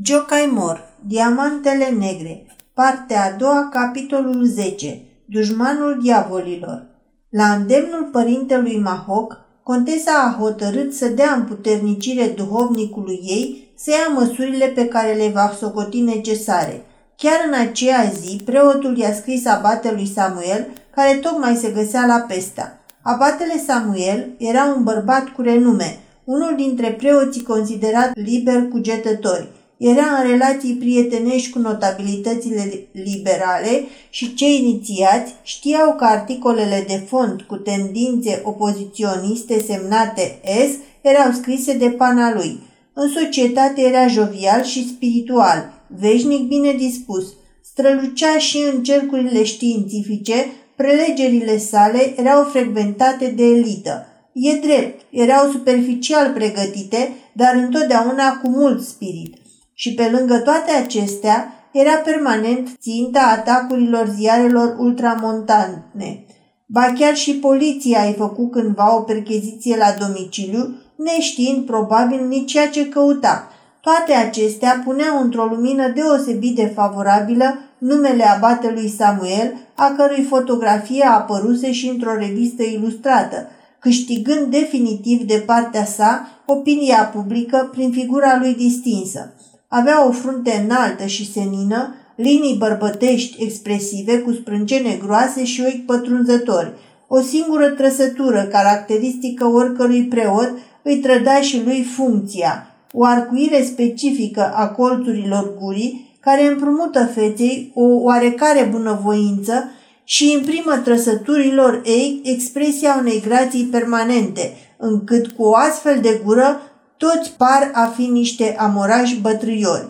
Jocai 0.00 0.46
Mor, 0.52 0.94
Diamantele 1.06 1.88
Negre, 1.98 2.46
partea 2.74 3.24
a 3.24 3.36
doua, 3.36 3.68
capitolul 3.72 4.44
10, 4.44 5.00
Dușmanul 5.24 5.98
diavolilor. 6.02 6.86
La 7.28 7.44
îndemnul 7.44 8.08
părintelui 8.12 8.80
Mahoc, 8.80 9.40
contesa 9.62 10.12
a 10.12 10.36
hotărât 10.38 10.94
să 10.94 11.08
dea 11.08 11.32
împuternicire 11.32 12.26
duhovnicului 12.26 13.20
ei 13.22 13.72
să 13.76 13.90
ia 13.90 14.14
măsurile 14.14 14.66
pe 14.66 14.86
care 14.86 15.12
le 15.12 15.28
va 15.28 15.52
socoti 15.58 16.00
necesare. 16.00 16.84
Chiar 17.16 17.40
în 17.46 17.58
aceea 17.58 18.12
zi, 18.20 18.40
preotul 18.44 18.98
i-a 18.98 19.14
scris 19.14 19.46
abatelui 19.46 20.06
Samuel, 20.06 20.66
care 20.94 21.16
tocmai 21.16 21.56
se 21.56 21.70
găsea 21.70 22.06
la 22.06 22.24
Pesta. 22.28 22.78
Abatele 23.02 23.62
Samuel 23.66 24.28
era 24.38 24.74
un 24.76 24.82
bărbat 24.82 25.28
cu 25.28 25.42
renume, 25.42 25.98
unul 26.24 26.54
dintre 26.56 26.90
preoții 26.90 27.42
considerat 27.42 28.10
liber 28.14 28.68
cugetători– 28.68 29.48
era 29.82 30.06
în 30.22 30.30
relații 30.30 30.74
prietenești 30.74 31.50
cu 31.50 31.58
notabilitățile 31.58 32.86
liberale 32.92 33.84
și 34.10 34.34
cei 34.34 34.58
inițiați 34.58 35.34
știau 35.42 35.94
că 35.94 36.04
articolele 36.04 36.84
de 36.88 37.02
fond 37.06 37.40
cu 37.40 37.56
tendințe 37.56 38.40
opoziționiste 38.44 39.60
semnate 39.66 40.40
S 40.44 40.70
erau 41.00 41.32
scrise 41.32 41.76
de 41.76 41.90
pana 41.90 42.34
lui. 42.34 42.60
În 42.92 43.10
societate 43.10 43.80
era 43.80 44.06
jovial 44.06 44.62
și 44.62 44.88
spiritual, 44.88 45.72
veșnic 45.98 46.48
bine 46.48 46.72
dispus, 46.72 47.24
strălucea 47.64 48.38
și 48.38 48.58
în 48.72 48.82
cercurile 48.82 49.44
științifice, 49.44 50.46
prelegerile 50.76 51.58
sale 51.58 52.14
erau 52.20 52.44
frecventate 52.44 53.32
de 53.36 53.44
elită. 53.44 54.06
E 54.32 54.52
drept, 54.52 55.00
erau 55.10 55.50
superficial 55.50 56.32
pregătite, 56.32 57.12
dar 57.32 57.54
întotdeauna 57.54 58.32
cu 58.42 58.48
mult 58.48 58.82
spirit 58.82 59.40
și 59.82 59.94
pe 59.94 60.08
lângă 60.10 60.38
toate 60.38 60.70
acestea 60.70 61.52
era 61.72 61.94
permanent 61.94 62.68
ținta 62.80 63.20
atacurilor 63.20 64.08
ziarelor 64.16 64.76
ultramontane. 64.78 66.24
Ba 66.66 66.92
chiar 66.98 67.14
și 67.14 67.34
poliția 67.34 68.00
ai 68.00 68.12
făcut 68.12 68.50
cândva 68.50 68.96
o 68.96 69.00
percheziție 69.00 69.76
la 69.76 70.06
domiciliu, 70.06 70.76
neștiind 70.96 71.66
probabil 71.66 72.26
nici 72.26 72.50
ceea 72.50 72.68
ce 72.68 72.88
căuta. 72.88 73.48
Toate 73.80 74.12
acestea 74.12 74.82
puneau 74.84 75.22
într-o 75.22 75.44
lumină 75.44 75.88
deosebit 75.88 76.54
de 76.54 76.72
favorabilă 76.74 77.58
numele 77.78 78.24
abatelui 78.24 78.88
Samuel, 78.88 79.54
a 79.74 79.94
cărui 79.96 80.22
fotografie 80.22 81.04
a 81.04 81.14
apăruse 81.14 81.72
și 81.72 81.88
într-o 81.88 82.14
revistă 82.14 82.62
ilustrată, 82.62 83.48
câștigând 83.78 84.46
definitiv 84.46 85.22
de 85.22 85.42
partea 85.46 85.84
sa 85.84 86.42
opinia 86.46 87.10
publică 87.14 87.68
prin 87.72 87.90
figura 87.92 88.38
lui 88.40 88.54
distinsă. 88.54 89.34
Avea 89.74 90.06
o 90.06 90.10
frunte 90.10 90.62
înaltă 90.64 91.06
și 91.06 91.32
senină, 91.32 91.94
linii 92.14 92.56
bărbătești 92.58 93.42
expresive 93.42 94.18
cu 94.18 94.32
sprâncene 94.32 94.98
groase 95.04 95.44
și 95.44 95.62
ochi 95.66 95.86
pătrunzători. 95.86 96.72
O 97.08 97.20
singură 97.20 97.68
trăsătură 97.68 98.42
caracteristică 98.42 99.46
oricărui 99.46 100.04
preot 100.04 100.52
îi 100.82 100.96
trăda 100.96 101.40
și 101.40 101.62
lui 101.64 101.82
funcția, 101.82 102.66
o 102.92 103.04
arcuire 103.04 103.62
specifică 103.62 104.52
a 104.54 104.66
colțurilor 104.66 105.52
gurii 105.60 106.16
care 106.20 106.46
împrumută 106.46 107.10
feței 107.14 107.72
o 107.74 107.84
oarecare 107.84 108.68
bunăvoință 108.70 109.70
și 110.04 110.32
imprimă 110.32 110.80
trăsăturilor 110.84 111.82
ei 111.84 112.20
expresia 112.24 112.96
unei 113.00 113.22
grații 113.26 113.64
permanente, 113.64 114.56
încât 114.76 115.26
cu 115.26 115.42
o 115.42 115.56
astfel 115.56 115.98
de 116.02 116.20
gură 116.24 116.60
toți 117.04 117.30
par 117.30 117.70
a 117.72 117.86
fi 117.86 118.06
niște 118.06 118.56
amorași 118.58 119.20
bătrâiori. 119.20 119.88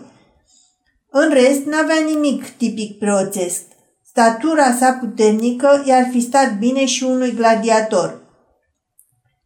În 1.09 1.29
rest, 1.29 1.65
n-avea 1.65 1.99
nimic 2.05 2.49
tipic 2.57 2.99
preoțesc. 2.99 3.61
Statura 4.05 4.71
sa 4.79 4.97
puternică 4.99 5.83
i-ar 5.85 6.07
fi 6.11 6.21
stat 6.21 6.57
bine 6.57 6.85
și 6.85 7.03
unui 7.03 7.33
gladiator. 7.35 8.21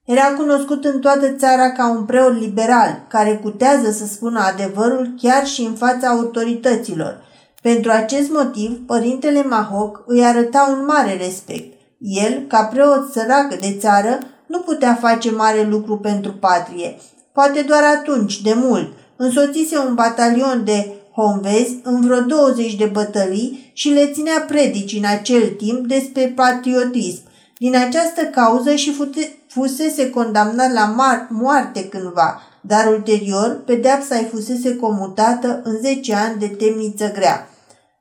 Era 0.05 0.23
cunoscut 0.23 0.85
în 0.85 0.99
toată 0.99 1.31
țara 1.31 1.71
ca 1.71 1.89
un 1.89 2.05
preot 2.05 2.39
liberal, 2.39 3.05
care 3.09 3.39
cutează 3.43 3.91
să 3.91 4.05
spună 4.05 4.39
adevărul 4.39 5.13
chiar 5.21 5.45
și 5.45 5.61
în 5.61 5.73
fața 5.73 6.07
autorităților. 6.07 7.21
Pentru 7.61 7.91
acest 7.91 8.29
motiv, 8.29 8.85
părintele 8.85 9.43
Mahoc 9.43 10.03
îi 10.05 10.25
arăta 10.25 10.75
un 10.77 10.85
mare 10.85 11.17
respect. 11.17 11.73
El, 11.99 12.45
ca 12.47 12.63
preot 12.63 13.11
sărac 13.11 13.59
de 13.59 13.77
țară, 13.79 14.19
nu 14.45 14.59
putea 14.59 14.95
face 14.95 15.31
mare 15.31 15.63
lucru 15.63 15.97
pentru 15.97 16.31
patrie, 16.31 16.97
poate 17.37 17.61
doar 17.61 17.83
atunci, 17.83 18.41
de 18.41 18.53
mult, 18.53 18.93
însoțise 19.15 19.77
un 19.77 19.93
batalion 19.93 20.61
de 20.65 20.93
honvezi 21.11 21.79
în 21.83 22.01
vreo 22.01 22.19
20 22.19 22.75
de 22.75 22.85
bătălii 22.85 23.71
și 23.73 23.89
le 23.89 24.11
ținea 24.13 24.45
predici 24.47 24.97
în 24.97 25.05
acel 25.05 25.47
timp 25.47 25.87
despre 25.87 26.33
patriotism. 26.35 27.21
Din 27.57 27.75
această 27.75 28.21
cauză 28.21 28.75
și 28.75 28.95
fusese 29.47 30.09
condamnat 30.09 30.73
la 30.73 30.95
moarte 31.29 31.87
cândva, 31.87 32.41
dar 32.61 32.87
ulterior 32.87 33.61
pedeapsa 33.65 34.15
îi 34.15 34.27
fusese 34.31 34.75
comutată 34.75 35.61
în 35.63 35.77
10 35.81 36.15
ani 36.15 36.39
de 36.39 36.47
temniță 36.47 37.11
grea. 37.11 37.49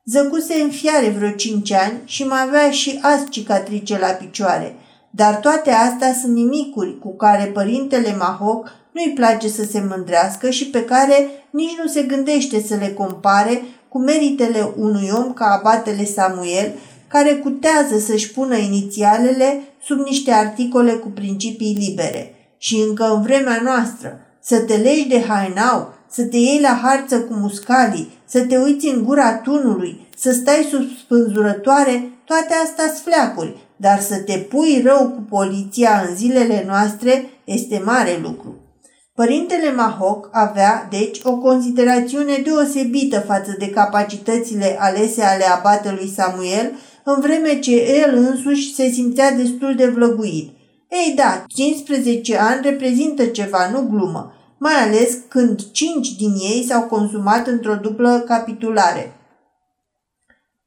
Zăcuse 0.05 0.61
în 0.63 0.71
fiare 0.71 1.09
vreo 1.09 1.31
5 1.31 1.73
ani 1.73 2.01
și 2.05 2.27
mai 2.27 2.43
avea 2.47 2.71
și 2.71 2.99
azi 3.03 3.29
cicatrice 3.29 3.99
la 3.99 4.09
picioare. 4.09 4.77
Dar 5.11 5.35
toate 5.35 5.71
astea 5.71 6.15
sunt 6.21 6.35
nimicuri 6.35 6.99
cu 6.99 7.17
care 7.17 7.45
părintele 7.45 8.17
Mahoc 8.19 8.71
nu-i 8.97 9.13
place 9.15 9.49
să 9.49 9.65
se 9.65 9.87
mândrească 9.89 10.51
și 10.51 10.67
pe 10.67 10.85
care 10.85 11.29
nici 11.51 11.79
nu 11.83 11.89
se 11.89 12.03
gândește 12.03 12.63
să 12.67 12.75
le 12.75 12.89
compare 12.89 13.63
cu 13.89 13.99
meritele 13.99 14.73
unui 14.77 15.11
om 15.15 15.33
ca 15.33 15.45
abatele 15.45 16.05
Samuel, 16.05 16.73
care 17.09 17.35
cutează 17.35 17.99
să-și 17.99 18.31
pună 18.31 18.57
inițialele 18.57 19.61
sub 19.83 19.99
niște 19.99 20.31
articole 20.31 20.93
cu 20.93 21.09
principii 21.09 21.77
libere. 21.89 22.35
Și 22.59 22.77
încă 22.89 23.15
în 23.15 23.23
vremea 23.23 23.61
noastră, 23.65 24.21
să 24.41 24.59
te 24.59 24.77
legi 24.77 25.09
de 25.09 25.25
hainau, 25.29 25.95
să 26.11 26.23
te 26.23 26.37
iei 26.37 26.61
la 26.61 26.81
harță 26.83 27.21
cu 27.21 27.35
muscalii, 27.35 28.11
să 28.25 28.41
te 28.41 28.57
uiți 28.57 28.87
în 28.87 29.05
gura 29.05 29.35
tunului, 29.35 30.07
să 30.17 30.33
stai 30.33 30.67
sub 30.71 30.83
spânzurătoare, 31.05 32.11
toate 32.25 32.55
astea 32.65 32.93
fleacuri, 33.05 33.57
dar 33.77 34.01
să 34.01 34.17
te 34.17 34.39
pui 34.39 34.83
rău 34.85 35.09
cu 35.09 35.21
poliția 35.29 36.05
în 36.09 36.17
zilele 36.17 36.65
noastre 36.67 37.31
este 37.45 37.83
mare 37.85 38.19
lucru. 38.23 38.55
Părintele 39.17 39.73
Mahoc 39.73 40.29
avea, 40.33 40.87
deci, 40.91 41.21
o 41.23 41.37
considerațiune 41.37 42.37
deosebită 42.45 43.21
față 43.21 43.55
de 43.59 43.71
capacitățile 43.71 44.77
alese 44.79 45.23
ale 45.23 45.45
abatelui 45.45 46.13
Samuel, 46.17 46.73
în 47.05 47.21
vreme 47.21 47.59
ce 47.59 48.01
el 48.01 48.17
însuși 48.17 48.75
se 48.75 48.91
simțea 48.91 49.33
destul 49.33 49.75
de 49.75 49.87
vlăguit. 49.87 50.51
Ei 50.89 51.15
da, 51.17 51.45
15 51.47 52.37
ani 52.37 52.61
reprezintă 52.63 53.27
ceva, 53.27 53.71
nu 53.71 53.89
glumă, 53.91 54.33
mai 54.59 54.75
ales 54.75 55.19
când 55.29 55.71
5 55.73 56.17
din 56.17 56.33
ei 56.35 56.65
s-au 56.69 56.83
consumat 56.83 57.47
într-o 57.47 57.75
dublă 57.75 58.25
capitulare. 58.27 59.17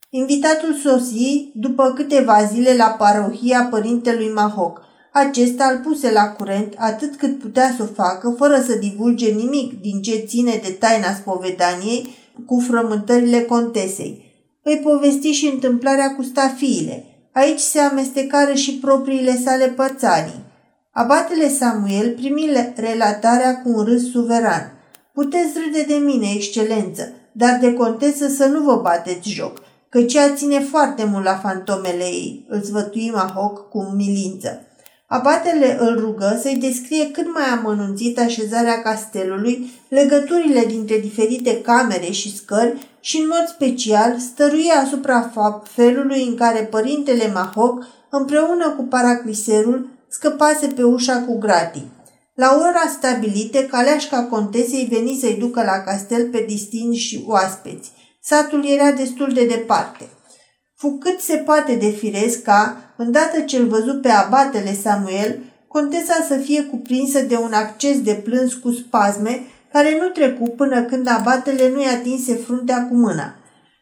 Invitatul 0.09 0.73
sosi 0.73 1.51
după 1.53 1.93
câteva 1.95 2.43
zile 2.43 2.75
la 2.75 2.95
parohia 2.97 3.67
părintelui 3.71 4.31
Mahoc– 4.33 4.81
acesta 5.11 5.65
îl 5.65 5.77
puse 5.77 6.11
la 6.11 6.29
curent 6.29 6.73
atât 6.77 7.15
cât 7.15 7.39
putea 7.39 7.73
să 7.77 7.83
o 7.83 7.93
facă, 7.93 8.35
fără 8.37 8.63
să 8.67 8.75
divulge 8.75 9.29
nimic 9.29 9.81
din 9.81 10.01
ce 10.01 10.15
ține 10.15 10.59
de 10.63 10.69
taina 10.69 11.13
spovedaniei 11.13 12.15
cu 12.45 12.59
frământările 12.67 13.41
contesei. 13.41 14.27
Îi 14.63 14.81
povesti 14.83 15.31
și 15.31 15.45
întâmplarea 15.45 16.15
cu 16.15 16.23
stafiile. 16.23 17.03
Aici 17.31 17.59
se 17.59 17.79
amestecară 17.79 18.53
și 18.53 18.71
propriile 18.71 19.35
sale 19.35 19.67
pățanii. 19.67 20.47
Abatele 20.91 21.49
Samuel 21.49 22.13
primi 22.13 22.51
relatarea 22.75 23.61
cu 23.61 23.69
un 23.69 23.83
râs 23.83 24.11
suveran. 24.11 24.73
Puteți 25.13 25.57
râde 25.65 25.85
de 25.87 25.93
mine, 25.93 26.27
excelență, 26.33 27.12
dar 27.31 27.57
de 27.62 27.73
contesă 27.73 28.27
să 28.27 28.45
nu 28.45 28.63
vă 28.63 28.79
bateți 28.83 29.29
joc, 29.29 29.62
că 29.89 30.03
cea 30.03 30.33
ține 30.33 30.59
foarte 30.59 31.03
mult 31.03 31.23
la 31.23 31.35
fantomele 31.35 32.03
ei, 32.03 32.45
îl 32.50 32.62
zvătui 32.62 33.12
Mahoc 33.13 33.69
cu 33.69 33.94
milință. 33.95 34.69
Abatele 35.11 35.77
îl 35.79 36.00
rugă 36.00 36.39
să-i 36.41 36.56
descrie 36.56 37.11
cât 37.11 37.33
mai 37.33 37.44
amănunțit 37.44 38.19
așezarea 38.19 38.81
castelului, 38.81 39.71
legăturile 39.88 40.65
dintre 40.65 40.97
diferite 40.97 41.61
camere 41.61 42.11
și 42.11 42.35
scări 42.35 42.89
și, 43.00 43.17
în 43.17 43.27
mod 43.27 43.47
special, 43.47 44.17
stăruie 44.17 44.71
asupra 44.71 45.31
felului 45.63 46.23
în 46.23 46.35
care 46.35 46.59
părintele 46.59 47.31
Mahoc, 47.33 47.85
împreună 48.09 48.69
cu 48.69 48.83
paracliserul, 48.83 49.89
scăpase 50.09 50.67
pe 50.67 50.83
ușa 50.83 51.21
cu 51.21 51.38
gratii. 51.38 51.91
La 52.33 52.55
ora 52.59 52.91
stabilită, 52.97 53.59
caleașca 53.59 54.23
contesei 54.23 54.88
veni 54.91 55.17
să-i 55.21 55.38
ducă 55.39 55.63
la 55.63 55.83
castel 55.83 56.27
pe 56.27 56.45
distinși 56.47 57.07
și 57.07 57.23
oaspeți. 57.27 57.91
Satul 58.21 58.65
era 58.67 58.91
destul 58.91 59.31
de 59.33 59.45
departe. 59.45 60.09
Fu 60.81 60.97
cât 60.97 61.19
se 61.19 61.35
poate 61.37 61.75
de 61.75 61.89
firesc 61.89 62.41
ca, 62.41 62.93
îndată 62.97 63.39
ce-l 63.39 63.67
văzu 63.67 63.93
pe 63.93 64.09
abatele 64.09 64.73
Samuel, 64.73 65.39
contesa 65.67 66.25
să 66.27 66.35
fie 66.37 66.63
cuprinsă 66.63 67.21
de 67.21 67.35
un 67.35 67.53
acces 67.53 68.01
de 68.01 68.13
plâns 68.13 68.53
cu 68.53 68.71
spasme, 68.71 69.41
care 69.71 69.97
nu 70.01 70.07
trecu 70.07 70.49
până 70.49 70.83
când 70.83 71.07
abatele 71.07 71.69
nu-i 71.69 71.85
atinse 71.85 72.35
fruntea 72.35 72.87
cu 72.87 72.95
mâna. 72.95 73.35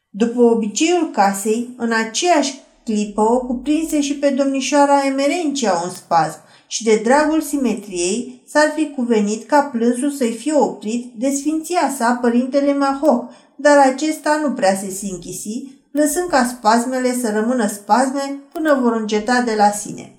După 0.10 0.42
obiceiul 0.42 1.10
casei, 1.12 1.70
în 1.78 1.92
aceeași 1.92 2.60
clipă 2.84 3.22
o 3.22 3.40
cuprinse 3.40 4.02
și 4.02 4.16
pe 4.16 4.30
domnișoara 4.30 5.06
Emerencia 5.06 5.82
un 5.84 5.90
spasm 5.90 6.40
și 6.68 6.84
de 6.84 7.02
dragul 7.04 7.42
simetriei 7.42 8.44
s-ar 8.48 8.74
fi 8.76 8.90
cuvenit 8.96 9.48
ca 9.48 9.62
plânsul 9.62 10.12
să-i 10.12 10.34
fie 10.34 10.54
oprit 10.54 11.14
de 11.16 11.30
sfinția 11.30 11.94
sa 11.98 12.18
părintele 12.22 12.74
Maho, 12.74 13.30
dar 13.56 13.78
acesta 13.78 14.40
nu 14.44 14.52
prea 14.52 14.76
se 14.76 14.90
sinchisi, 14.90 15.77
lăsând 15.98 16.30
ca 16.30 16.46
spasmele 16.46 17.14
să 17.22 17.32
rămână 17.32 17.68
spasme 17.68 18.40
până 18.54 18.80
vor 18.82 18.94
înceta 18.94 19.42
de 19.42 19.54
la 19.58 19.70
sine. 19.70 20.12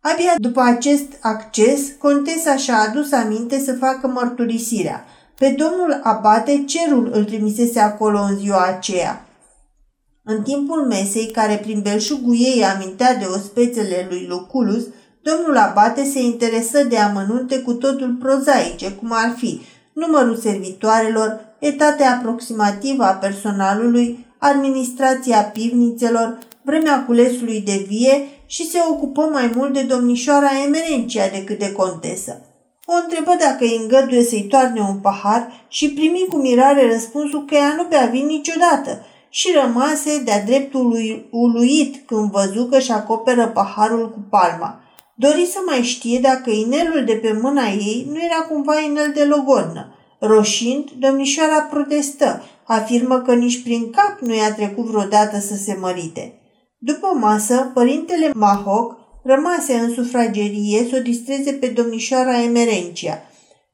Abia 0.00 0.34
după 0.36 0.60
acest 0.60 1.06
acces, 1.20 1.80
contesa 1.98 2.56
și-a 2.56 2.78
adus 2.78 3.12
aminte 3.12 3.58
să 3.58 3.72
facă 3.74 4.06
mărturisirea. 4.06 5.04
Pe 5.38 5.54
domnul 5.58 6.00
Abate 6.02 6.64
cerul 6.66 7.10
îl 7.12 7.24
trimisese 7.24 7.80
acolo 7.80 8.18
în 8.20 8.36
ziua 8.36 8.64
aceea. 8.64 9.26
În 10.24 10.42
timpul 10.42 10.86
mesei, 10.86 11.26
care 11.26 11.56
prin 11.56 11.80
belșugul 11.80 12.34
ei 12.38 12.64
amintea 12.64 13.14
de 13.14 13.24
ospețele 13.24 14.06
lui 14.10 14.26
Luculus, 14.28 14.84
domnul 15.22 15.56
Abate 15.56 16.04
se 16.04 16.20
interesă 16.20 16.84
de 16.84 16.98
amănunte 16.98 17.58
cu 17.58 17.72
totul 17.72 18.16
prozaice, 18.20 18.92
cum 18.92 19.08
ar 19.12 19.34
fi 19.36 19.60
numărul 19.92 20.36
servitoarelor, 20.36 21.40
etatea 21.58 22.12
aproximativă 22.12 23.04
a 23.04 23.12
personalului, 23.12 24.26
administrația 24.38 25.42
pivnițelor, 25.42 26.38
vremea 26.62 27.04
culesului 27.04 27.60
de 27.60 27.84
vie 27.88 28.26
și 28.46 28.68
se 28.68 28.78
ocupă 28.90 29.28
mai 29.32 29.52
mult 29.56 29.72
de 29.72 29.82
domnișoara 29.82 30.50
Emerencia 30.66 31.28
decât 31.28 31.58
de 31.58 31.72
contesă. 31.72 32.42
O 32.84 32.92
întrebă 33.02 33.36
dacă 33.38 33.64
îi 33.64 33.78
îngăduie 33.82 34.22
să-i 34.22 34.46
toarne 34.48 34.80
un 34.80 34.96
pahar 34.96 35.64
și 35.68 35.90
primi 35.90 36.26
cu 36.28 36.36
mirare 36.36 36.92
răspunsul 36.92 37.44
că 37.44 37.54
ea 37.54 37.74
nu 37.76 37.84
bea 37.88 38.06
vin 38.06 38.26
niciodată 38.26 39.06
și 39.28 39.56
rămase 39.62 40.22
de-a 40.24 40.44
dreptul 40.44 40.98
uluit 41.30 42.06
când 42.06 42.30
văzu 42.30 42.64
că 42.64 42.78
și 42.78 42.92
acoperă 42.92 43.46
paharul 43.46 44.10
cu 44.10 44.18
palma. 44.30 44.80
Dori 45.14 45.46
să 45.46 45.58
mai 45.66 45.82
știe 45.82 46.18
dacă 46.18 46.50
inelul 46.50 47.04
de 47.04 47.12
pe 47.12 47.38
mâna 47.42 47.66
ei 47.68 48.06
nu 48.12 48.18
era 48.22 48.46
cumva 48.48 48.80
inel 48.80 49.12
de 49.14 49.24
logodnă. 49.24 49.92
Roșind, 50.18 50.90
domnișoara 50.98 51.60
protestă, 51.60 52.42
afirmă 52.68 53.20
că 53.20 53.34
nici 53.34 53.62
prin 53.62 53.90
cap 53.90 54.18
nu 54.20 54.34
i-a 54.34 54.54
trecut 54.54 54.84
vreodată 54.84 55.40
să 55.40 55.54
se 55.54 55.76
mărite. 55.80 56.32
După 56.78 57.06
masă, 57.20 57.70
părintele 57.74 58.30
Mahoc 58.34 58.96
rămase 59.24 59.74
în 59.74 59.94
sufragerie 59.94 60.86
să 60.90 60.96
o 60.98 61.02
distreze 61.02 61.52
pe 61.52 61.66
domnișoara 61.66 62.42
Emerencia. 62.42 63.22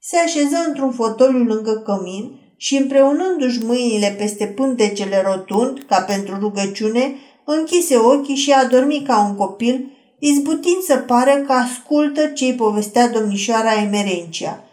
Se 0.01 0.17
așeză 0.17 0.57
într-un 0.67 0.93
fotoliu 0.93 1.45
lângă 1.45 1.83
cămin 1.85 2.41
și 2.57 2.77
împreunându-și 2.77 3.65
mâinile 3.65 4.15
peste 4.19 4.47
pântecele 4.47 5.23
rotund, 5.27 5.85
ca 5.89 6.01
pentru 6.01 6.39
rugăciune, 6.39 7.15
închise 7.45 7.97
ochii 7.97 8.35
și 8.35 8.53
a 8.53 8.65
dormit 8.65 9.07
ca 9.07 9.27
un 9.29 9.37
copil, 9.37 9.91
izbutind 10.19 10.83
să 10.87 10.97
pară 10.97 11.43
că 11.47 11.53
ascultă 11.53 12.27
ce-i 12.27 12.55
povestea 12.55 13.09
domnișoara 13.09 13.83
Emerencia. 13.83 14.64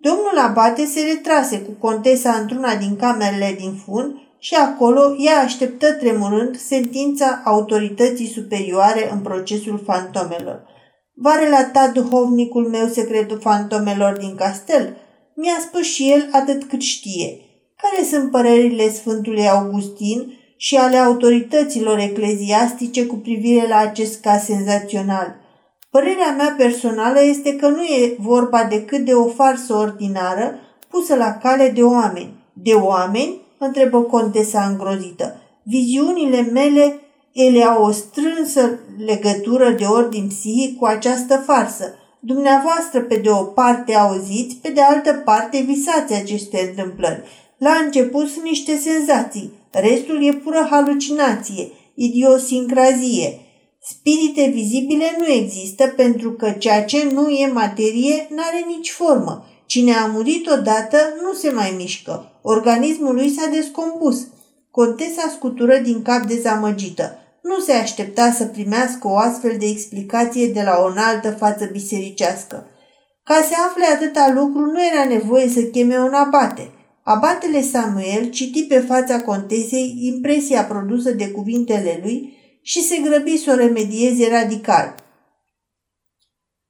Domnul 0.00 0.38
Abate 0.38 0.84
se 0.84 1.00
retrase 1.00 1.60
cu 1.60 1.70
contesa 1.70 2.30
într-una 2.30 2.76
din 2.76 2.96
camerele 2.96 3.54
din 3.58 3.72
fund 3.84 4.14
și 4.38 4.54
acolo 4.54 5.00
ea 5.18 5.38
așteptă 5.38 5.92
tremurând 5.92 6.58
sentința 6.58 7.42
autorității 7.44 8.26
superioare 8.26 9.12
în 9.12 9.20
procesul 9.20 9.82
fantomelor. 9.84 10.66
Va 11.14 11.34
relata 11.38 11.90
duhovnicul 11.94 12.68
meu 12.68 12.86
secretul 12.86 13.40
fantomelor 13.40 14.16
din 14.16 14.34
castel? 14.34 14.96
Mi-a 15.34 15.58
spus 15.60 15.82
și 15.82 16.12
el 16.12 16.28
atât 16.32 16.64
cât 16.64 16.80
știe. 16.80 17.40
Care 17.76 18.06
sunt 18.06 18.30
părerile 18.30 18.90
Sfântului 18.90 19.48
Augustin 19.48 20.32
și 20.56 20.76
ale 20.76 20.96
autorităților 20.96 21.98
ecleziastice 21.98 23.06
cu 23.06 23.14
privire 23.14 23.68
la 23.68 23.76
acest 23.76 24.20
caz 24.20 24.42
senzațional? 24.42 25.36
Părerea 25.90 26.34
mea 26.36 26.54
personală 26.56 27.22
este 27.22 27.56
că 27.56 27.68
nu 27.68 27.82
e 27.82 28.16
vorba 28.18 28.64
decât 28.64 29.04
de 29.04 29.12
o 29.12 29.28
farsă 29.28 29.74
ordinară 29.74 30.58
pusă 30.88 31.14
la 31.14 31.32
cale 31.32 31.70
de 31.74 31.82
oameni. 31.82 32.34
De 32.52 32.72
oameni 32.72 33.40
întrebă 33.58 34.02
contesa 34.02 34.64
îngrozită. 34.64 35.40
Viziunile 35.62 36.40
mele 36.40 37.00
ele 37.32 37.62
au 37.62 37.84
o 37.84 37.90
strânsă 37.90 38.78
legătură 39.06 39.70
de 39.70 39.84
ordin 39.84 40.26
psihic 40.26 40.78
cu 40.78 40.84
această 40.84 41.36
farsă. 41.36 41.94
Dumneavoastră, 42.20 43.00
pe 43.00 43.16
de 43.16 43.30
o 43.30 43.42
parte, 43.42 43.94
auziți, 43.94 44.56
pe 44.56 44.70
de 44.70 44.80
altă 44.80 45.12
parte, 45.12 45.64
visați 45.66 46.14
aceste 46.14 46.66
întâmplări. 46.68 47.22
La 47.58 47.70
început 47.84 48.28
sunt 48.28 48.44
niște 48.44 48.76
senzații, 48.76 49.52
restul 49.70 50.24
e 50.24 50.32
pură 50.32 50.66
halucinație, 50.70 51.68
idiosincrazie. 51.94 53.38
Spirite 53.80 54.50
vizibile 54.54 55.16
nu 55.18 55.26
există 55.26 55.86
pentru 55.86 56.32
că 56.32 56.50
ceea 56.50 56.84
ce 56.84 57.08
nu 57.12 57.28
e 57.28 57.52
materie 57.52 58.26
n-are 58.30 58.64
nici 58.66 58.90
formă. 58.90 59.44
Cine 59.66 59.92
a 59.92 60.06
murit 60.06 60.46
odată 60.46 60.96
nu 61.22 61.32
se 61.32 61.50
mai 61.50 61.74
mișcă. 61.76 62.40
Organismul 62.42 63.14
lui 63.14 63.30
s-a 63.30 63.46
descompus. 63.46 64.26
Contesa 64.70 65.32
scutură 65.34 65.78
din 65.78 66.02
cap 66.02 66.26
dezamăgită. 66.26 67.18
Nu 67.42 67.58
se 67.58 67.72
aștepta 67.72 68.30
să 68.30 68.44
primească 68.44 69.08
o 69.08 69.16
astfel 69.16 69.56
de 69.58 69.66
explicație 69.66 70.46
de 70.46 70.62
la 70.62 70.82
o 70.82 70.86
înaltă 70.86 71.30
față 71.30 71.68
bisericească. 71.72 72.66
Ca 73.24 73.34
să 73.34 73.54
afle 73.68 73.84
atâta 73.94 74.32
lucru, 74.34 74.60
nu 74.60 74.86
era 74.92 75.04
nevoie 75.04 75.48
să 75.48 75.60
cheme 75.60 75.98
un 75.98 76.12
abate. 76.12 76.70
Abatele 77.02 77.62
Samuel 77.62 78.30
citi 78.30 78.62
pe 78.62 78.78
fața 78.78 79.20
contesei 79.20 79.98
impresia 80.00 80.64
produsă 80.64 81.10
de 81.10 81.30
cuvintele 81.30 82.00
lui 82.02 82.37
și 82.62 82.82
se 82.82 82.96
grăbi 82.96 83.36
să 83.36 83.50
o 83.50 83.54
remedieze 83.54 84.28
radical. 84.30 84.94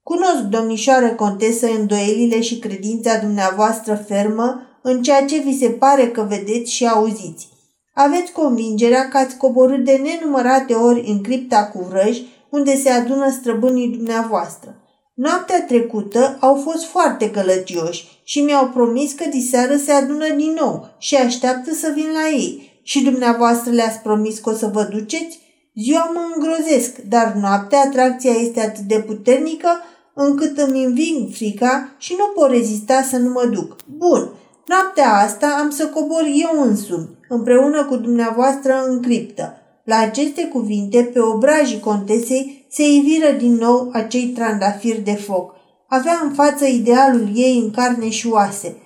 Cunosc, 0.02 0.40
domnișoară 0.40 1.08
contesă, 1.08 1.66
îndoielile 1.66 2.40
și 2.40 2.58
credința 2.58 3.18
dumneavoastră 3.18 3.94
fermă 3.94 4.62
în 4.82 5.02
ceea 5.02 5.24
ce 5.24 5.38
vi 5.38 5.58
se 5.58 5.70
pare 5.70 6.08
că 6.08 6.26
vedeți 6.28 6.72
și 6.72 6.86
auziți. 6.86 7.48
Aveți 7.94 8.32
convingerea 8.32 9.08
că 9.08 9.16
ați 9.16 9.36
coborât 9.36 9.84
de 9.84 9.92
nenumărate 9.92 10.74
ori 10.74 11.04
în 11.06 11.22
cripta 11.22 11.66
cu 11.66 11.82
vrăji, 11.82 12.26
unde 12.50 12.76
se 12.76 12.90
adună 12.90 13.30
străbunii 13.30 13.88
dumneavoastră. 13.88 14.82
Noaptea 15.14 15.64
trecută 15.64 16.36
au 16.40 16.54
fost 16.54 16.84
foarte 16.84 17.26
gălăgioși 17.26 18.20
și 18.24 18.40
mi-au 18.40 18.68
promis 18.68 19.12
că 19.12 19.24
diseară 19.30 19.76
se 19.76 19.92
adună 19.92 20.34
din 20.34 20.56
nou 20.60 20.88
și 20.98 21.16
așteaptă 21.16 21.74
să 21.74 21.92
vin 21.94 22.06
la 22.12 22.28
ei. 22.28 22.80
Și 22.82 23.02
dumneavoastră 23.02 23.72
le-ați 23.72 23.98
promis 23.98 24.38
că 24.38 24.50
o 24.50 24.52
să 24.52 24.66
vă 24.66 24.82
duceți? 24.82 25.38
Ziua 25.82 26.10
mă 26.14 26.20
îngrozesc, 26.34 26.96
dar 26.96 27.32
noaptea 27.40 27.80
atracția 27.80 28.32
este 28.32 28.60
atât 28.60 28.84
de 28.84 28.98
puternică 28.98 29.68
încât 30.14 30.58
îmi 30.58 30.84
înving 30.84 31.30
frica 31.32 31.94
și 31.98 32.14
nu 32.18 32.24
pot 32.34 32.50
rezista 32.50 33.02
să 33.02 33.16
nu 33.16 33.30
mă 33.30 33.50
duc. 33.52 33.76
Bun, 33.96 34.30
Noaptea 34.68 35.14
asta 35.14 35.56
am 35.60 35.70
să 35.70 35.86
cobor 35.86 36.22
eu 36.34 36.62
însumi, 36.62 37.08
împreună 37.28 37.84
cu 37.84 37.96
dumneavoastră 37.96 38.84
în 38.86 39.02
criptă. 39.02 39.54
La 39.84 39.98
aceste 39.98 40.44
cuvinte, 40.44 41.10
pe 41.12 41.20
obrajii 41.20 41.80
contesei 41.80 42.66
se 42.70 42.82
iviră 42.88 43.30
din 43.38 43.54
nou 43.54 43.90
acei 43.92 44.26
trandafiri 44.26 45.00
de 45.00 45.14
foc. 45.14 45.54
Avea 45.88 46.20
în 46.22 46.32
față 46.32 46.66
idealul 46.66 47.28
ei 47.34 47.58
în 47.58 47.70
carne 47.70 48.08
și 48.08 48.28
oase. 48.28 48.76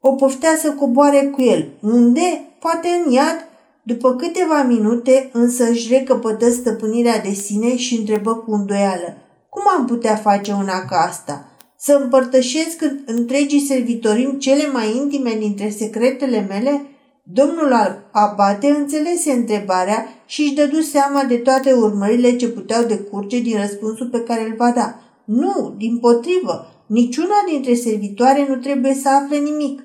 O 0.00 0.12
poftea 0.12 0.56
să 0.60 0.72
coboare 0.72 1.30
cu 1.34 1.42
el. 1.42 1.68
Unde? 1.80 2.44
Poate 2.58 2.88
în 3.04 3.12
iad? 3.12 3.48
După 3.84 4.14
câteva 4.14 4.62
minute, 4.62 5.30
însă 5.32 5.64
își 5.70 5.92
recăpătă 5.92 6.50
stăpânirea 6.50 7.20
de 7.20 7.30
sine 7.30 7.76
și 7.76 7.96
întrebă 7.96 8.34
cu 8.34 8.52
îndoială. 8.52 9.16
Cum 9.48 9.62
am 9.78 9.86
putea 9.86 10.14
face 10.16 10.52
una 10.52 10.84
ca 10.84 10.96
asta? 10.96 11.46
Să 11.76 12.00
împărtășesc 12.02 12.84
întregii 13.06 13.60
servitorim 13.60 14.30
cele 14.38 14.66
mai 14.72 14.96
intime 14.96 15.36
dintre 15.38 15.68
secretele 15.68 16.46
mele? 16.48 16.86
Domnul 17.22 17.72
Abate 18.10 18.66
înțelese 18.66 19.32
întrebarea 19.32 20.06
și 20.26 20.42
își 20.42 20.54
dădu 20.54 20.80
seama 20.80 21.24
de 21.24 21.36
toate 21.36 21.72
urmările 21.72 22.36
ce 22.36 22.48
puteau 22.48 22.84
decurge 22.84 23.40
din 23.40 23.56
răspunsul 23.60 24.06
pe 24.06 24.20
care 24.20 24.44
îl 24.44 24.54
va 24.56 24.70
da. 24.70 25.00
Nu, 25.24 25.74
din 25.76 25.98
potrivă, 25.98 26.66
niciuna 26.86 27.44
dintre 27.50 27.74
servitoare 27.74 28.46
nu 28.48 28.56
trebuie 28.56 28.94
să 28.94 29.08
afle 29.08 29.36
nimic. 29.36 29.82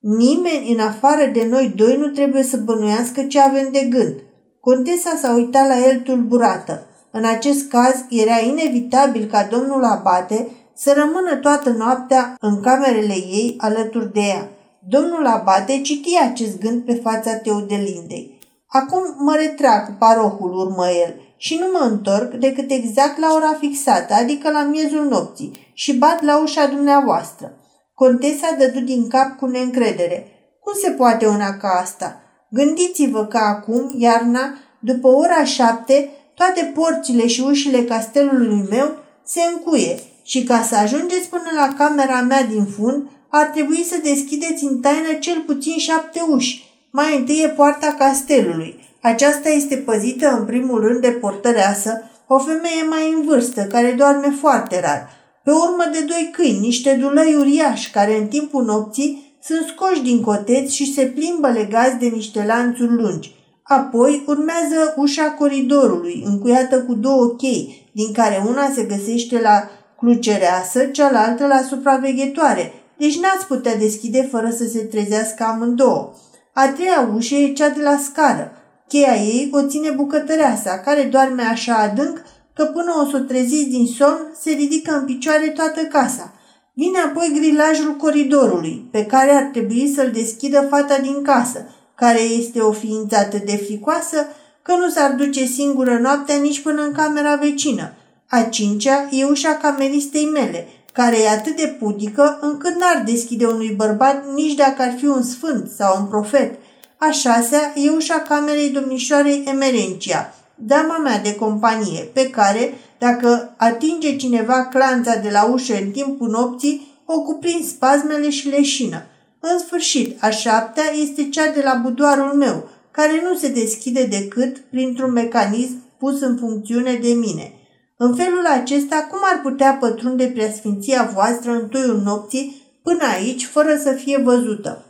Nimeni 0.00 0.72
în 0.72 0.80
afară 0.80 1.30
de 1.32 1.46
noi 1.50 1.72
doi 1.76 1.96
nu 1.96 2.06
trebuie 2.06 2.42
să 2.42 2.56
bănuiască 2.56 3.22
ce 3.22 3.40
avem 3.40 3.68
de 3.72 3.86
gând. 3.90 4.14
Contesa 4.60 5.18
s-a 5.22 5.34
uitat 5.34 5.66
la 5.68 5.88
el 5.88 6.00
tulburată. 6.00 6.86
În 7.10 7.24
acest 7.24 7.68
caz 7.68 8.04
era 8.10 8.38
inevitabil 8.38 9.24
ca 9.24 9.48
domnul 9.50 9.84
Abate 9.84 10.48
să 10.74 10.92
rămână 10.96 11.36
toată 11.36 11.70
noaptea 11.70 12.36
în 12.40 12.60
camerele 12.60 13.14
ei 13.14 13.54
alături 13.58 14.12
de 14.12 14.20
ea. 14.20 14.48
Domnul 14.88 15.26
Abate 15.26 15.80
citi 15.80 16.18
acest 16.30 16.58
gând 16.60 16.82
pe 16.82 16.94
fața 16.94 17.34
Teodelindei. 17.34 18.38
Acum 18.66 19.02
mă 19.18 19.34
retrag 19.34 19.86
cu 19.86 19.92
parohul, 19.98 20.54
urmă 20.54 20.88
el, 20.88 21.14
și 21.36 21.58
nu 21.60 21.66
mă 21.72 21.84
întorc 21.90 22.34
decât 22.34 22.70
exact 22.70 23.18
la 23.18 23.32
ora 23.34 23.56
fixată, 23.58 24.14
adică 24.14 24.50
la 24.50 24.62
miezul 24.62 25.08
nopții, 25.08 25.70
și 25.72 25.98
bat 25.98 26.22
la 26.22 26.42
ușa 26.42 26.66
dumneavoastră. 26.66 27.57
Contesa 27.98 28.56
dădu 28.58 28.80
din 28.80 29.08
cap 29.08 29.36
cu 29.38 29.46
neîncredere. 29.46 30.26
Cum 30.60 30.72
se 30.82 30.90
poate 30.90 31.26
una 31.26 31.56
ca 31.56 31.68
asta? 31.82 32.20
Gândiți-vă 32.50 33.26
că 33.26 33.36
acum, 33.36 33.94
iarna, 33.96 34.54
după 34.78 35.08
ora 35.08 35.44
șapte, 35.44 36.10
toate 36.34 36.72
porțile 36.74 37.26
și 37.26 37.40
ușile 37.40 37.82
castelului 37.82 38.66
meu 38.70 38.96
se 39.24 39.40
încuie 39.52 39.98
și 40.22 40.44
ca 40.44 40.62
să 40.62 40.76
ajungeți 40.76 41.28
până 41.28 41.50
la 41.56 41.74
camera 41.76 42.20
mea 42.20 42.42
din 42.42 42.64
fund, 42.64 43.08
ar 43.28 43.46
trebui 43.46 43.84
să 43.84 43.96
deschideți 44.02 44.64
în 44.64 44.80
taină 44.80 45.12
cel 45.20 45.40
puțin 45.46 45.78
șapte 45.78 46.20
uși. 46.28 46.64
Mai 46.90 47.16
întâi 47.16 47.42
e 47.44 47.48
poarta 47.48 47.94
castelului. 47.98 48.80
Aceasta 49.02 49.48
este 49.48 49.76
păzită 49.76 50.36
în 50.38 50.44
primul 50.44 50.80
rând 50.80 51.00
de 51.00 51.10
portăreasă, 51.10 52.02
o 52.26 52.38
femeie 52.38 52.82
mai 52.88 53.12
în 53.16 53.24
vârstă, 53.24 53.62
care 53.62 53.92
doarme 53.92 54.34
foarte 54.40 54.80
rar. 54.80 55.17
Pe 55.48 55.54
urmă 55.54 55.84
de 55.92 56.00
doi 56.00 56.30
câini, 56.32 56.58
niște 56.58 56.94
dulăi 57.00 57.34
uriași, 57.38 57.90
care 57.90 58.16
în 58.16 58.26
timpul 58.26 58.64
nopții 58.64 59.36
sunt 59.42 59.66
scoși 59.66 60.02
din 60.02 60.20
coteți 60.22 60.74
și 60.74 60.92
se 60.92 61.04
plimbă 61.04 61.48
legați 61.48 61.96
de 61.96 62.06
niște 62.06 62.44
lanțuri 62.46 62.92
lungi. 62.92 63.34
Apoi 63.62 64.24
urmează 64.26 64.94
ușa 64.96 65.30
coridorului, 65.30 66.22
încuiată 66.26 66.80
cu 66.80 66.94
două 66.94 67.26
chei, 67.26 67.90
din 67.92 68.12
care 68.12 68.44
una 68.48 68.70
se 68.74 68.82
găsește 68.82 69.40
la 69.40 69.70
clucereasă, 69.98 70.84
cealaltă 70.84 71.46
la 71.46 71.60
supraveghetoare, 71.68 72.72
deci 72.96 73.20
n-ați 73.20 73.46
putea 73.46 73.76
deschide 73.76 74.28
fără 74.30 74.50
să 74.50 74.64
se 74.64 74.78
trezească 74.78 75.44
amândouă. 75.44 76.12
A 76.52 76.68
treia 76.68 77.10
ușă 77.14 77.34
e 77.34 77.52
cea 77.52 77.68
de 77.68 77.82
la 77.82 77.98
scară. 78.04 78.52
Cheia 78.88 79.14
ei 79.14 79.50
o 79.52 79.66
ține 79.66 79.90
bucătăreasa, 79.90 80.78
care 80.78 81.02
doarme 81.02 81.42
așa 81.42 81.74
adânc 81.74 82.22
că 82.58 82.64
până 82.64 82.92
o 83.02 83.10
să 83.10 83.16
o 83.16 83.18
treziți 83.18 83.68
din 83.68 83.86
somn, 83.86 84.34
se 84.40 84.50
ridică 84.50 84.96
în 84.96 85.04
picioare 85.04 85.48
toată 85.48 85.80
casa. 85.80 86.32
Vine 86.72 86.98
apoi 86.98 87.32
grilajul 87.34 87.96
coridorului, 87.96 88.88
pe 88.90 89.06
care 89.06 89.30
ar 89.30 89.42
trebui 89.42 89.92
să-l 89.94 90.10
deschidă 90.10 90.66
fata 90.70 90.98
din 90.98 91.22
casă, 91.22 91.74
care 91.94 92.20
este 92.20 92.60
o 92.60 92.72
ființă 92.72 93.16
atât 93.16 93.42
de 93.42 93.56
fricoasă 93.56 94.26
că 94.62 94.72
nu 94.76 94.88
s-ar 94.88 95.12
duce 95.12 95.44
singură 95.44 95.98
noaptea 95.98 96.36
nici 96.36 96.60
până 96.60 96.82
în 96.82 96.92
camera 96.92 97.34
vecină. 97.34 97.92
A 98.28 98.42
cincea 98.42 99.08
e 99.10 99.24
ușa 99.24 99.54
cameristei 99.54 100.24
mele, 100.24 100.66
care 100.92 101.16
e 101.22 101.28
atât 101.28 101.56
de 101.56 101.76
pudică 101.78 102.38
încât 102.40 102.74
n-ar 102.74 103.02
deschide 103.06 103.46
unui 103.46 103.74
bărbat 103.76 104.24
nici 104.34 104.54
dacă 104.54 104.82
ar 104.82 104.94
fi 104.96 105.06
un 105.06 105.22
sfânt 105.22 105.70
sau 105.76 106.00
un 106.00 106.06
profet. 106.06 106.58
A 106.96 107.10
șasea 107.10 107.72
e 107.74 107.90
ușa 107.90 108.18
camerei 108.18 108.70
domnișoarei 108.70 109.44
Emerencia, 109.46 110.32
dama 110.58 110.98
mea 110.98 111.18
de 111.18 111.34
companie, 111.34 112.10
pe 112.12 112.30
care, 112.30 112.74
dacă 112.98 113.54
atinge 113.56 114.16
cineva 114.16 114.66
clanța 114.66 115.16
de 115.16 115.28
la 115.32 115.44
ușă 115.44 115.74
în 115.82 115.90
timpul 115.90 116.28
nopții, 116.28 117.02
o 117.04 117.20
cuprind 117.20 117.64
spasmele 117.64 118.30
și 118.30 118.48
leșină. 118.48 119.02
În 119.40 119.58
sfârșit, 119.58 120.22
a 120.22 120.28
șaptea 120.30 120.84
este 121.02 121.28
cea 121.28 121.52
de 121.52 121.60
la 121.64 121.80
budoarul 121.82 122.34
meu, 122.34 122.68
care 122.90 123.22
nu 123.30 123.36
se 123.36 123.48
deschide 123.48 124.04
decât 124.04 124.58
printr-un 124.58 125.12
mecanism 125.12 125.82
pus 125.98 126.20
în 126.20 126.36
funcțiune 126.36 126.98
de 127.02 127.12
mine. 127.12 127.52
În 127.96 128.14
felul 128.14 128.46
acesta, 128.46 129.06
cum 129.10 129.18
ar 129.22 129.40
putea 129.40 129.76
pătrunde 129.80 130.26
preasfinția 130.26 131.10
voastră 131.14 131.50
în 131.50 131.68
toiul 131.68 132.00
nopții 132.04 132.62
până 132.82 133.04
aici, 133.16 133.46
fără 133.46 133.80
să 133.82 133.92
fie 133.92 134.20
văzută? 134.22 134.87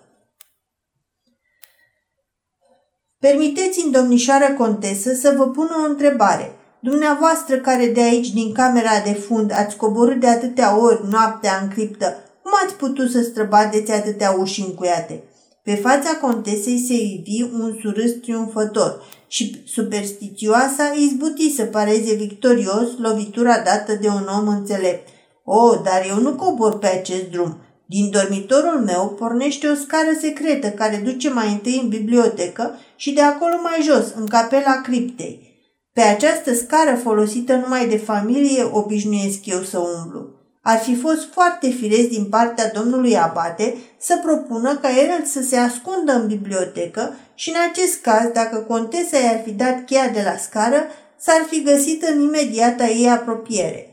Permiteți-mi, 3.20 3.92
domnișoară 3.92 4.54
contesă, 4.58 5.14
să 5.14 5.34
vă 5.36 5.48
pun 5.48 5.68
o 5.84 5.88
întrebare. 5.88 6.52
Dumneavoastră 6.80 7.56
care 7.56 7.86
de 7.86 8.00
aici, 8.00 8.32
din 8.32 8.52
camera 8.52 9.00
de 9.04 9.12
fund, 9.12 9.52
ați 9.54 9.76
coborât 9.76 10.20
de 10.20 10.28
atâtea 10.28 10.78
ori 10.80 11.08
noaptea 11.10 11.58
în 11.62 11.68
criptă, 11.68 12.16
cum 12.42 12.52
ați 12.64 12.74
putut 12.74 13.10
să 13.10 13.22
străbateți 13.22 13.92
atâtea 13.92 14.36
uși 14.38 14.60
încuiate? 14.60 15.22
Pe 15.62 15.74
fața 15.74 16.16
contesei 16.20 16.84
se 16.86 16.94
ivi 16.94 17.42
un 17.42 17.78
surâs 17.80 18.10
triumfător 18.10 19.02
și 19.26 19.62
superstițioasa 19.66 20.92
izbuti 20.96 21.54
să 21.54 21.64
pareze 21.64 22.14
victorios 22.14 22.98
lovitura 22.98 23.58
dată 23.58 23.94
de 24.00 24.08
un 24.08 24.26
om 24.38 24.48
înțelept. 24.48 25.08
O, 25.44 25.64
oh, 25.64 25.80
dar 25.84 26.06
eu 26.08 26.20
nu 26.20 26.34
cobor 26.34 26.78
pe 26.78 26.86
acest 26.86 27.30
drum. 27.30 27.56
Din 27.90 28.10
dormitorul 28.10 28.80
meu 28.84 29.08
pornește 29.18 29.68
o 29.68 29.74
scară 29.74 30.10
secretă 30.20 30.68
care 30.68 31.02
duce 31.04 31.30
mai 31.30 31.48
întâi 31.52 31.80
în 31.82 31.88
bibliotecă 31.88 32.78
și 32.96 33.12
de 33.12 33.20
acolo 33.20 33.54
mai 33.62 33.82
jos, 33.82 34.12
în 34.16 34.26
capela 34.26 34.80
criptei. 34.80 35.48
Pe 35.92 36.00
această 36.00 36.54
scară 36.54 36.96
folosită 37.02 37.54
numai 37.54 37.88
de 37.88 37.96
familie 37.96 38.68
obișnuiesc 38.72 39.46
eu 39.46 39.62
să 39.62 39.78
umblu. 39.78 40.26
Ar 40.62 40.78
fi 40.78 40.96
fost 40.96 41.32
foarte 41.32 41.68
firesc 41.68 42.08
din 42.08 42.24
partea 42.24 42.70
domnului 42.70 43.16
Abate 43.16 43.76
să 43.98 44.20
propună 44.22 44.76
ca 44.76 44.88
el 44.90 45.24
să 45.24 45.42
se 45.42 45.56
ascundă 45.56 46.12
în 46.12 46.26
bibliotecă 46.26 47.14
și 47.34 47.48
în 47.48 47.56
acest 47.70 48.00
caz, 48.00 48.30
dacă 48.32 48.58
contesa 48.58 49.18
i-ar 49.18 49.40
fi 49.44 49.50
dat 49.50 49.84
cheia 49.84 50.08
de 50.08 50.22
la 50.24 50.36
scară, 50.36 50.86
s-ar 51.18 51.46
fi 51.50 51.62
găsit 51.62 52.02
în 52.02 52.20
imediata 52.20 52.86
ei 52.86 53.08
apropiere. 53.08 53.87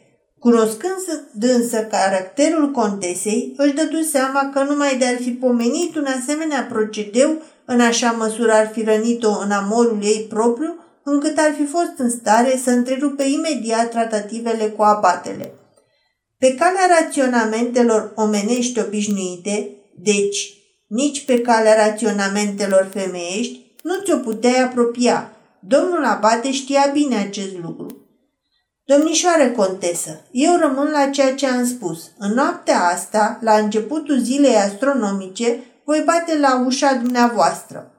Cunoscând 0.45 1.27
dânsă 1.31 1.77
caracterul 1.83 2.71
contesei, 2.71 3.53
își 3.57 3.73
dădu 3.73 4.01
seama 4.01 4.49
că 4.53 4.63
numai 4.63 4.97
de 4.97 5.05
ar 5.05 5.15
fi 5.21 5.31
pomenit 5.31 5.95
un 5.95 6.05
asemenea 6.05 6.67
procedeu, 6.69 7.41
în 7.65 7.79
așa 7.81 8.11
măsură 8.11 8.51
ar 8.51 8.69
fi 8.73 8.83
rănit-o 8.83 9.29
în 9.39 9.51
amorul 9.51 9.99
ei 10.03 10.25
propriu, 10.29 10.75
încât 11.03 11.37
ar 11.37 11.53
fi 11.57 11.65
fost 11.65 11.93
în 11.97 12.09
stare 12.09 12.59
să 12.63 12.69
întrerupe 12.69 13.23
imediat 13.23 13.89
tratativele 13.89 14.65
cu 14.65 14.83
abatele. 14.83 15.53
Pe 16.37 16.55
calea 16.55 16.99
raționamentelor 16.99 18.11
omenești 18.15 18.79
obișnuite, 18.79 19.69
deci 19.95 20.53
nici 20.87 21.25
pe 21.25 21.41
calea 21.41 21.87
raționamentelor 21.87 22.89
femeiești, 22.93 23.75
nu 23.83 23.93
ți-o 24.03 24.17
puteai 24.17 24.63
apropia. 24.63 25.31
Domnul 25.59 26.03
Abate 26.03 26.51
știa 26.51 26.89
bine 26.93 27.15
acest 27.15 27.57
lucru. 27.61 28.04
Domnișoare 28.87 29.51
contesă, 29.51 30.21
eu 30.31 30.57
rămân 30.59 30.91
la 30.91 31.09
ceea 31.09 31.35
ce 31.35 31.47
am 31.47 31.65
spus. 31.65 32.11
În 32.17 32.33
noaptea 32.33 32.79
asta, 32.93 33.39
la 33.41 33.53
începutul 33.53 34.19
zilei 34.19 34.55
astronomice, 34.55 35.63
voi 35.85 36.01
bate 36.05 36.39
la 36.39 36.63
ușa 36.65 36.93
dumneavoastră. 36.93 37.91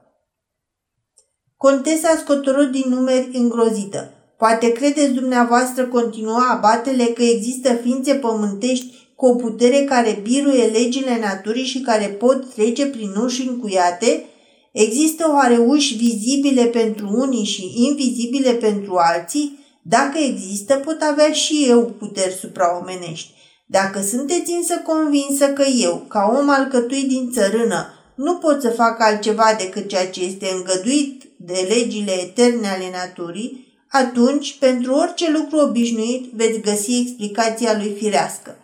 Contesa 1.57 2.17
scotorât 2.17 2.71
din 2.71 2.83
numeri 2.89 3.29
îngrozită. 3.33 4.11
Poate 4.37 4.71
credeți 4.71 5.13
dumneavoastră 5.13 5.85
continua 5.85 6.49
abatele 6.49 7.03
că 7.03 7.23
există 7.23 7.73
ființe 7.73 8.13
pământești 8.13 8.93
cu 9.15 9.25
o 9.25 9.35
putere 9.35 9.83
care 9.83 10.19
biruie 10.23 10.65
legile 10.65 11.19
naturii 11.19 11.65
și 11.65 11.81
care 11.81 12.05
pot 12.05 12.53
trece 12.53 12.85
prin 12.85 13.15
uși 13.23 13.47
încuiate? 13.47 14.25
Există 14.71 15.31
oare 15.33 15.57
uși 15.57 15.95
vizibile 15.95 16.65
pentru 16.65 17.09
unii 17.13 17.45
și 17.45 17.73
invizibile 17.89 18.51
pentru 18.51 18.95
alții? 18.95 19.65
Dacă 19.89 20.17
există, 20.17 20.75
pot 20.75 21.01
avea 21.01 21.31
și 21.31 21.65
eu 21.67 21.85
puteri 21.85 22.33
supraomenești. 22.33 23.33
Dacă 23.65 24.01
sunteți 24.01 24.51
însă 24.51 24.81
convinsă 24.85 25.47
că 25.47 25.63
eu, 25.63 26.05
ca 26.07 26.35
om 26.39 26.49
alcătuit 26.49 27.07
din 27.07 27.31
țărână, 27.31 27.87
nu 28.15 28.35
pot 28.35 28.61
să 28.61 28.69
fac 28.69 29.01
altceva 29.01 29.55
decât 29.57 29.87
ceea 29.87 30.09
ce 30.09 30.23
este 30.23 30.47
îngăduit 30.55 31.23
de 31.37 31.67
legile 31.69 32.11
eterne 32.11 32.67
ale 32.67 32.89
naturii, 32.91 33.65
atunci, 33.89 34.57
pentru 34.59 34.93
orice 34.93 35.31
lucru 35.31 35.57
obișnuit, 35.57 36.31
veți 36.33 36.59
găsi 36.59 36.99
explicația 36.99 37.77
lui 37.77 37.95
firească. 37.97 38.55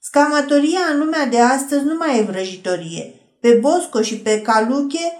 Scamatoria 0.00 0.80
în 0.92 0.98
lumea 0.98 1.26
de 1.26 1.40
astăzi 1.40 1.84
nu 1.84 1.94
mai 1.96 2.18
e 2.18 2.22
vrăjitorie. 2.22 3.14
Pe 3.40 3.50
Bosco 3.50 4.02
și 4.02 4.16
pe 4.16 4.40
Caluche 4.40 5.12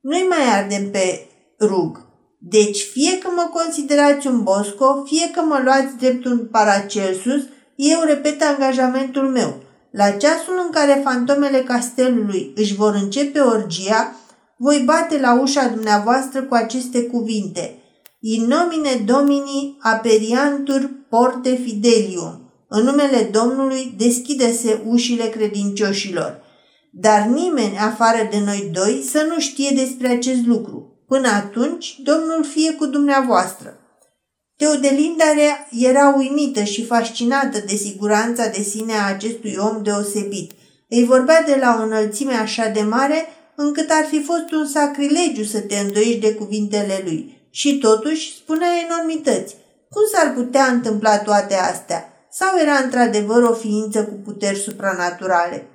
nu-i 0.00 0.26
mai 0.28 0.58
ardem 0.58 0.90
pe 0.90 1.26
rug. 1.60 2.09
Deci, 2.42 2.82
fie 2.82 3.18
că 3.18 3.28
mă 3.36 3.50
considerați 3.52 4.26
un 4.26 4.42
Bosco, 4.42 5.02
fie 5.04 5.30
că 5.30 5.40
mă 5.40 5.60
luați 5.64 5.96
drept 5.98 6.24
un 6.24 6.46
Paracelsus, 6.50 7.42
eu 7.74 8.00
repet 8.04 8.42
angajamentul 8.42 9.28
meu. 9.28 9.62
La 9.90 10.10
ceasul 10.10 10.60
în 10.64 10.70
care 10.70 11.00
fantomele 11.04 11.58
castelului 11.58 12.52
își 12.56 12.74
vor 12.74 12.94
începe 12.94 13.40
orgia, 13.40 14.16
voi 14.56 14.82
bate 14.84 15.20
la 15.20 15.40
ușa 15.40 15.68
dumneavoastră 15.68 16.42
cu 16.42 16.54
aceste 16.54 17.02
cuvinte. 17.02 17.74
In 18.20 18.46
nomine 18.46 19.02
Domini 19.06 19.76
aperiantur 19.80 20.90
porte 21.08 21.54
fidelium. 21.54 22.52
În 22.68 22.84
numele 22.84 23.28
Domnului 23.32 23.94
deschide-se 23.96 24.82
ușile 24.86 25.24
credincioșilor. 25.24 26.42
Dar 26.92 27.20
nimeni 27.20 27.78
afară 27.78 28.28
de 28.30 28.42
noi 28.44 28.70
doi 28.72 29.04
să 29.10 29.26
nu 29.28 29.40
știe 29.40 29.70
despre 29.74 30.08
acest 30.08 30.46
lucru. 30.46 30.89
Până 31.12 31.28
atunci, 31.28 31.98
Domnul 32.02 32.44
fie 32.44 32.72
cu 32.72 32.86
dumneavoastră. 32.86 33.78
Teodelinda 34.56 35.24
era 35.70 36.14
uimită 36.16 36.62
și 36.62 36.84
fascinată 36.84 37.58
de 37.66 37.74
siguranța 37.74 38.46
de 38.46 38.62
sine 38.62 38.92
a 38.92 39.06
acestui 39.06 39.56
om 39.58 39.82
deosebit. 39.82 40.52
Îi 40.88 41.04
vorbea 41.04 41.42
de 41.42 41.56
la 41.60 41.76
o 41.80 41.82
înălțime 41.82 42.32
așa 42.32 42.68
de 42.68 42.80
mare 42.80 43.26
încât 43.54 43.90
ar 43.90 44.04
fi 44.04 44.22
fost 44.22 44.50
un 44.52 44.66
sacrilegiu 44.66 45.44
să 45.44 45.60
te 45.60 45.78
îndoiești 45.78 46.20
de 46.20 46.34
cuvintele 46.34 47.00
lui. 47.04 47.48
Și 47.50 47.78
totuși 47.78 48.36
spunea 48.36 48.68
enormități. 48.88 49.54
Cum 49.88 50.02
s-ar 50.12 50.32
putea 50.34 50.64
întâmpla 50.64 51.18
toate 51.18 51.54
astea? 51.54 52.28
Sau 52.30 52.58
era 52.60 52.76
într-adevăr 52.84 53.42
o 53.42 53.52
ființă 53.52 54.04
cu 54.04 54.14
puteri 54.24 54.58
supranaturale? 54.58 55.69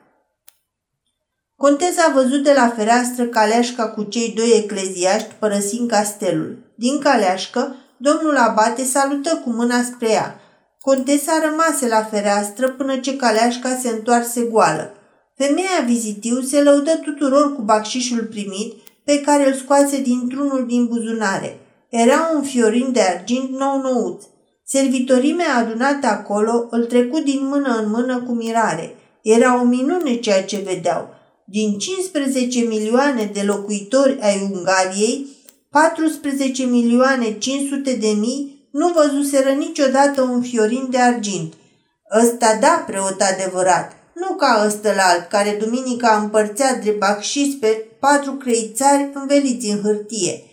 Contesa 1.57 2.01
a 2.09 2.13
văzut 2.13 2.43
de 2.43 2.53
la 2.55 2.73
fereastră 2.75 3.25
caleașca 3.25 3.87
cu 3.87 4.03
cei 4.03 4.33
doi 4.35 4.51
ecleziaști 4.57 5.33
părăsind 5.39 5.89
castelul. 5.89 6.57
Din 6.75 6.99
caleașcă, 6.99 7.75
domnul 7.97 8.37
abate 8.37 8.83
salută 8.83 9.41
cu 9.43 9.49
mâna 9.49 9.83
spre 9.83 10.09
ea. 10.09 10.39
Contesa 10.81 11.31
rămase 11.49 11.87
la 11.87 12.03
fereastră 12.03 12.69
până 12.69 12.97
ce 12.97 13.15
caleașca 13.15 13.77
se 13.81 13.89
întoarse 13.89 14.41
goală. 14.41 14.93
Femeia 15.37 15.83
vizitiu 15.85 16.41
se 16.41 16.61
lăudă 16.61 16.91
tuturor 17.03 17.55
cu 17.55 17.61
bacșișul 17.61 18.23
primit, 18.23 18.73
pe 19.05 19.21
care 19.21 19.47
îl 19.47 19.53
scoase 19.53 20.01
dintr-unul 20.01 20.65
din 20.67 20.85
buzunare. 20.85 21.59
Era 21.89 22.31
un 22.35 22.43
fiorin 22.43 22.91
de 22.91 23.01
argint 23.01 23.49
nou-nouț. 23.49 24.23
Servitorimea 24.65 25.55
adunată 25.57 26.07
acolo 26.07 26.67
îl 26.69 26.85
trecu 26.85 27.19
din 27.19 27.47
mână 27.47 27.81
în 27.83 27.89
mână 27.89 28.21
cu 28.21 28.31
mirare. 28.31 28.95
Era 29.21 29.61
o 29.61 29.63
minune 29.63 30.15
ceea 30.15 30.43
ce 30.43 30.61
vedeau. 30.65 31.14
Din 31.47 31.77
15 31.77 32.59
milioane 32.59 33.29
de 33.33 33.41
locuitori 33.41 34.17
ai 34.21 34.49
Ungariei, 34.51 35.27
14 35.69 36.63
milioane 36.63 37.37
500 37.37 37.93
de 37.93 38.07
mii 38.07 38.67
nu 38.71 38.93
văzuseră 38.95 39.49
niciodată 39.49 40.21
un 40.21 40.41
fiorin 40.41 40.87
de 40.89 40.97
argint. 40.97 41.53
Ăsta 42.21 42.57
da, 42.61 42.83
preot 42.87 43.21
adevărat, 43.21 43.91
nu 44.13 44.35
ca 44.35 44.63
ăstălalt, 44.65 45.29
care 45.29 45.57
duminica 45.59 46.19
împărțea 46.23 46.75
drept 46.75 46.99
bacșis 46.99 47.55
pe 47.55 47.85
patru 47.99 48.31
creițari 48.31 49.09
înveliți 49.13 49.69
în 49.69 49.81
hârtie. 49.81 50.43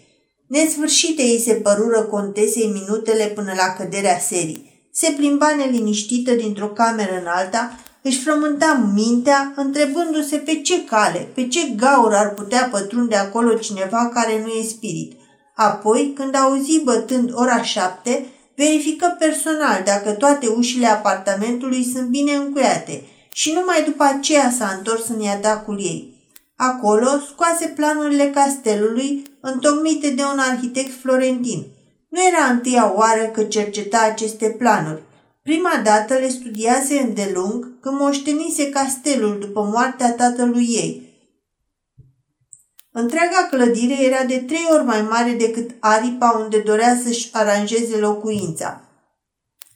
Nesfârșite 0.47 1.23
îi 1.23 1.43
se 1.45 1.53
părură 1.53 2.03
contesei 2.03 2.67
minutele 2.67 3.25
până 3.25 3.53
la 3.57 3.75
căderea 3.79 4.19
serii. 4.19 4.89
Se 4.93 5.15
plimba 5.17 5.55
neliniștită 5.55 6.33
dintr-o 6.33 6.69
cameră 6.69 7.19
în 7.21 7.27
alta, 7.27 7.79
își 8.03 8.23
frământa 8.23 8.91
mintea, 8.95 9.53
întrebându-se 9.57 10.37
pe 10.37 10.61
ce 10.61 10.85
cale, 10.85 11.29
pe 11.35 11.49
ce 11.49 11.61
gaură 11.77 12.17
ar 12.17 12.35
putea 12.35 12.69
pătrunde 12.71 13.17
acolo 13.17 13.55
cineva 13.55 14.11
care 14.15 14.41
nu 14.45 14.49
e 14.49 14.63
spirit. 14.69 15.13
Apoi, 15.55 16.13
când 16.15 16.37
auzi 16.37 16.81
bătând 16.85 17.31
ora 17.35 17.63
șapte, 17.63 18.27
verifică 18.57 19.17
personal 19.19 19.83
dacă 19.85 20.11
toate 20.11 20.47
ușile 20.47 20.87
apartamentului 20.87 21.85
sunt 21.93 22.09
bine 22.09 22.33
încuiate 22.33 23.03
și 23.33 23.53
numai 23.53 23.83
după 23.85 24.05
aceea 24.05 24.51
s-a 24.51 24.75
întors 24.77 25.09
în 25.09 25.21
iadacul 25.21 25.79
ei. 25.79 26.13
Acolo 26.57 27.09
scoase 27.29 27.67
planurile 27.67 28.31
castelului, 28.35 29.23
întocmite 29.41 30.11
de 30.11 30.23
un 30.23 30.39
arhitect 30.39 31.01
florentin. 31.01 31.67
Nu 32.09 32.19
era 32.27 32.53
întâia 32.53 32.93
oară 32.97 33.23
că 33.23 33.43
cerceta 33.43 34.09
aceste 34.11 34.49
planuri. 34.59 35.03
Prima 35.43 35.81
dată 35.85 36.15
le 36.15 36.29
studiase 36.29 37.01
îndelung 37.01 37.81
când 37.81 37.99
moștenise 37.99 38.71
castelul 38.71 39.39
după 39.39 39.63
moartea 39.63 40.13
tatălui 40.13 40.67
ei. 40.69 41.11
Întreaga 42.93 43.49
clădire 43.51 44.05
era 44.05 44.25
de 44.25 44.39
trei 44.39 44.67
ori 44.73 44.85
mai 44.85 45.03
mare 45.03 45.33
decât 45.33 45.71
aripa 45.81 46.39
unde 46.43 46.59
dorea 46.59 47.01
să-și 47.05 47.29
aranjeze 47.33 47.97
locuința. 47.97 48.81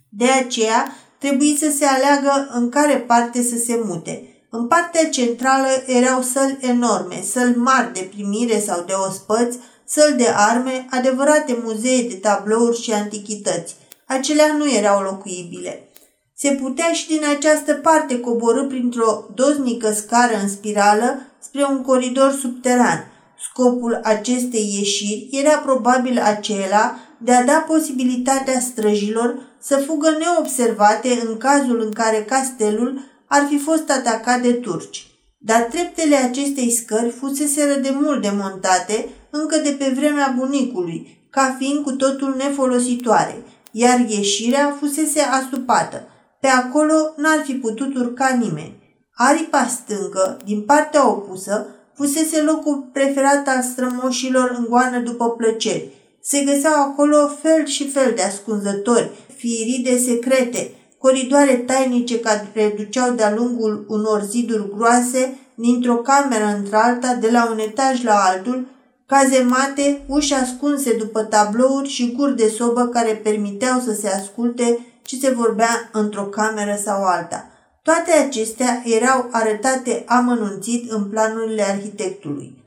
De 0.09 0.29
aceea, 0.31 0.93
trebuie 1.19 1.57
să 1.57 1.71
se 1.71 1.85
aleagă 1.85 2.49
în 2.53 2.69
care 2.69 2.97
parte 2.97 3.43
să 3.43 3.57
se 3.57 3.81
mute– 3.85 4.21
în 4.59 4.67
partea 4.67 5.09
centrală 5.09 5.69
erau 5.87 6.23
săli 6.23 6.59
enorme, 6.61 7.23
săli 7.31 7.57
mari 7.57 7.93
de 7.93 8.11
primire 8.15 8.61
sau 8.61 8.85
de 8.87 8.93
ospăți, 8.93 9.59
săli 9.85 10.17
de 10.17 10.29
arme, 10.35 10.87
adevărate 10.91 11.59
muzee 11.63 12.09
de 12.09 12.15
tablouri 12.15 12.81
și 12.83 12.93
antichități. 12.93 13.75
Acelea 14.07 14.53
nu 14.57 14.71
erau 14.71 15.03
locuibile. 15.03 15.89
Se 16.35 16.51
putea 16.51 16.93
și 16.93 17.09
din 17.09 17.23
această 17.37 17.75
parte 17.75 18.21
coborâ 18.21 18.65
printr-o 18.65 19.25
doznică 19.35 19.93
scară 19.93 20.33
în 20.43 20.49
spirală 20.49 21.21
spre 21.39 21.65
un 21.65 21.83
coridor 21.83 22.33
subteran. 22.33 23.05
Scopul 23.51 24.01
acestei 24.03 24.75
ieșiri 24.79 25.29
era 25.31 25.57
probabil 25.59 26.21
acela 26.21 26.99
de 27.19 27.33
a 27.33 27.45
da 27.45 27.65
posibilitatea 27.67 28.61
străjilor 28.61 29.57
să 29.61 29.77
fugă 29.77 30.17
neobservate 30.19 31.23
în 31.25 31.37
cazul 31.37 31.81
în 31.81 31.91
care 31.91 32.25
castelul 32.29 33.01
ar 33.27 33.47
fi 33.49 33.59
fost 33.59 33.91
atacat 33.91 34.43
de 34.43 34.53
turci. 34.53 35.07
Dar 35.39 35.61
treptele 35.61 36.17
acestei 36.17 36.71
scări 36.71 37.11
fuseseră 37.11 37.75
de 37.81 37.97
mult 38.01 38.23
demontate 38.23 39.09
încă 39.31 39.57
de 39.57 39.71
pe 39.79 39.93
vremea 39.97 40.35
bunicului, 40.39 41.29
ca 41.31 41.57
fiind 41.59 41.85
cu 41.85 41.93
totul 41.93 42.35
nefolositoare, 42.39 43.45
iar 43.79 43.99
ieșirea 44.09 44.77
fusese 44.79 45.21
astupată. 45.21 46.09
Pe 46.41 46.47
acolo 46.47 46.95
n-ar 47.17 47.43
fi 47.45 47.53
putut 47.53 47.97
urca 47.97 48.39
nimeni. 48.41 48.75
Aripa 49.15 49.67
stângă, 49.67 50.37
din 50.45 50.63
partea 50.63 51.09
opusă, 51.09 51.67
fusese 51.95 52.43
locul 52.43 52.89
preferat 52.93 53.49
al 53.49 53.63
strămoșilor 53.63 54.55
în 54.59 54.67
goană 54.69 54.99
după 54.99 55.31
plăceri. 55.31 55.89
Se 56.23 56.45
găseau 56.45 56.75
acolo 56.75 57.31
fel 57.43 57.67
și 57.67 57.91
fel 57.91 58.13
de 58.17 58.23
ascunzători, 58.23 59.11
firide 59.37 59.99
secrete, 59.99 60.71
coridoare 60.99 61.57
tainice 61.57 62.21
care 62.21 62.75
duceau 62.77 63.13
de-a 63.13 63.35
lungul 63.35 63.85
unor 63.89 64.23
ziduri 64.23 64.71
groase, 64.77 65.39
dintr-o 65.55 65.97
cameră 65.97 66.57
într-alta, 66.59 67.15
de 67.15 67.31
la 67.31 67.51
un 67.53 67.59
etaj 67.59 68.03
la 68.03 68.15
altul, 68.15 68.67
cazemate, 69.07 70.05
uși 70.07 70.35
ascunse 70.35 70.97
după 70.97 71.23
tablouri 71.23 71.89
și 71.89 72.13
guri 72.17 72.37
de 72.37 72.49
sobă 72.49 72.87
care 72.87 73.13
permiteau 73.13 73.81
să 73.81 73.93
se 73.93 74.09
asculte 74.09 74.87
ce 75.03 75.17
se 75.17 75.31
vorbea 75.31 75.89
într-o 75.93 76.23
cameră 76.23 76.79
sau 76.85 77.05
alta. 77.05 77.51
Toate 77.83 78.13
acestea 78.13 78.83
erau 78.85 79.29
arătate 79.31 80.05
amănunțit 80.07 80.91
în 80.91 81.05
planurile 81.05 81.63
arhitectului. 81.63 82.65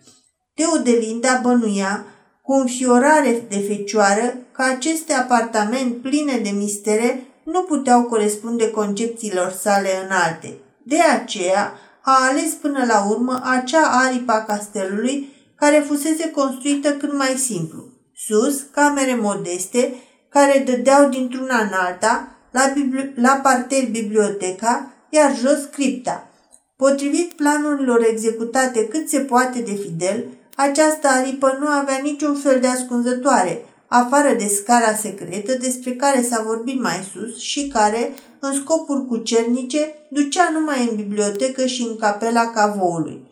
Teodelinda 0.53 1.39
bănuia, 1.43 2.05
cu 2.41 2.53
înfiorare 2.53 3.45
de 3.49 3.59
fecioară, 3.59 4.35
că 4.51 4.61
aceste 4.61 5.13
apartament 5.13 6.01
pline 6.01 6.37
de 6.37 6.49
mistere 6.49 7.23
nu 7.43 7.61
puteau 7.61 8.03
corespunde 8.03 8.71
concepțiilor 8.71 9.51
sale 9.51 9.89
înalte. 10.05 10.57
De 10.83 11.01
aceea 11.01 11.73
a 12.01 12.17
ales 12.29 12.53
până 12.53 12.85
la 12.85 13.05
urmă 13.09 13.41
acea 13.43 13.89
aripa 14.05 14.43
castelului 14.43 15.33
care 15.59 15.83
fusese 15.87 16.31
construită 16.31 16.91
cât 16.91 17.13
mai 17.13 17.35
simplu. 17.37 17.83
Sus, 18.15 18.61
camere 18.71 19.15
modeste, 19.21 19.93
care 20.29 20.63
dădeau 20.65 21.09
dintr-una 21.09 21.57
în 21.57 21.71
alta, 21.73 22.35
la, 22.51 22.73
bibli- 22.73 23.13
la 23.15 23.39
parter 23.43 23.89
biblioteca, 23.91 24.93
iar 25.09 25.35
jos 25.37 25.63
cripta. 25.71 26.29
Potrivit 26.75 27.31
planurilor 27.33 28.05
executate 28.09 28.87
cât 28.87 29.09
se 29.09 29.19
poate 29.19 29.59
de 29.59 29.73
fidel, 29.73 30.25
această 30.55 31.07
aripă 31.07 31.57
nu 31.59 31.67
avea 31.67 31.99
niciun 32.03 32.35
fel 32.35 32.59
de 32.59 32.67
ascunzătoare, 32.67 33.65
afară 33.87 34.33
de 34.33 34.47
scara 34.47 34.93
secretă 34.93 35.57
despre 35.57 35.91
care 35.91 36.21
s-a 36.21 36.43
vorbit 36.45 36.81
mai 36.81 37.09
sus 37.13 37.39
și 37.39 37.67
care, 37.67 38.13
în 38.39 38.53
scopuri 38.53 39.05
cucernice, 39.05 39.93
ducea 40.09 40.49
numai 40.53 40.87
în 40.89 40.95
bibliotecă 40.95 41.65
și 41.65 41.81
în 41.81 41.97
capela 41.97 42.51
cavoului. 42.51 43.28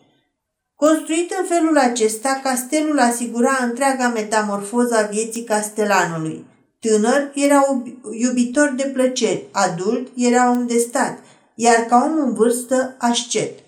Construit 0.84 1.34
în 1.40 1.46
felul 1.46 1.78
acesta, 1.78 2.40
castelul 2.42 2.98
asigura 2.98 3.58
întreaga 3.62 4.08
metamorfoză 4.08 4.94
a 4.96 5.06
vieții 5.06 5.44
castelanului. 5.44 6.44
Tânăr 6.80 7.30
era 7.34 7.82
iubitor 8.12 8.74
de 8.76 8.82
plăceri, 8.82 9.44
adult 9.52 10.08
era 10.14 10.50
om 10.50 10.66
de 10.66 10.78
stat, 10.78 11.18
iar 11.54 11.76
ca 11.76 12.02
om 12.04 12.26
în 12.26 12.34
vârstă, 12.34 12.94
ascet. 12.98 13.58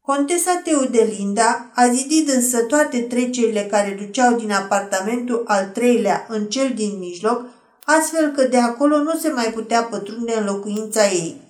Contesa 0.00 0.60
Teodelinda 0.64 1.70
a 1.74 1.86
zidit 1.88 2.28
însă 2.28 2.58
toate 2.62 3.00
trecerile 3.00 3.62
care 3.70 3.96
duceau 3.98 4.36
din 4.36 4.52
apartamentul 4.52 5.42
al 5.46 5.64
treilea 5.64 6.26
în 6.28 6.46
cel 6.46 6.72
din 6.74 6.98
mijloc, 6.98 7.44
astfel 7.84 8.30
că 8.30 8.42
de 8.42 8.58
acolo 8.58 8.96
nu 8.96 9.16
se 9.18 9.28
mai 9.28 9.52
putea 9.52 9.82
pătrunde 9.82 10.34
în 10.38 10.44
locuința 10.44 11.06
ei. 11.06 11.40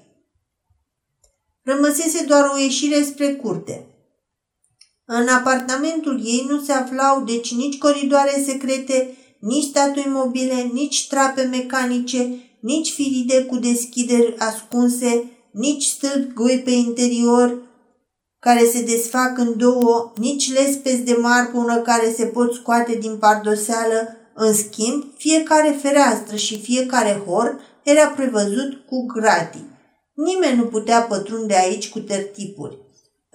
Rămăsese 1.63 2.25
doar 2.25 2.51
o 2.55 2.59
ieșire 2.59 3.03
spre 3.03 3.33
curte. 3.33 3.86
În 5.07 5.29
apartamentul 5.29 6.21
ei 6.25 6.47
nu 6.49 6.61
se 6.61 6.73
aflau 6.73 7.25
deci 7.25 7.55
nici 7.55 7.79
coridoare 7.79 8.43
secrete, 8.47 9.17
nici 9.41 9.65
statui 9.65 10.07
mobile, 10.07 10.71
nici 10.73 11.09
trape 11.09 11.43
mecanice, 11.43 12.29
nici 12.61 12.93
firide 12.93 13.45
cu 13.45 13.57
deschideri 13.57 14.35
ascunse, 14.39 15.31
nici 15.53 15.85
stâlpi 15.85 16.33
goi 16.35 16.63
pe 16.65 16.71
interior, 16.71 17.59
care 18.39 18.65
se 18.65 18.83
desfac 18.83 19.39
în 19.39 19.57
două, 19.57 20.13
nici 20.17 20.53
lespezi 20.53 21.03
de 21.03 21.17
marpună 21.21 21.77
care 21.77 22.13
se 22.17 22.25
pot 22.25 22.53
scoate 22.55 22.95
din 22.95 23.17
pardoseală. 23.17 24.17
În 24.35 24.55
schimb, 24.55 25.05
fiecare 25.17 25.79
fereastră 25.83 26.37
și 26.37 26.61
fiecare 26.61 27.23
hor 27.27 27.61
era 27.83 28.07
prevăzut 28.07 28.87
cu 28.87 29.07
gratii. 29.07 29.71
Nimeni 30.15 30.57
nu 30.57 30.65
putea 30.65 31.01
pătrunde 31.01 31.57
aici 31.57 31.89
cu 31.89 31.99
tertipuri. 31.99 32.86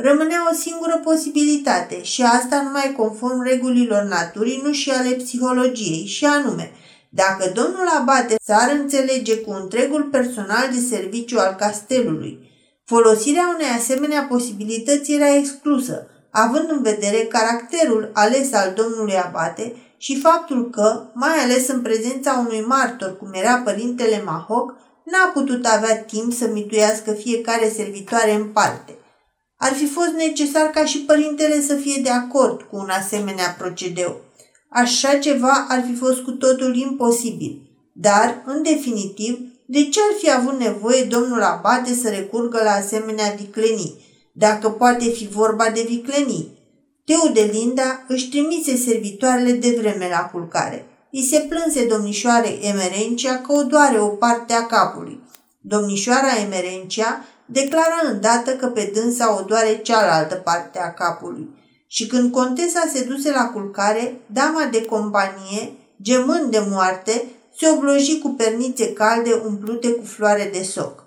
Rămânea 0.04 0.48
o 0.52 0.54
singură 0.54 1.02
posibilitate 1.04 2.04
și 2.04 2.22
asta 2.22 2.62
numai 2.62 2.94
conform 2.98 3.42
regulilor 3.44 4.04
naturii, 4.04 4.62
nu 4.64 4.72
și 4.72 4.90
ale 4.90 5.10
psihologiei, 5.10 6.06
și 6.06 6.26
anume, 6.26 6.72
dacă 7.10 7.52
domnul 7.54 7.88
abate 8.00 8.36
s-ar 8.44 8.72
înțelege 8.80 9.38
cu 9.38 9.52
întregul 9.52 10.04
personal 10.04 10.70
de 10.74 10.80
serviciu 10.80 11.40
al 11.40 11.56
castelului, 11.60 12.50
Folosirea 12.86 13.52
unei 13.56 13.78
asemenea 13.78 14.22
posibilități 14.30 15.14
era 15.14 15.36
exclusă. 15.36 16.08
având 16.32 16.70
în 16.70 16.82
vedere 16.82 17.18
caracterul 17.18 18.10
ales 18.14 18.54
al 18.54 18.74
domnului 18.76 19.18
abate 19.18 19.76
și 19.98 20.20
faptul 20.20 20.70
că, 20.70 21.04
mai 21.14 21.36
ales 21.44 21.68
în 21.68 21.82
prezența 21.82 22.46
unui 22.48 22.64
martor 22.68 23.18
cum 23.18 23.30
era 23.34 23.56
părintele 23.56 24.22
Mahoc, 24.26 24.76
n-a 25.04 25.32
putut 25.34 25.66
avea 25.66 25.98
timp 25.98 26.34
să 26.34 26.48
mituiască 26.48 27.12
fiecare 27.12 27.70
servitoare 27.70 28.34
în 28.34 28.48
parte. 28.48 28.96
Ar 29.64 29.74
fi 29.74 29.86
fost 29.86 30.10
necesar 30.10 30.66
ca 30.66 30.86
și 30.86 31.00
părintele 31.00 31.62
să 31.62 31.76
fie 31.76 32.02
de 32.04 32.10
acord 32.10 32.62
cu 32.62 32.76
un 32.76 32.90
asemenea 32.90 33.56
procedeu. 33.58 34.22
Așa 34.70 35.18
ceva 35.18 35.66
ar 35.70 35.84
fi 35.88 35.96
fost 35.96 36.22
cu 36.22 36.32
totul 36.32 36.76
imposibil. 36.76 37.62
Dar, 37.94 38.44
în 38.46 38.64
definitiv, 38.64 39.40
de 39.66 39.84
ce 39.84 40.00
ar 40.00 40.16
fi 40.20 40.32
avut 40.32 40.60
nevoie 40.60 41.04
domnul 41.04 41.42
Abate 41.42 41.94
să 41.94 42.10
recurgă 42.10 42.62
la 42.64 42.72
asemenea 42.72 43.36
viclenii, 43.38 43.96
dacă 44.32 44.70
poate 44.70 45.10
fi 45.10 45.28
vorba 45.28 45.70
de 45.74 45.86
viclenii? 45.88 46.60
Linda 47.52 48.06
își 48.08 48.30
trimise 48.30 48.76
servitoarele 48.76 49.52
de 49.52 49.76
vreme 49.80 50.08
la 50.12 50.20
culcare. 50.20 50.86
I 51.10 51.24
se 51.24 51.40
plânse 51.40 51.86
domnișoare 51.86 52.66
Emerencia 52.66 53.42
că 53.42 53.52
o 53.54 53.64
doare 53.64 54.00
o 54.00 54.08
parte 54.08 54.54
a 54.54 54.66
capului. 54.66 55.24
Domnișoara 55.62 56.38
Emerencia 56.46 57.26
declară 57.52 58.12
îndată 58.12 58.52
că 58.52 58.68
pe 58.68 58.92
dânsa 58.94 59.40
o 59.40 59.44
doare 59.44 59.78
cealaltă 59.78 60.36
parte 60.36 60.80
a 60.80 60.94
capului. 60.94 61.60
Și 61.88 62.08
când 62.08 62.32
contesa 62.32 62.90
se 62.94 63.04
duse 63.04 63.32
la 63.32 63.46
culcare, 63.46 64.22
dama 64.26 64.68
de 64.72 64.86
companie, 64.86 65.72
gemând 66.02 66.52
de 66.52 66.66
moarte, 66.70 67.24
se 67.58 67.70
obloji 67.70 68.20
cu 68.20 68.30
pernițe 68.30 68.94
calde 68.94 69.42
umplute 69.46 69.92
cu 69.92 70.06
floare 70.06 70.50
de 70.54 70.64
soc. 70.64 71.04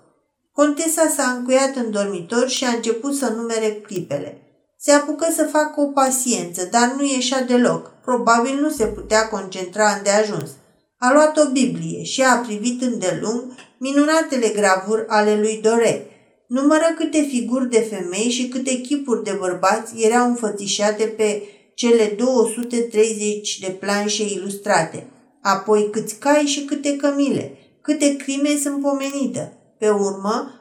Contesa 0.52 1.12
s-a 1.16 1.30
încuiat 1.30 1.76
în 1.76 1.90
dormitor 1.90 2.48
și 2.48 2.64
a 2.64 2.68
început 2.68 3.14
să 3.14 3.33
numere 3.37 3.72
clipele. 3.72 4.38
Se 4.78 4.92
apucă 4.92 5.26
să 5.37 5.44
facă 5.44 5.80
o 5.80 5.85
paciență, 5.85 6.68
dar 6.70 6.94
nu 6.96 7.04
ieșea 7.04 7.42
deloc. 7.42 7.92
Probabil 8.04 8.61
nu 8.61 8.70
se 8.70 8.85
putea 8.85 9.28
concentra 9.28 9.90
îndeajuns. 9.96 10.50
A 10.98 11.12
luat 11.12 11.37
o 11.37 11.50
Biblie 11.50 12.02
și 12.02 12.22
a 12.22 12.37
privit 12.37 12.83
îndelung 12.83 13.42
minunatele 13.78 14.48
gravuri 14.48 15.04
ale 15.09 15.37
lui 15.37 15.61
Dore. 15.62 16.13
Numără 16.46 16.85
câte 16.96 17.20
figuri 17.20 17.70
de 17.70 17.80
femei 17.80 18.30
și 18.30 18.48
câte 18.48 18.80
chipuri 18.80 19.24
de 19.24 19.37
bărbați 19.38 20.02
erau 20.02 20.26
înfățișate 20.26 21.04
pe 21.04 21.42
cele 21.74 22.14
230 22.16 23.59
de 23.59 23.70
planșe 23.70 24.24
ilustrate. 24.24 25.07
Apoi 25.42 25.90
câți 25.90 26.18
cai 26.18 26.44
și 26.44 26.64
câte 26.64 26.96
cămile, 26.96 27.59
câte 27.80 28.16
crime 28.16 28.57
sunt 28.57 28.80
pomenite. 28.80 29.59
Pe 29.78 29.88
urmă, 29.88 30.61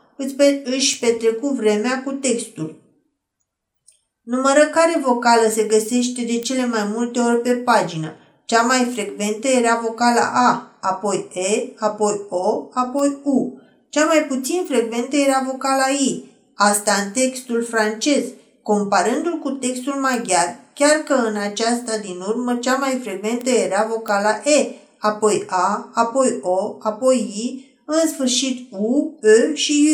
își 0.63 0.99
petrecu 0.99 1.47
vremea 1.47 2.03
cu 2.03 2.11
textul, 2.11 2.83
Numără 4.23 4.59
care 4.59 5.01
vocală 5.05 5.49
se 5.49 5.63
găsește 5.63 6.21
de 6.21 6.39
cele 6.39 6.65
mai 6.65 6.91
multe 6.93 7.19
ori 7.19 7.41
pe 7.41 7.55
pagină. 7.55 8.13
Cea 8.45 8.61
mai 8.61 8.89
frecventă 8.93 9.47
era 9.47 9.79
vocala 9.83 10.31
A, 10.33 10.77
apoi 10.81 11.29
E, 11.33 11.73
apoi 11.79 12.21
O, 12.29 12.67
apoi 12.73 13.17
U. 13.23 13.59
Cea 13.93 14.05
mai 14.05 14.25
puțin 14.27 14.63
frecventă 14.67 15.15
era 15.15 15.43
vocala 15.51 15.87
I, 15.87 16.23
asta 16.55 16.93
în 17.05 17.11
textul 17.11 17.63
francez, 17.63 18.23
comparându-l 18.61 19.39
cu 19.39 19.49
textul 19.49 19.93
maghiar, 19.93 20.59
chiar 20.73 20.97
că 20.97 21.13
în 21.13 21.35
aceasta 21.35 21.97
din 21.97 22.19
urmă 22.27 22.55
cea 22.55 22.75
mai 22.75 22.99
frecventă 23.03 23.49
era 23.49 23.87
vocala 23.89 24.29
E, 24.29 24.67
apoi 24.97 25.43
A, 25.47 25.89
apoi 25.93 26.39
O, 26.41 26.75
apoi 26.79 27.17
I, 27.17 27.65
în 27.85 28.09
sfârșit 28.09 28.71
U, 28.71 29.19
E 29.21 29.55
și 29.55 29.89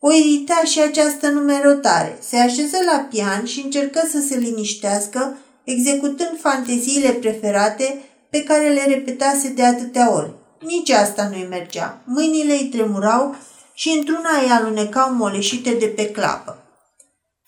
U. 0.00 0.06
O 0.06 0.12
irita 0.12 0.62
și 0.64 0.80
această 0.80 1.28
numerotare. 1.28 2.18
Se 2.20 2.36
așeză 2.36 2.76
la 2.92 3.06
pian 3.10 3.44
și 3.44 3.60
încercă 3.64 4.00
să 4.10 4.20
se 4.20 4.36
liniștească, 4.36 5.38
executând 5.64 6.38
fanteziile 6.40 7.10
preferate 7.10 8.00
pe 8.30 8.42
care 8.42 8.68
le 8.68 8.84
repetase 8.94 9.48
de 9.48 9.64
atâtea 9.64 10.14
ori. 10.14 10.40
Nici 10.62 10.90
asta 10.90 11.28
nu-i 11.28 11.46
mergea. 11.48 12.00
Mâinile 12.04 12.52
îi 12.52 12.68
tremurau 12.68 13.36
și 13.74 13.88
într-una 13.88 14.40
îi 14.42 14.50
alunecau 14.50 15.14
moleșite 15.14 15.70
de 15.70 15.86
pe 15.86 16.10
clapă. 16.10 16.62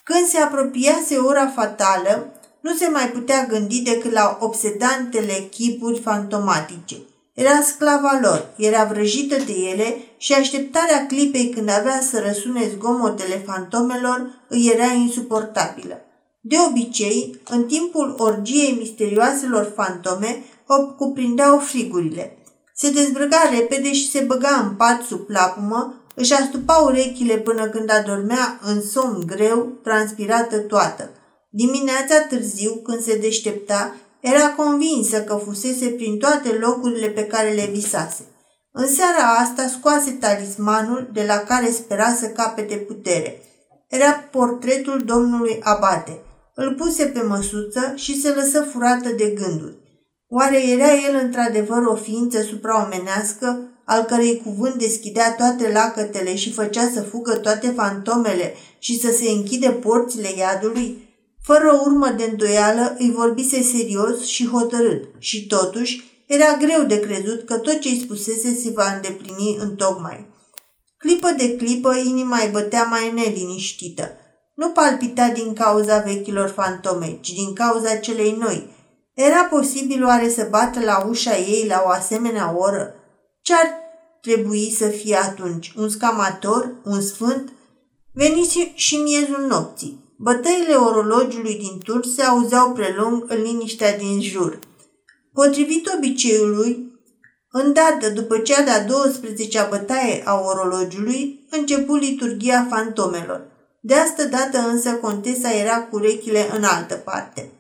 Când 0.05 0.27
se 0.27 0.39
apropiase 0.39 1.17
ora 1.17 1.47
fatală, 1.55 2.33
nu 2.61 2.75
se 2.75 2.89
mai 2.89 3.11
putea 3.11 3.47
gândi 3.47 3.81
decât 3.81 4.13
la 4.13 4.39
obsedantele 4.41 5.49
chipuri 5.51 6.01
fantomatice– 6.01 6.97
era 7.35 7.61
sclava 7.61 8.19
lor, 8.23 8.55
era 8.57 8.85
vrăjită 8.85 9.37
de 9.47 9.53
ele 9.53 9.97
și 10.17 10.33
așteptarea 10.33 11.07
clipei 11.07 11.49
când 11.49 11.69
avea 11.69 12.01
să 12.01 12.23
răsune 12.27 12.69
zgomotele 12.69 13.43
fantomelor 13.47 14.45
îi 14.49 14.71
era 14.75 14.93
insuportabilă. 14.93 16.01
De 16.41 16.57
obicei, 16.69 17.41
în 17.49 17.65
timpul 17.65 18.15
orgiei 18.19 18.77
misterioaselor 18.79 19.73
fantome, 19.75 20.45
o 20.67 20.87
cuprindeau 20.87 21.59
frigurile. 21.59 22.39
Se 22.77 22.91
dezbrăga 22.91 23.51
repede 23.51 23.93
și 23.93 24.11
se 24.11 24.21
băga 24.21 24.67
în 24.69 24.75
pat 24.75 25.03
sub 25.03 25.27
plapumă, 25.27 26.05
își 26.15 26.33
astupa 26.33 26.75
urechile 26.75 27.37
până 27.37 27.69
când 27.69 27.91
adormea 27.91 28.61
în 28.63 28.83
somn 28.83 29.27
greu, 29.27 29.79
transpirată 29.83 30.59
toată. 30.59 31.11
Dimineața 31.51 32.21
târziu, 32.29 32.75
când 32.75 33.01
se 33.01 33.19
deștepta, 33.19 33.95
era 34.21 34.51
convinsă 34.51 35.23
că 35.23 35.41
fusese 35.45 35.87
prin 35.87 36.19
toate 36.19 36.59
locurile 36.61 37.09
pe 37.09 37.27
care 37.27 37.51
le 37.51 37.69
visase. 37.73 38.25
În 38.73 38.89
seara 38.89 39.37
asta 39.41 39.67
scoase 39.69 40.11
talismanul 40.11 41.11
de 41.13 41.25
la 41.27 41.37
care 41.39 41.71
spera 41.71 42.15
să 42.15 42.27
capete 42.27 42.75
putere. 42.75 43.43
Era 43.89 44.13
portretul 44.13 45.03
domnului 45.05 45.59
Abate. 45.63 46.21
Îl 46.55 46.75
puse 46.75 47.05
pe 47.05 47.23
măsuță 47.23 47.93
și 47.95 48.21
se 48.21 48.29
lăsă 48.29 48.61
furată 48.61 49.09
de 49.09 49.25
gânduri. 49.25 49.84
Oare 50.29 50.69
era 50.69 50.93
el 50.93 51.21
într-adevăr 51.23 51.83
o 51.87 51.95
ființă 51.95 52.43
supraomenească, 52.43 53.69
al 53.85 54.03
cărei 54.03 54.43
cuvânt 54.45 54.75
deschidea 54.75 55.35
toate 55.35 55.71
lacătele 55.73 56.37
și 56.37 56.53
făcea 56.53 56.91
să 56.95 57.03
fugă 57.03 57.35
toate 57.35 57.73
fantomele 57.77 58.55
și 58.79 59.01
să 59.01 59.11
se 59.13 59.31
închide 59.31 59.71
porțile 59.71 60.29
iadului? 60.37 61.09
Fără 61.43 61.81
urmă 61.85 62.09
de 62.17 62.25
îndoială, 62.31 62.97
îi 62.99 63.11
vorbise 63.11 63.63
serios 63.63 64.25
și 64.27 64.49
hotărât 64.49 65.05
și 65.19 65.47
totuși 65.47 66.25
era 66.27 66.57
greu 66.57 66.85
de 66.85 67.01
crezut 67.01 67.45
că 67.45 67.59
tot 67.59 67.81
ce 67.81 67.89
îi 67.89 68.01
spusese 68.01 68.55
se 68.55 68.71
va 68.71 68.95
îndeplini 68.95 69.57
în 69.61 69.77
tocmai. 69.77 70.27
Clipă 70.97 71.31
de 71.37 71.57
clipă, 71.57 71.97
inima 71.97 72.39
îi 72.43 72.51
bătea 72.53 72.83
mai 72.83 73.13
neliniștită. 73.15 74.11
Nu 74.55 74.69
palpita 74.69 75.29
din 75.29 75.53
cauza 75.53 75.99
vechilor 75.99 76.49
fantome, 76.49 77.19
ci 77.21 77.33
din 77.33 77.53
cauza 77.53 77.97
celei 77.97 78.37
noi. 78.39 78.74
Era 79.15 79.45
posibil 79.45 80.05
oare 80.05 80.29
să 80.29 80.47
bată 80.51 80.81
la 80.81 81.05
ușa 81.09 81.37
ei 81.37 81.67
la 81.69 81.83
o 81.87 81.89
asemenea 81.89 82.55
oră? 82.57 82.95
Ce-ar 83.43 83.67
trebui 84.21 84.75
să 84.79 84.89
fie 84.89 85.17
atunci? 85.17 85.73
Un 85.77 85.89
scamator? 85.89 86.75
Un 86.85 87.01
sfânt? 87.01 87.53
Venise 88.13 88.73
și 88.75 88.97
miezul 88.97 89.47
nopții. 89.49 90.15
Bătăile 90.19 90.75
orologiului 90.75 91.55
din 91.55 91.79
tur 91.85 92.05
se 92.05 92.23
auzeau 92.23 92.73
prelung 92.73 93.25
în 93.29 93.43
liniștea 93.43 93.97
din 93.97 94.23
jur. 94.23 94.59
Potrivit 95.33 95.93
obiceiului, 95.97 96.93
îndată 97.51 98.09
după 98.09 98.39
cea 98.39 98.63
de-a 98.63 98.85
12-a 98.85 99.69
bătaie 99.69 100.23
a 100.25 100.41
orologiului, 100.41 101.47
începu 101.51 101.95
liturgia 101.95 102.67
fantomelor. 102.71 103.41
De 103.81 103.95
asta 103.95 104.25
dată 104.25 104.59
însă 104.59 104.91
contesa 104.91 105.51
era 105.51 105.83
cu 105.83 105.97
urechile 105.97 106.49
în 106.57 106.65
altă 106.65 106.95
parte. 106.95 107.53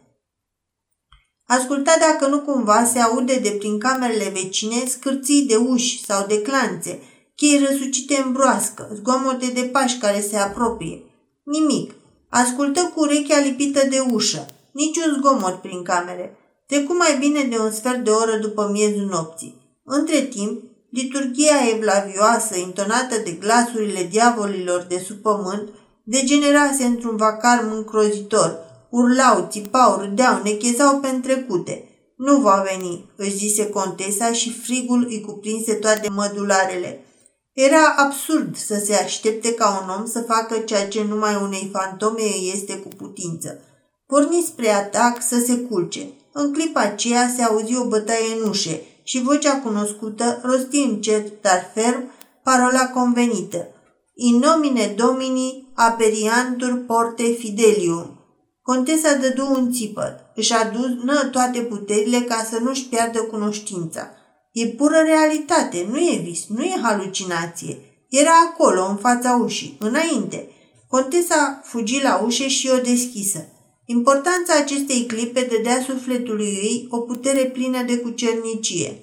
Asculta 1.46 1.92
dacă 2.00 2.30
nu 2.30 2.40
cumva 2.40 2.84
se 2.84 2.98
aude 2.98 3.38
de 3.42 3.50
prin 3.50 3.78
camerele 3.78 4.28
vecine 4.28 4.84
scârții 4.86 5.46
de 5.46 5.56
uși 5.56 6.04
sau 6.04 6.26
de 6.26 6.42
clanțe, 6.42 7.02
chei 7.34 7.64
răsucite 7.68 8.22
în 8.24 8.32
broască, 8.32 8.90
zgomote 8.94 9.46
de 9.46 9.60
pași 9.60 9.98
care 9.98 10.20
se 10.20 10.36
apropie. 10.36 11.02
Nimic. 11.44 11.94
Ascultă 12.28 12.92
cu 12.94 13.00
urechea 13.00 13.40
lipită 13.40 13.86
de 13.88 13.98
ușă. 14.10 14.46
Niciun 14.72 15.16
zgomot 15.18 15.54
prin 15.54 15.82
camere. 15.82 16.36
Trecu 16.66 16.96
mai 16.96 17.16
bine 17.18 17.42
de 17.42 17.58
un 17.58 17.72
sfert 17.72 18.04
de 18.04 18.10
oră 18.10 18.36
după 18.36 18.68
miezul 18.72 19.06
nopții. 19.10 19.80
Între 19.84 20.20
timp, 20.20 20.62
liturgia 20.90 21.68
evlavioasă, 21.74 22.58
intonată 22.58 23.14
de 23.24 23.30
glasurile 23.30 24.08
diavolilor 24.10 24.86
de 24.88 24.98
sub 24.98 25.16
pământ, 25.16 25.68
degenerase 26.04 26.84
într-un 26.84 27.16
vacar 27.16 27.68
încrozitor. 27.72 28.58
Urlau, 28.96 29.46
țipau, 29.50 30.00
râdeau, 30.00 30.40
nechezau 30.42 30.98
pe 30.98 31.08
întrecute. 31.08 31.88
Nu 32.16 32.36
va 32.40 32.64
veni, 32.70 33.10
își 33.16 33.36
zise 33.36 33.68
contesa 33.68 34.32
și 34.32 34.52
frigul 34.52 35.06
îi 35.08 35.20
cuprinse 35.20 35.74
toate 35.74 36.08
mădularele. 36.08 37.04
Era 37.52 37.94
absurd 37.96 38.56
să 38.56 38.82
se 38.84 38.94
aștepte 38.94 39.54
ca 39.54 39.80
un 39.82 39.94
om 39.98 40.06
să 40.06 40.20
facă 40.20 40.58
ceea 40.58 40.88
ce 40.88 41.04
numai 41.08 41.38
unei 41.42 41.70
fantome 41.72 42.22
îi 42.22 42.50
este 42.54 42.76
cu 42.76 42.88
putință. 42.88 43.60
Porni 44.06 44.44
spre 44.46 44.68
atac 44.68 45.22
să 45.22 45.38
se 45.46 45.56
culce. 45.56 46.00
În 46.32 46.52
clipa 46.52 46.80
aceea 46.80 47.32
se 47.36 47.42
auzi 47.42 47.76
o 47.76 47.86
bătaie 47.86 48.34
în 48.40 48.48
ușe 48.48 48.80
și 49.02 49.22
vocea 49.22 49.60
cunoscută 49.60 50.40
rosti 50.42 50.78
încet, 50.78 51.42
dar 51.42 51.70
ferm, 51.74 52.10
parola 52.42 52.88
convenită. 52.88 53.66
In 54.14 54.36
nomine 54.36 54.94
domini 54.96 55.72
aperiantur 55.74 56.82
porte 56.86 57.22
fidelium. 57.22 58.13
Contesa 58.70 59.14
dădu 59.14 59.50
un 59.50 59.72
țipăt. 59.72 60.14
Își 60.34 60.52
adună 60.52 61.28
toate 61.32 61.60
puterile 61.60 62.20
ca 62.20 62.46
să 62.50 62.58
nu-și 62.58 62.84
piardă 62.84 63.18
cunoștința. 63.18 64.10
E 64.52 64.66
pură 64.66 64.96
realitate, 65.04 65.86
nu 65.90 65.98
e 65.98 66.20
vis, 66.22 66.46
nu 66.48 66.62
e 66.62 66.80
halucinație. 66.82 67.78
Era 68.08 68.30
acolo, 68.50 68.86
în 68.88 68.96
fața 68.96 69.40
ușii, 69.42 69.76
înainte. 69.80 70.48
Contesa 70.88 71.60
fugi 71.64 72.02
la 72.02 72.20
ușă 72.24 72.46
și 72.46 72.70
o 72.74 72.80
deschisă. 72.80 73.48
Importanța 73.84 74.52
acestei 74.58 75.06
clipe 75.06 75.48
dădea 75.50 75.80
sufletului 75.86 76.58
ei 76.62 76.86
o 76.90 76.98
putere 76.98 77.44
plină 77.44 77.82
de 77.82 77.96
cucernicie. 77.98 78.98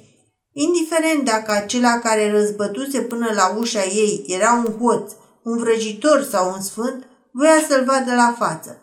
Indiferent 0.53 1.23
dacă 1.25 1.51
acela 1.51 1.99
care 1.99 2.31
răzbătuse 2.31 2.99
până 3.01 3.31
la 3.35 3.55
ușa 3.57 3.83
ei 3.83 4.23
era 4.27 4.63
un 4.65 4.85
hoț, 4.85 5.11
un 5.43 5.57
vrăjitor 5.57 6.27
sau 6.31 6.53
un 6.53 6.61
sfânt, 6.61 7.07
voia 7.31 7.65
să-l 7.69 7.83
vadă 7.83 8.15
la 8.15 8.35
față. 8.37 8.81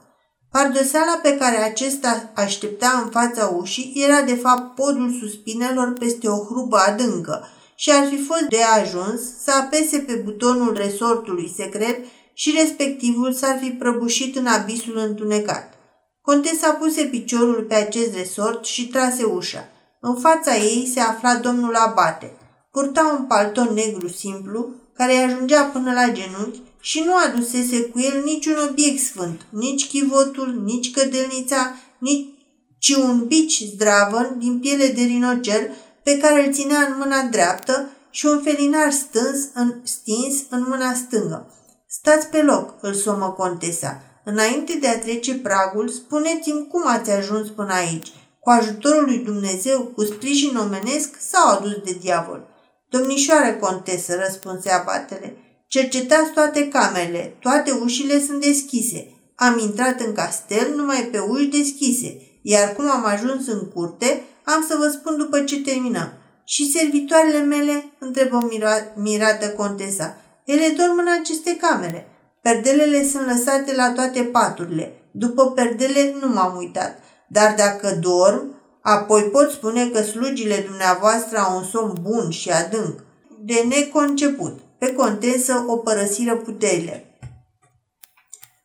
Pardoseala 0.51 1.21
pe 1.23 1.37
care 1.37 1.57
acesta 1.57 2.31
aștepta 2.35 3.01
în 3.05 3.11
fața 3.11 3.47
ușii 3.47 3.93
era 4.07 4.23
de 4.23 4.35
fapt 4.35 4.75
podul 4.75 5.19
suspinelor 5.21 5.93
peste 5.93 6.29
o 6.29 6.45
hrubă 6.45 6.77
adâncă 6.77 7.49
și 7.75 7.91
ar 7.91 8.07
fi 8.07 8.23
fost 8.23 8.43
de 8.49 8.63
ajuns 8.63 9.21
să 9.43 9.51
apese 9.61 9.99
pe 9.99 10.15
butonul 10.15 10.75
resortului 10.77 11.53
secret 11.57 12.05
și 12.33 12.57
respectivul 12.59 13.33
s-ar 13.33 13.59
fi 13.63 13.71
prăbușit 13.71 14.37
în 14.37 14.47
abisul 14.47 14.97
întunecat. 14.97 15.75
Contesa 16.21 16.71
puse 16.71 17.03
piciorul 17.03 17.65
pe 17.69 17.75
acest 17.75 18.15
resort 18.15 18.65
și 18.65 18.89
trase 18.89 19.25
ușa. 19.25 19.69
În 20.01 20.17
fața 20.17 20.57
ei 20.57 20.91
se 20.95 21.01
afla 21.01 21.35
domnul 21.35 21.75
Abate. 21.75 22.33
Purta 22.71 23.17
un 23.19 23.25
palton 23.25 23.75
negru 23.75 24.09
simplu, 24.09 24.69
care 24.95 25.13
îi 25.13 25.23
ajungea 25.23 25.63
până 25.63 25.93
la 25.93 26.13
genunchi 26.13 26.61
și 26.81 27.03
nu 27.07 27.12
adusese 27.17 27.81
cu 27.83 28.01
el 28.01 28.23
niciun 28.25 28.57
obiect 28.71 29.03
sfânt, 29.03 29.41
nici 29.51 29.88
chivotul, 29.88 30.62
nici 30.64 30.91
cădelnița, 30.91 31.75
nici 31.99 32.37
ci 32.79 32.95
un 32.95 33.25
bici 33.27 33.62
zdravăn 33.62 34.38
din 34.38 34.59
piele 34.59 34.87
de 34.87 35.03
rinocer 35.03 35.71
pe 36.03 36.19
care 36.19 36.47
îl 36.47 36.53
ținea 36.53 36.79
în 36.79 36.95
mâna 36.99 37.23
dreaptă 37.23 37.91
și 38.11 38.27
un 38.27 38.41
felinar 38.43 38.93
stâns 38.93 39.38
în, 39.55 39.75
stins 39.83 40.35
în 40.51 40.64
mâna 40.69 40.95
stângă. 40.95 41.53
Stați 41.88 42.27
pe 42.27 42.43
loc, 42.43 42.75
îl 42.81 42.95
somă 42.95 43.35
contesa. 43.37 44.03
Înainte 44.25 44.77
de 44.81 44.88
a 44.88 44.99
trece 44.99 45.35
pragul, 45.35 45.88
spuneți-mi 45.88 46.67
cum 46.71 46.83
ați 46.87 47.11
ajuns 47.11 47.49
până 47.49 47.73
aici. 47.73 48.12
Cu 48.41 48.51
ajutorul 48.51 49.05
lui 49.05 49.19
Dumnezeu, 49.19 49.81
cu 49.81 50.05
sprijin 50.05 50.57
omenesc 50.57 51.17
sau 51.31 51.49
adus 51.49 51.77
de 51.85 51.97
diavol? 52.01 52.49
Domnișoare 52.88 53.57
contesă, 53.57 54.14
răspunse 54.14 54.71
abatele, 54.71 55.37
cercetați 55.69 56.31
toate 56.31 56.69
camerele, 56.69 57.37
toate 57.41 57.71
ușile 57.71 58.21
sunt 58.21 58.41
deschise. 58.41 59.07
Am 59.35 59.59
intrat 59.59 60.01
în 60.01 60.13
castel 60.13 60.75
numai 60.77 61.09
pe 61.13 61.19
uși 61.19 61.47
deschise, 61.47 62.17
iar 62.43 62.73
cum 62.73 62.91
am 62.91 63.05
ajuns 63.05 63.47
în 63.47 63.69
curte, 63.75 64.23
am 64.45 64.65
să 64.69 64.77
vă 64.79 64.89
spun 64.89 65.17
după 65.17 65.41
ce 65.41 65.61
terminăm. 65.61 66.13
Și 66.45 66.71
servitoarele 66.71 67.39
mele? 67.39 67.85
întrebă 67.99 68.49
mirată 68.95 69.49
contesa. 69.49 70.17
Ele 70.45 70.75
dorm 70.77 70.99
în 70.99 71.09
aceste 71.21 71.57
camere. 71.57 72.09
Perdelele 72.43 73.05
sunt 73.05 73.27
lăsate 73.27 73.75
la 73.75 73.93
toate 73.93 74.23
paturile. 74.23 74.93
După 75.11 75.51
perdele 75.51 76.15
nu 76.21 76.29
m-am 76.29 76.57
uitat. 76.57 76.99
Dar 77.29 77.55
dacă 77.57 77.99
dorm, 78.01 78.55
apoi 78.83 79.23
pot 79.23 79.51
spune 79.51 79.89
că 79.89 80.03
slugile 80.03 80.65
dumneavoastră 80.69 81.39
au 81.39 81.57
un 81.57 81.65
somn 81.65 81.93
bun 82.03 82.31
și 82.31 82.51
adânc, 82.51 83.05
de 83.45 83.65
neconceput. 83.69 84.59
Pe 84.79 84.93
contesă 84.93 85.64
o 85.67 85.77
părăsiră 85.77 86.37
puterile. 86.37 87.19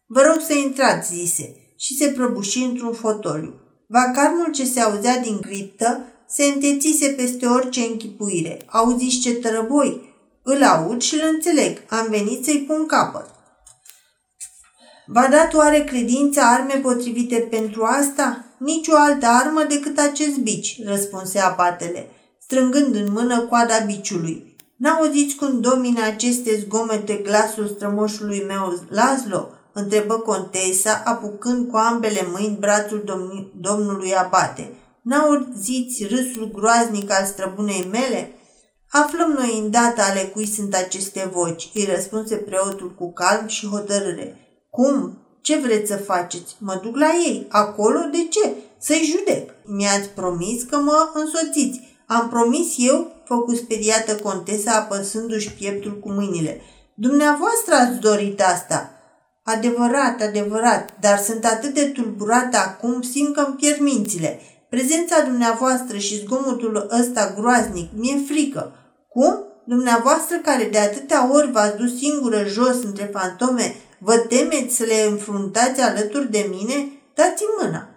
Vă 0.05 0.21
rog 0.21 0.41
să 0.41 0.53
intrați, 0.53 1.15
zise, 1.15 1.55
și 1.77 1.97
se 1.97 2.07
prăbuși 2.07 2.63
într-un 2.63 2.93
fotoliu. 2.93 3.53
Vacarmul 3.87 4.51
ce 4.51 4.65
se 4.65 4.79
auzea 4.79 5.17
din 5.17 5.39
criptă 5.39 6.05
se 6.27 6.43
întețise 6.43 7.07
peste 7.07 7.45
orice 7.45 7.81
închipuire. 7.81 8.61
Auziți 8.65 9.19
ce 9.19 9.33
tărăboi? 9.33 10.13
Îl 10.43 10.63
aud 10.63 11.01
și 11.01 11.13
îl 11.13 11.21
înțeleg. 11.33 11.77
Am 11.89 12.07
venit 12.09 12.43
să-i 12.43 12.65
pun 12.67 12.85
capăt. 12.85 13.25
V-a 15.05 15.27
dat 15.27 15.53
oare 15.53 15.83
credința 15.83 16.51
arme 16.51 16.73
potrivite 16.73 17.35
pentru 17.35 17.83
asta? 17.83 18.45
Nici 18.57 18.87
o 18.87 18.95
altă 18.95 19.25
armă 19.25 19.63
decât 19.63 19.99
acest 19.99 20.37
bici, 20.37 20.79
răspunse 20.85 21.39
abatele, 21.39 22.09
strângând 22.39 22.95
în 22.95 23.11
mână 23.11 23.39
coada 23.39 23.77
biciului. 23.77 24.52
N-auziți 24.77 25.35
cum 25.35 25.59
domine 25.59 26.01
aceste 26.01 26.59
zgomete 26.59 27.13
glasul 27.13 27.67
strămoșului 27.67 28.43
meu, 28.47 28.79
Laszlo? 28.89 29.49
întrebă 29.73 30.13
contesa, 30.13 31.01
apucând 31.05 31.69
cu 31.69 31.75
ambele 31.75 32.27
mâini 32.31 32.57
brațul 32.59 33.03
domni- 33.05 33.51
domnului 33.61 34.15
abate. 34.15 34.73
N-auziți 35.01 36.03
râsul 36.03 36.51
groaznic 36.53 37.11
al 37.11 37.25
străbunei 37.25 37.87
mele? 37.91 38.31
Aflăm 38.89 39.31
noi 39.31 39.59
îndată 39.63 40.01
ale 40.01 40.21
cui 40.21 40.47
sunt 40.47 40.75
aceste 40.75 41.29
voci, 41.33 41.69
îi 41.73 41.87
răspunse 41.95 42.35
preotul 42.35 42.95
cu 42.95 43.13
calm 43.13 43.47
și 43.47 43.67
hotărâre. 43.67 44.37
Cum? 44.69 45.17
Ce 45.41 45.57
vreți 45.57 45.91
să 45.91 45.97
faceți? 45.97 46.55
Mă 46.59 46.79
duc 46.83 46.95
la 46.95 47.09
ei. 47.25 47.45
Acolo? 47.49 47.99
De 48.11 48.27
ce? 48.29 48.53
Să-i 48.79 49.15
judec. 49.17 49.49
Mi-ați 49.65 50.09
promis 50.09 50.63
că 50.63 50.77
mă 50.77 51.09
însoțiți. 51.13 51.81
Am 52.07 52.29
promis 52.29 52.73
eu, 52.77 53.11
făcu 53.33 53.55
speriată 53.55 54.15
contesa 54.15 54.71
apăsându-și 54.71 55.53
pieptul 55.53 55.99
cu 55.99 56.11
mâinile. 56.11 56.61
Dumneavoastră 56.93 57.73
ați 57.73 57.99
dorit 57.99 58.41
asta. 58.41 58.89
Adevărat, 59.43 60.21
adevărat, 60.21 60.89
dar 60.99 61.17
sunt 61.17 61.45
atât 61.45 61.73
de 61.73 61.85
tulburată 61.85 62.57
acum, 62.57 63.01
simt 63.01 63.35
că 63.35 63.43
îmi 63.47 63.55
pierd 63.55 63.79
mințile. 63.79 64.39
Prezența 64.69 65.21
dumneavoastră 65.21 65.97
și 65.97 66.19
zgomotul 66.19 66.87
ăsta 66.99 67.33
groaznic 67.37 67.89
mi-e 67.95 68.17
frică. 68.27 68.71
Cum? 69.09 69.43
Dumneavoastră 69.65 70.37
care 70.37 70.63
de 70.71 70.77
atâtea 70.77 71.33
ori 71.33 71.51
v-ați 71.51 71.77
dus 71.77 71.97
singură 71.97 72.43
jos 72.47 72.83
între 72.83 73.09
fantome, 73.13 73.75
vă 73.99 74.17
temeți 74.17 74.75
să 74.75 74.83
le 74.83 75.07
înfruntați 75.09 75.81
alături 75.81 76.31
de 76.31 76.47
mine? 76.49 76.91
Dați-mi 77.13 77.63
mâna. 77.63 77.89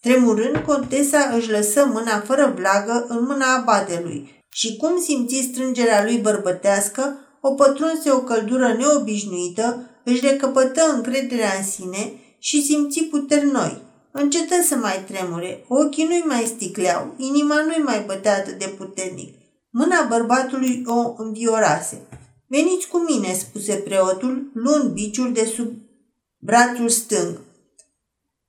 Tremurând, 0.00 0.56
contesa 0.66 1.32
își 1.36 1.50
lăsă 1.50 1.84
mâna 1.92 2.20
fără 2.20 2.52
vlagă 2.56 3.04
în 3.08 3.24
mâna 3.28 3.54
abatelui 3.54 4.37
și 4.48 4.76
cum 4.76 5.00
simți 5.00 5.48
strângerea 5.52 6.04
lui 6.04 6.18
bărbătească, 6.18 7.18
o 7.40 7.50
pătrunse 7.50 8.10
o 8.10 8.20
căldură 8.20 8.74
neobișnuită, 8.78 9.90
își 10.04 10.26
recăpătă 10.26 10.92
încrederea 10.94 11.50
în 11.58 11.64
sine 11.64 12.12
și 12.38 12.62
simți 12.62 13.02
puteri 13.02 13.50
noi. 13.50 13.82
Încetă 14.10 14.54
să 14.66 14.76
mai 14.76 15.04
tremure, 15.06 15.64
ochii 15.68 16.04
nu-i 16.04 16.24
mai 16.26 16.44
sticleau, 16.44 17.14
inima 17.16 17.62
nu-i 17.62 17.82
mai 17.84 18.02
bătea 18.06 18.36
atât 18.36 18.58
de 18.58 18.74
puternic. 18.78 19.34
Mâna 19.70 20.06
bărbatului 20.08 20.82
o 20.86 21.14
înviorase. 21.16 22.06
Veniți 22.46 22.88
cu 22.88 22.98
mine, 22.98 23.32
spuse 23.32 23.74
preotul, 23.74 24.50
luând 24.54 24.90
biciul 24.92 25.32
de 25.32 25.44
sub 25.44 25.72
brațul 26.38 26.88
stâng. 26.88 27.38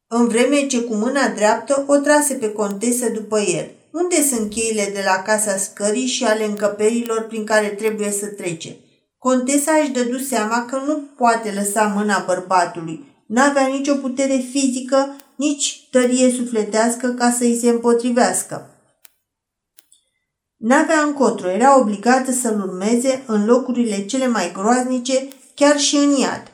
În 0.08 0.28
vreme 0.28 0.68
ce 0.68 0.82
cu 0.82 0.96
mâna 0.96 1.28
dreaptă 1.28 1.86
o 1.88 1.96
trase 1.96 2.34
pe 2.34 2.52
contesă 2.52 3.10
după 3.10 3.40
el. 3.40 3.72
Unde 4.02 4.24
sunt 4.24 4.50
cheile 4.50 4.90
de 4.94 5.02
la 5.06 5.22
casa 5.22 5.58
scării 5.58 6.06
și 6.06 6.24
ale 6.24 6.46
încăperilor 6.46 7.22
prin 7.22 7.46
care 7.46 7.68
trebuie 7.68 8.12
să 8.12 8.26
trece? 8.26 8.76
Contesa 9.18 9.72
își 9.72 9.92
dădu 9.92 10.18
seama 10.18 10.66
că 10.66 10.82
nu 10.86 11.04
poate 11.18 11.52
lăsa 11.52 11.94
mâna 11.96 12.24
bărbatului. 12.26 13.24
N-avea 13.28 13.66
nicio 13.66 13.96
putere 13.96 14.38
fizică, 14.52 15.16
nici 15.36 15.88
tărie 15.92 16.32
sufletească 16.32 17.08
ca 17.08 17.32
să 17.32 17.44
îi 17.44 17.60
se 17.60 17.70
împotrivească. 17.70 18.70
N-avea 20.58 21.02
încotro, 21.02 21.50
era 21.50 21.80
obligată 21.80 22.32
să-l 22.32 22.62
urmeze 22.62 23.24
în 23.26 23.46
locurile 23.46 24.06
cele 24.06 24.28
mai 24.28 24.52
groaznice, 24.52 25.28
chiar 25.56 25.80
și 25.80 25.96
în 25.96 26.12
iad. 26.16 26.52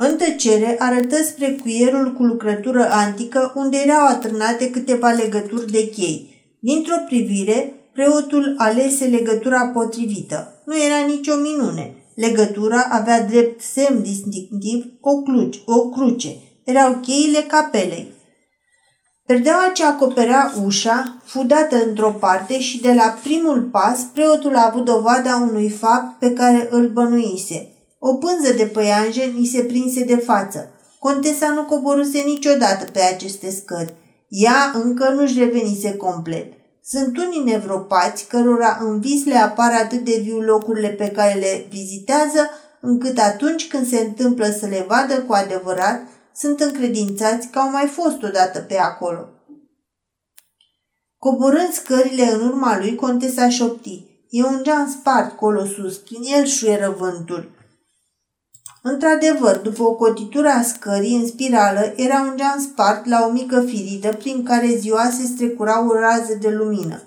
În 0.00 0.16
tăcere 0.16 0.76
arătă 0.78 1.22
spre 1.22 1.58
cuierul 1.62 2.12
cu 2.12 2.22
lucrătură 2.22 2.88
antică, 2.90 3.52
unde 3.54 3.76
erau 3.76 4.06
atârnate 4.06 4.70
câteva 4.70 5.10
legături 5.10 5.70
de 5.70 5.88
chei. 5.88 6.28
Dintr-o 6.60 6.96
privire, 7.06 7.72
preotul 7.92 8.54
alese 8.58 9.04
legătura 9.04 9.66
potrivită. 9.66 10.62
Nu 10.64 10.74
era 10.82 11.06
nicio 11.06 11.34
minune. 11.34 11.94
Legătura 12.14 12.86
avea 12.90 13.22
drept 13.22 13.60
semn 13.60 14.02
distinctiv 14.02 14.84
o, 15.00 15.22
cluci, 15.22 15.60
o 15.66 15.88
cruce. 15.88 16.36
Erau 16.64 16.94
cheile 16.94 17.38
capelei. 17.38 18.12
Perdeaua 19.26 19.70
ce 19.74 19.84
acoperea 19.84 20.52
ușa 20.64 21.16
fu 21.24 21.44
dată 21.44 21.84
într-o 21.84 22.10
parte 22.10 22.60
și 22.60 22.80
de 22.80 22.92
la 22.92 23.18
primul 23.22 23.62
pas 23.62 24.00
preotul 24.12 24.56
a 24.56 24.66
avut 24.66 24.84
dovada 24.84 25.46
unui 25.50 25.68
fapt 25.68 26.18
pe 26.18 26.32
care 26.32 26.68
îl 26.70 26.88
bănuise. 26.88 27.72
O 27.98 28.14
pânză 28.14 28.52
de 28.56 28.64
păianjen 28.64 29.34
îi 29.36 29.46
se 29.46 29.62
prinse 29.62 30.04
de 30.04 30.16
față. 30.16 30.70
Contesa 30.98 31.48
nu 31.48 31.64
coboruse 31.64 32.18
niciodată 32.18 32.84
pe 32.92 33.00
aceste 33.00 33.50
scări. 33.50 33.94
Ea 34.28 34.72
încă 34.74 35.08
nu-și 35.08 35.38
revenise 35.38 35.96
complet. 35.96 36.52
Sunt 36.82 37.16
unii 37.16 37.52
nevropați 37.52 38.26
cărora 38.26 38.78
în 38.80 39.00
vis 39.00 39.24
le 39.24 39.36
apar 39.36 39.72
atât 39.72 40.04
de 40.04 40.20
viu 40.22 40.40
locurile 40.40 40.88
pe 40.88 41.08
care 41.08 41.38
le 41.38 41.66
vizitează, 41.70 42.50
încât 42.80 43.18
atunci 43.18 43.68
când 43.68 43.86
se 43.86 43.98
întâmplă 43.98 44.46
să 44.46 44.66
le 44.66 44.84
vadă 44.88 45.22
cu 45.22 45.32
adevărat, 45.32 46.00
sunt 46.34 46.60
încredințați 46.60 47.48
că 47.48 47.58
au 47.58 47.70
mai 47.70 47.86
fost 47.86 48.22
odată 48.22 48.58
pe 48.60 48.78
acolo. 48.78 49.28
Coborând 51.18 51.72
scările 51.72 52.32
în 52.32 52.46
urma 52.46 52.78
lui, 52.78 52.94
contesa 52.94 53.48
șopti. 53.48 54.06
E 54.30 54.44
un 54.44 54.60
geam 54.62 54.90
spart 54.90 55.36
colo 55.36 55.64
sus, 55.64 55.96
prin 55.96 56.20
el 56.36 56.44
șuieră 56.44 56.94
vântul. 56.98 57.57
Într-adevăr, 58.82 59.56
după 59.56 59.82
o 59.82 59.94
cotitură 59.94 60.48
a 60.48 60.62
scării 60.62 61.16
în 61.16 61.26
spirală, 61.26 61.92
era 61.96 62.20
un 62.20 62.36
geam 62.36 62.60
spart 62.60 63.06
la 63.06 63.26
o 63.28 63.32
mică 63.32 63.60
firidă 63.60 64.08
prin 64.08 64.42
care 64.42 64.76
ziua 64.78 65.10
se 65.18 65.26
strecurau 65.26 65.92
raze 65.92 66.34
de 66.34 66.48
lumină. 66.48 67.02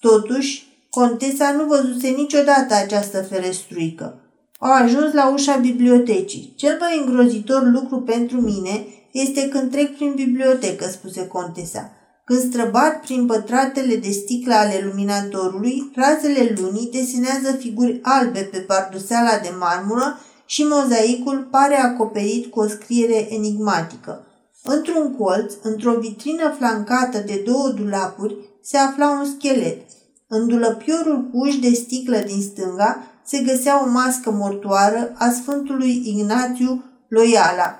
Totuși, 0.00 0.66
contesa 0.90 1.50
nu 1.50 1.64
văzuse 1.64 2.08
niciodată 2.08 2.74
această 2.74 3.22
ferestruică. 3.22 4.18
Au 4.58 4.72
ajuns 4.72 5.12
la 5.12 5.32
ușa 5.32 5.56
bibliotecii. 5.56 6.52
Cel 6.56 6.76
mai 6.80 7.02
îngrozitor 7.06 7.70
lucru 7.70 8.00
pentru 8.00 8.40
mine 8.40 8.86
este 9.12 9.48
când 9.48 9.70
trec 9.70 9.96
prin 9.96 10.12
bibliotecă, 10.14 10.88
spuse 10.88 11.26
contesa. 11.26 11.90
Când 12.24 12.40
străbat 12.40 13.00
prin 13.00 13.26
pătratele 13.26 13.96
de 13.96 14.10
sticlă 14.10 14.54
ale 14.54 14.80
luminatorului, 14.84 15.90
razele 15.94 16.54
lunii 16.60 16.90
desenează 16.92 17.56
figuri 17.58 17.98
albe 18.02 18.40
pe 18.40 18.58
parduseala 18.58 19.38
de 19.42 19.52
marmură 19.58 20.18
și 20.46 20.62
mozaicul 20.62 21.48
pare 21.50 21.74
acoperit 21.74 22.50
cu 22.50 22.60
o 22.60 22.68
scriere 22.68 23.34
enigmatică. 23.34 24.26
Într-un 24.62 25.16
colț, 25.16 25.52
într-o 25.62 25.98
vitrină 26.00 26.54
flancată 26.58 27.18
de 27.18 27.42
două 27.46 27.68
dulapuri, 27.68 28.36
se 28.62 28.76
afla 28.76 29.10
un 29.10 29.24
schelet. 29.38 29.80
În 30.28 30.48
dulăpiorul 30.48 31.28
cu 31.30 31.38
uși 31.38 31.60
de 31.60 31.70
sticlă 31.70 32.18
din 32.18 32.42
stânga 32.42 33.06
se 33.24 33.38
găsea 33.38 33.82
o 33.84 33.88
mască 33.88 34.30
mortoară 34.30 35.12
a 35.18 35.30
Sfântului 35.30 36.02
Ignațiu 36.04 36.84
Loiala. 37.08 37.78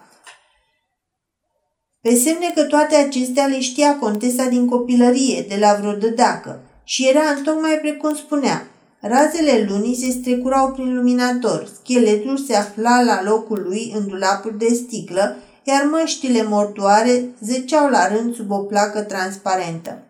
Pe 2.00 2.14
semne 2.14 2.52
că 2.54 2.62
toate 2.62 2.94
acestea 2.94 3.46
le 3.46 3.60
știa 3.60 3.98
contesa 3.98 4.44
din 4.44 4.68
copilărie, 4.68 5.44
de 5.48 5.56
la 5.60 5.74
vreo 5.74 5.92
dădacă, 5.92 6.60
și 6.84 7.08
era 7.08 7.30
întocmai 7.36 7.78
precum 7.80 8.14
spunea. 8.14 8.66
Razele 9.06 9.66
lunii 9.68 9.96
se 9.96 10.10
strecurau 10.10 10.72
prin 10.72 10.94
luminator, 10.94 11.68
scheletul 11.82 12.38
se 12.38 12.56
afla 12.56 13.02
la 13.02 13.22
locul 13.22 13.62
lui 13.62 13.92
în 13.96 14.08
dulapul 14.08 14.54
de 14.58 14.68
sticlă, 14.74 15.36
iar 15.64 15.84
măștile 15.90 16.42
mortoare 16.42 17.34
zeceau 17.40 17.88
la 17.88 18.08
rând 18.08 18.34
sub 18.34 18.50
o 18.50 18.58
placă 18.58 19.00
transparentă. 19.00 20.02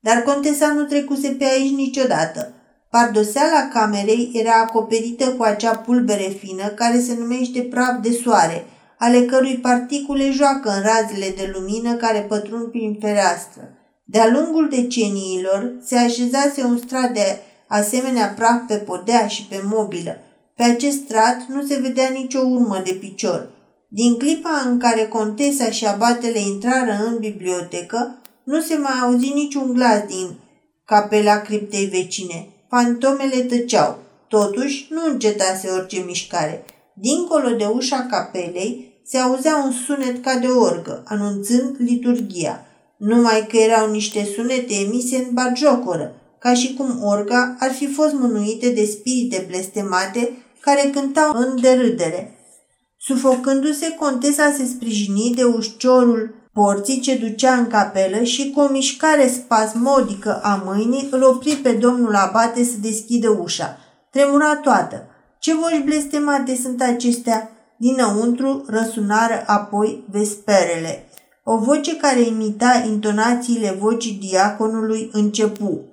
Dar 0.00 0.22
contesa 0.22 0.72
nu 0.72 0.84
trecuse 0.84 1.28
pe 1.28 1.44
aici 1.44 1.74
niciodată. 1.74 2.52
Pardoseala 2.90 3.68
camerei 3.72 4.30
era 4.34 4.54
acoperită 4.60 5.28
cu 5.28 5.42
acea 5.42 5.76
pulbere 5.76 6.36
fină 6.38 6.66
care 6.66 7.00
se 7.00 7.14
numește 7.18 7.60
praf 7.60 8.00
de 8.02 8.12
soare, 8.22 8.66
ale 8.98 9.20
cărui 9.20 9.58
particule 9.58 10.30
joacă 10.30 10.70
în 10.70 10.82
razele 10.82 11.34
de 11.36 11.52
lumină 11.54 11.94
care 11.94 12.18
pătrund 12.18 12.66
prin 12.70 12.96
fereastră. 13.00 13.77
De-a 14.10 14.30
lungul 14.30 14.68
deceniilor 14.68 15.72
se 15.84 15.96
așezase 15.96 16.62
un 16.62 16.78
strat 16.78 17.12
de 17.12 17.38
asemenea 17.66 18.34
praf 18.36 18.66
pe 18.66 18.74
podea 18.74 19.26
și 19.26 19.46
pe 19.46 19.60
mobilă. 19.64 20.16
Pe 20.56 20.62
acest 20.62 21.04
strat 21.04 21.46
nu 21.48 21.66
se 21.66 21.78
vedea 21.80 22.08
nicio 22.08 22.38
urmă 22.38 22.80
de 22.84 22.92
picior. 22.92 23.48
Din 23.88 24.18
clipa 24.18 24.62
în 24.66 24.78
care 24.78 25.06
contesa 25.06 25.70
și 25.70 25.86
abatele 25.86 26.38
intrară 26.38 26.98
în 27.06 27.18
bibliotecă, 27.18 28.18
nu 28.44 28.60
se 28.60 28.76
mai 28.76 28.92
auzi 29.02 29.32
niciun 29.34 29.72
glas 29.72 30.02
din 30.06 30.38
capela 30.84 31.40
criptei 31.40 31.86
vecine. 31.86 32.48
Fantomele 32.68 33.40
tăceau. 33.42 33.98
Totuși, 34.28 34.86
nu 34.90 35.00
încetase 35.12 35.68
orice 35.68 36.02
mișcare. 36.06 36.64
Dincolo 36.94 37.50
de 37.50 37.64
ușa 37.64 38.06
capelei 38.10 39.00
se 39.04 39.18
auzea 39.18 39.56
un 39.64 39.72
sunet 39.72 40.22
ca 40.22 40.34
de 40.34 40.46
orgă, 40.46 41.02
anunțând 41.06 41.76
liturgia. 41.78 42.62
Numai 42.98 43.46
că 43.48 43.56
erau 43.56 43.90
niște 43.90 44.28
sunete 44.34 44.74
emise 44.74 45.16
în 45.16 45.34
bagiocoră, 45.34 46.14
ca 46.38 46.54
și 46.54 46.74
cum 46.74 47.04
orga 47.04 47.56
ar 47.58 47.70
fi 47.70 47.86
fost 47.86 48.12
mânuite 48.12 48.68
de 48.68 48.84
spirite 48.84 49.44
blestemate 49.48 50.32
care 50.60 50.90
cântau 50.92 51.32
în 51.34 51.60
derâdere. 51.60 52.38
Sufocându-se, 52.96 53.96
contesa 53.98 54.54
se 54.56 54.64
sprijini 54.64 55.32
de 55.36 55.44
ușciorul 55.44 56.34
porții 56.52 57.00
ce 57.00 57.16
ducea 57.16 57.54
în 57.54 57.66
capelă 57.66 58.22
și 58.22 58.50
cu 58.50 58.60
o 58.60 58.68
mișcare 58.68 59.28
spasmodică 59.28 60.40
a 60.42 60.62
mâinii 60.64 61.08
îl 61.10 61.22
opri 61.22 61.54
pe 61.54 61.72
domnul 61.72 62.14
abate 62.14 62.64
să 62.64 62.74
deschidă 62.80 63.28
ușa. 63.28 63.78
Tremura 64.10 64.56
toată. 64.56 65.06
Ce 65.38 65.54
voci 65.54 65.84
blestemate 65.84 66.56
sunt 66.56 66.82
acestea? 66.82 67.50
Dinăuntru 67.76 68.64
răsunară 68.66 69.42
apoi 69.46 70.04
vesperele. 70.10 71.07
O 71.50 71.58
voce 71.58 71.96
care 71.96 72.20
imita 72.20 72.84
intonațiile 72.86 73.70
vocii 73.70 74.12
diaconului 74.12 75.10
începu. 75.12 75.84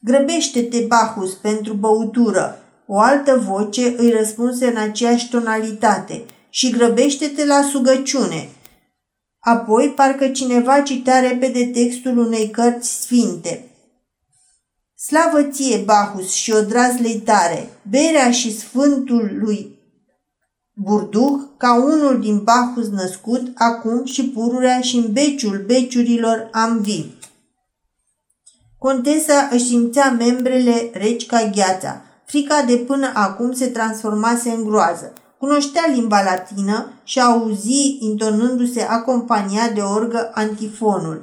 Grăbește-te, 0.00 0.80
Bahus, 0.80 1.32
pentru 1.32 1.74
băutură. 1.74 2.58
O 2.86 2.98
altă 2.98 3.36
voce 3.36 3.94
îi 3.96 4.10
răspunse 4.10 4.66
în 4.66 4.76
aceeași 4.76 5.28
tonalitate. 5.28 6.24
Și 6.50 6.70
grăbește-te 6.70 7.46
la 7.46 7.62
sugăciune. 7.62 8.48
Apoi, 9.38 9.88
parcă 9.88 10.28
cineva 10.28 10.80
citea 10.80 11.20
repede 11.20 11.66
textul 11.66 12.18
unei 12.18 12.50
cărți 12.50 13.00
sfinte. 13.00 13.70
Slavă 14.94 15.42
ție, 15.42 15.76
Bahus, 15.76 16.32
și 16.32 16.52
odrazlei 16.52 17.18
tare, 17.18 17.68
berea 17.90 18.30
și 18.30 18.58
sfântul 18.58 19.30
lui 19.38 19.81
Burduh, 20.74 21.40
ca 21.56 21.74
unul 21.74 22.20
din 22.20 22.42
Bahus 22.42 22.88
născut, 22.88 23.42
acum 23.54 24.04
și 24.04 24.28
pururea 24.28 24.80
și 24.80 24.96
în 24.96 25.12
beciul 25.12 25.62
beciurilor 25.66 26.48
am 26.52 26.78
vin. 26.80 27.14
Contesa 28.78 29.48
își 29.50 29.66
simțea 29.66 30.10
membrele 30.10 30.90
reci 30.92 31.26
ca 31.26 31.50
gheața. 31.54 32.02
Frica 32.26 32.62
de 32.62 32.76
până 32.76 33.10
acum 33.14 33.52
se 33.52 33.66
transformase 33.66 34.50
în 34.50 34.64
groază. 34.64 35.12
Cunoștea 35.38 35.82
limba 35.94 36.22
latină 36.22 36.92
și 37.04 37.20
auzi 37.20 37.96
intonându-se 38.00 38.82
acompaniat 38.82 39.74
de 39.74 39.80
orgă 39.80 40.30
antifonul. 40.34 41.22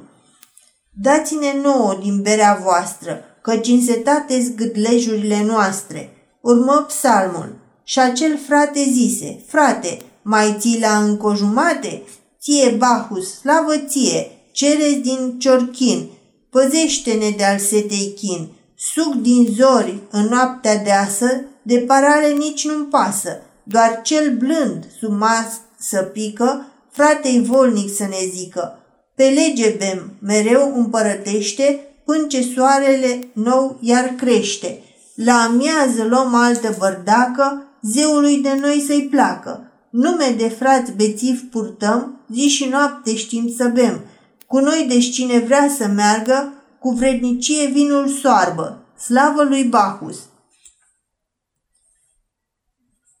Dați-ne 1.02 1.60
nouă 1.62 1.98
din 2.02 2.22
berea 2.22 2.60
voastră, 2.62 3.20
căci 3.42 3.68
însetate 3.68 4.40
zgâdlejurile 4.40 5.44
noastre. 5.44 6.10
Urmă 6.40 6.84
psalmul. 6.88 7.54
Și 7.90 7.98
acel 7.98 8.38
frate 8.46 8.80
zise, 8.92 9.40
frate, 9.46 9.98
mai 10.22 10.56
ții 10.58 10.80
la 10.80 10.98
încojumate? 10.98 12.02
Ție, 12.40 12.70
Bahus, 12.78 13.38
slavă 13.38 13.76
ție, 13.76 14.30
cereți 14.52 14.98
din 14.98 15.38
ciorchin, 15.38 16.08
păzește-ne 16.50 17.30
de-al 17.36 17.58
setei 17.58 18.14
chin, 18.16 18.48
suc 18.76 19.14
din 19.14 19.48
zori 19.56 19.98
în 20.10 20.24
noaptea 20.24 20.76
deasă, 20.76 21.44
de 21.62 21.78
parale 21.78 22.32
nici 22.32 22.66
nu-mi 22.66 22.86
pasă, 22.86 23.40
doar 23.62 24.00
cel 24.02 24.36
blând 24.36 24.84
sub 24.98 25.12
mas 25.12 25.60
să 25.78 26.02
pică, 26.02 26.66
fratei 26.90 27.42
volnic 27.42 27.94
să 27.94 28.02
ne 28.02 28.30
zică. 28.34 28.78
Pe 29.14 29.24
lege 29.24 29.68
bem, 29.78 30.16
mereu 30.20 30.72
împărătește, 30.76 31.80
până 32.04 32.26
ce 32.26 32.52
soarele 32.54 33.28
nou 33.32 33.78
iar 33.80 34.14
crește. 34.16 34.82
La 35.14 35.34
amiază 35.34 36.04
luăm 36.04 36.34
altă 36.34 36.74
bărdacă, 36.78 37.64
zeului 37.82 38.38
de 38.38 38.54
noi 38.60 38.84
să-i 38.86 39.08
placă. 39.10 39.72
Nume 39.90 40.34
de 40.38 40.48
frați 40.48 40.92
bețiv 40.92 41.50
purtăm, 41.50 42.20
zi 42.32 42.48
și 42.48 42.64
noapte 42.64 43.16
știm 43.16 43.54
să 43.56 43.68
bem. 43.68 44.00
Cu 44.46 44.58
noi 44.58 44.86
deci 44.88 45.10
cine 45.10 45.38
vrea 45.38 45.68
să 45.76 45.86
meargă, 45.86 46.52
cu 46.78 46.90
vrednicie 46.90 47.66
vinul 47.66 48.08
soarbă. 48.08 48.84
Slavă 48.98 49.42
lui 49.42 49.64
Bacchus! 49.64 50.16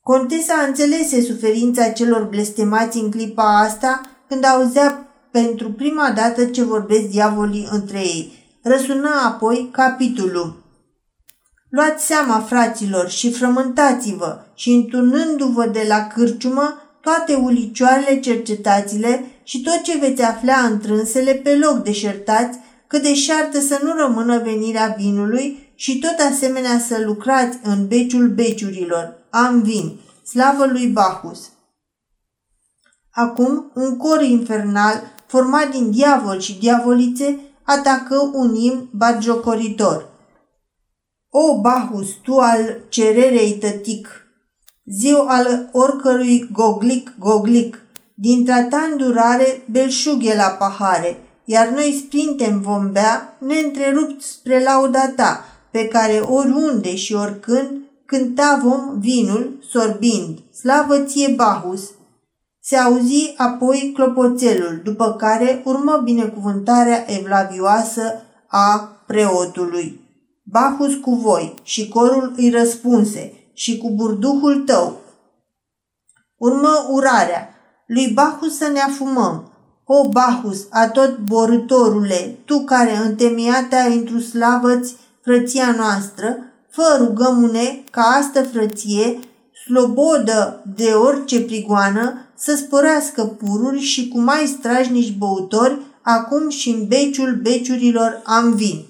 Contesa 0.02 0.54
înțelese 0.66 1.22
suferința 1.22 1.88
celor 1.88 2.24
blestemați 2.24 2.98
în 2.98 3.10
clipa 3.10 3.58
asta 3.58 4.00
când 4.28 4.44
auzea 4.44 5.08
pentru 5.30 5.72
prima 5.72 6.10
dată 6.10 6.44
ce 6.44 6.62
vorbesc 6.62 7.02
diavolii 7.08 7.68
între 7.70 7.98
ei. 7.98 8.32
Răsună 8.62 9.10
apoi 9.24 9.68
capitolul. 9.72 10.59
Luați 11.70 12.06
seama, 12.06 12.40
fraților, 12.40 13.08
și 13.08 13.32
frământați-vă 13.32 14.38
și 14.54 14.70
înturnându-vă 14.70 15.66
de 15.66 15.84
la 15.88 16.06
cârciumă 16.06 16.82
toate 17.00 17.34
ulicioarele 17.34 18.20
cercetați-le 18.20 19.24
și 19.42 19.60
tot 19.60 19.82
ce 19.82 19.98
veți 19.98 20.22
afla 20.22 20.56
întrânsele 20.56 21.32
pe 21.32 21.56
loc 21.56 21.82
deșertați, 21.82 22.58
cât 22.86 23.02
de 23.02 23.14
șartă 23.14 23.60
să 23.60 23.80
nu 23.82 23.92
rămână 23.96 24.38
venirea 24.38 24.94
vinului 24.98 25.72
și 25.74 25.98
tot 25.98 26.16
asemenea 26.30 26.78
să 26.78 27.02
lucrați 27.04 27.58
în 27.62 27.86
beciul 27.86 28.28
beciurilor, 28.28 29.26
am 29.30 29.62
vin, 29.62 30.00
slavă 30.26 30.66
lui 30.66 30.86
Bacchus. 30.86 31.50
Acum, 33.10 33.70
un 33.74 33.96
cor 33.96 34.22
infernal, 34.22 35.02
format 35.26 35.70
din 35.70 35.90
diavol 35.90 36.40
și 36.40 36.58
diavolițe, 36.58 37.38
atacă 37.62 38.30
un 38.32 38.54
imn 38.54 38.88
bagiocoritor. 38.90 40.08
O, 41.32 41.60
Bahus, 41.60 42.08
tu 42.22 42.38
al 42.38 42.76
cererei 42.88 43.52
tătic, 43.52 44.08
ziu 44.84 45.16
al 45.26 45.68
oricărui 45.72 46.48
goglic, 46.52 47.14
goglic, 47.18 47.78
dintre 48.14 48.66
ta 48.70 48.88
îndurare 48.90 49.62
belșughe 49.70 50.34
la 50.36 50.56
pahare, 50.58 51.16
iar 51.44 51.68
noi 51.68 52.02
sprintem 52.04 52.60
vom 52.60 52.92
bea, 52.92 53.36
neîntrerupt 53.38 54.22
spre 54.22 54.62
lauda 54.62 55.08
ta, 55.16 55.44
pe 55.70 55.88
care 55.88 56.18
oriunde 56.18 56.96
și 56.96 57.14
oricând 57.14 57.70
cânta 58.06 58.60
vom 58.62 59.00
vinul, 59.00 59.58
sorbind, 59.68 60.38
slavă 60.52 60.98
ție 60.98 61.34
Bahus. 61.36 61.90
Se 62.60 62.76
auzi 62.76 63.34
apoi 63.36 63.92
clopoțelul, 63.94 64.80
după 64.84 65.12
care 65.18 65.62
urmă 65.64 66.00
binecuvântarea 66.04 67.04
evlavioasă 67.06 68.22
a 68.46 68.96
preotului. 69.06 69.99
Bahus 70.50 70.94
cu 70.94 71.14
voi 71.14 71.54
și 71.62 71.88
corul 71.88 72.32
îi 72.36 72.50
răspunse 72.50 73.32
și 73.52 73.78
cu 73.78 73.90
burduhul 73.90 74.62
tău. 74.66 74.96
Urmă 76.36 76.86
urarea, 76.88 77.48
lui 77.86 78.10
Bahus 78.14 78.56
să 78.56 78.68
ne 78.72 78.80
afumăm. 78.80 79.52
O, 79.84 80.08
Bahus, 80.08 80.66
tot 80.92 81.18
borătorule, 81.18 82.38
tu 82.44 82.60
care 82.60 82.96
întemeiat 82.96 83.72
ai 83.72 83.96
într 83.96 84.18
slavăți 84.18 84.96
frăția 85.22 85.74
noastră, 85.76 86.36
fă 86.70 86.96
rugămune 86.98 87.84
ca 87.90 88.02
asta 88.02 88.42
frăție, 88.52 89.18
slobodă 89.64 90.62
de 90.76 90.92
orice 90.92 91.40
prigoană, 91.40 92.26
să 92.36 92.54
sporească 92.54 93.24
pururi 93.24 93.80
și 93.80 94.08
cu 94.08 94.20
mai 94.20 94.54
strajnici 94.58 95.16
băutori, 95.16 95.78
acum 96.02 96.48
și 96.48 96.70
în 96.70 96.86
beciul 96.86 97.38
beciurilor 97.42 98.22
am 98.24 98.54
vin. 98.54 98.89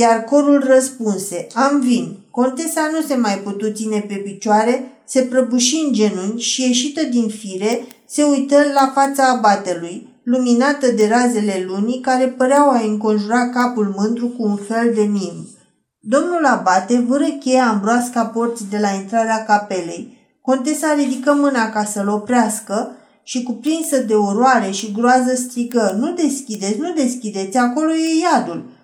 Iar 0.00 0.24
corul 0.24 0.64
răspunse, 0.66 1.46
am 1.54 1.80
vin. 1.80 2.16
Contesa 2.30 2.90
nu 2.92 3.00
se 3.06 3.14
mai 3.14 3.40
putu 3.44 3.70
ține 3.72 4.04
pe 4.08 4.14
picioare, 4.14 5.02
se 5.04 5.20
prăbuși 5.20 5.76
în 5.84 5.92
genunchi 5.92 6.42
și 6.42 6.62
ieșită 6.62 7.02
din 7.04 7.28
fire, 7.28 7.86
se 8.06 8.22
uită 8.22 8.56
la 8.74 8.92
fața 8.94 9.28
abatelui, 9.28 10.20
luminată 10.22 10.86
de 10.90 11.08
razele 11.08 11.64
lunii 11.66 12.00
care 12.00 12.26
păreau 12.26 12.68
a 12.68 12.80
înconjura 12.80 13.48
capul 13.48 13.94
mândru 13.96 14.26
cu 14.26 14.42
un 14.42 14.56
fel 14.56 14.92
de 14.94 15.02
nim. 15.02 15.48
Domnul 16.00 16.44
abate 16.44 17.04
vâră 17.08 17.26
cheia 17.40 17.70
în 17.70 17.80
broasca 17.80 18.24
porții 18.26 18.66
de 18.70 18.78
la 18.78 18.90
intrarea 18.90 19.44
capelei. 19.44 20.16
Contesa 20.42 20.94
ridică 20.94 21.32
mâna 21.32 21.70
ca 21.70 21.84
să-l 21.84 22.08
oprească 22.08 22.96
și 23.22 23.42
cuprinsă 23.42 23.98
de 23.98 24.14
oroare 24.14 24.70
și 24.70 24.92
groază 24.92 25.34
strigă, 25.34 25.96
Nu 25.98 26.12
deschideți, 26.12 26.78
nu 26.78 26.92
deschideți, 26.92 27.56
acolo 27.56 27.92
e 27.92 28.20
iadul!" 28.32 28.76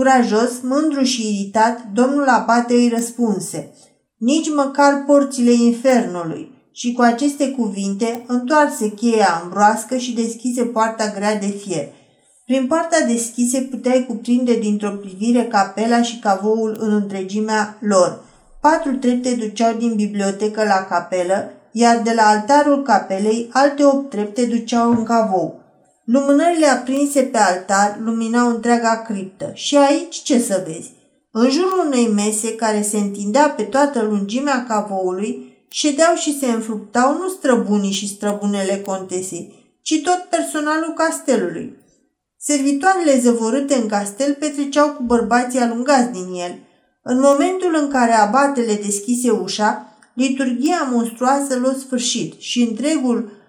Curajos, 0.00 0.60
mândru 0.62 1.02
și 1.02 1.28
iritat, 1.28 1.84
domnul 1.94 2.28
abate 2.28 2.74
îi 2.74 2.88
răspunse, 2.88 3.72
Nici 4.16 4.50
măcar 4.54 5.04
porțile 5.06 5.52
infernului!" 5.52 6.68
Și 6.72 6.92
cu 6.92 7.02
aceste 7.02 7.50
cuvinte 7.50 8.24
întoarse 8.26 8.88
cheia 8.88 9.40
în 9.42 9.50
broască 9.50 9.96
și 9.96 10.14
deschise 10.14 10.62
poarta 10.62 11.12
grea 11.16 11.38
de 11.38 11.46
fier. 11.46 11.88
Prin 12.46 12.66
poarta 12.66 12.96
deschise 13.06 13.60
puteai 13.60 14.04
cuprinde 14.08 14.58
dintr-o 14.58 14.90
privire 14.90 15.44
capela 15.44 16.02
și 16.02 16.18
cavoul 16.18 16.76
în 16.78 16.92
întregimea 16.92 17.78
lor. 17.80 18.24
Patru 18.60 18.92
trepte 18.96 19.34
duceau 19.34 19.72
din 19.78 19.94
bibliotecă 19.94 20.62
la 20.62 20.86
capelă, 20.88 21.50
iar 21.72 22.00
de 22.02 22.12
la 22.16 22.22
altarul 22.22 22.82
capelei 22.82 23.48
alte 23.52 23.84
opt 23.84 24.10
trepte 24.10 24.44
duceau 24.44 24.90
în 24.90 25.02
cavou. 25.02 25.59
Lumânările 26.12 26.66
aprinse 26.66 27.22
pe 27.22 27.38
altar 27.38 27.98
luminau 28.04 28.48
întreaga 28.48 29.02
criptă. 29.06 29.50
Și 29.54 29.76
aici 29.76 30.22
ce 30.22 30.38
să 30.38 30.64
vezi? 30.66 30.92
În 31.30 31.50
jurul 31.50 31.86
unei 31.86 32.08
mese 32.08 32.54
care 32.54 32.82
se 32.82 32.98
întindea 32.98 33.48
pe 33.50 33.62
toată 33.62 34.02
lungimea 34.02 34.64
cavoului, 34.68 35.58
ședeau 35.68 36.14
și 36.14 36.38
se 36.38 36.46
înfruptau 36.46 37.12
nu 37.12 37.28
străbunii 37.28 37.92
și 37.92 38.08
străbunele 38.08 38.82
contesei, 38.86 39.74
ci 39.82 40.00
tot 40.02 40.26
personalul 40.30 40.92
castelului. 40.94 41.76
Servitoarele 42.38 43.18
zăvorâte 43.18 43.74
în 43.74 43.86
castel 43.86 44.34
petreceau 44.34 44.88
cu 44.88 45.02
bărbații 45.02 45.58
alungați 45.60 46.12
din 46.12 46.34
el. 46.34 46.58
În 47.02 47.20
momentul 47.20 47.76
în 47.82 47.88
care 47.88 48.12
abatele 48.12 48.74
deschise 48.74 49.30
ușa, 49.30 49.98
liturgia 50.14 50.88
monstruoasă 50.92 51.58
l-a 51.58 51.74
sfârșit 51.78 52.40
și 52.40 52.62
întregul 52.62 53.39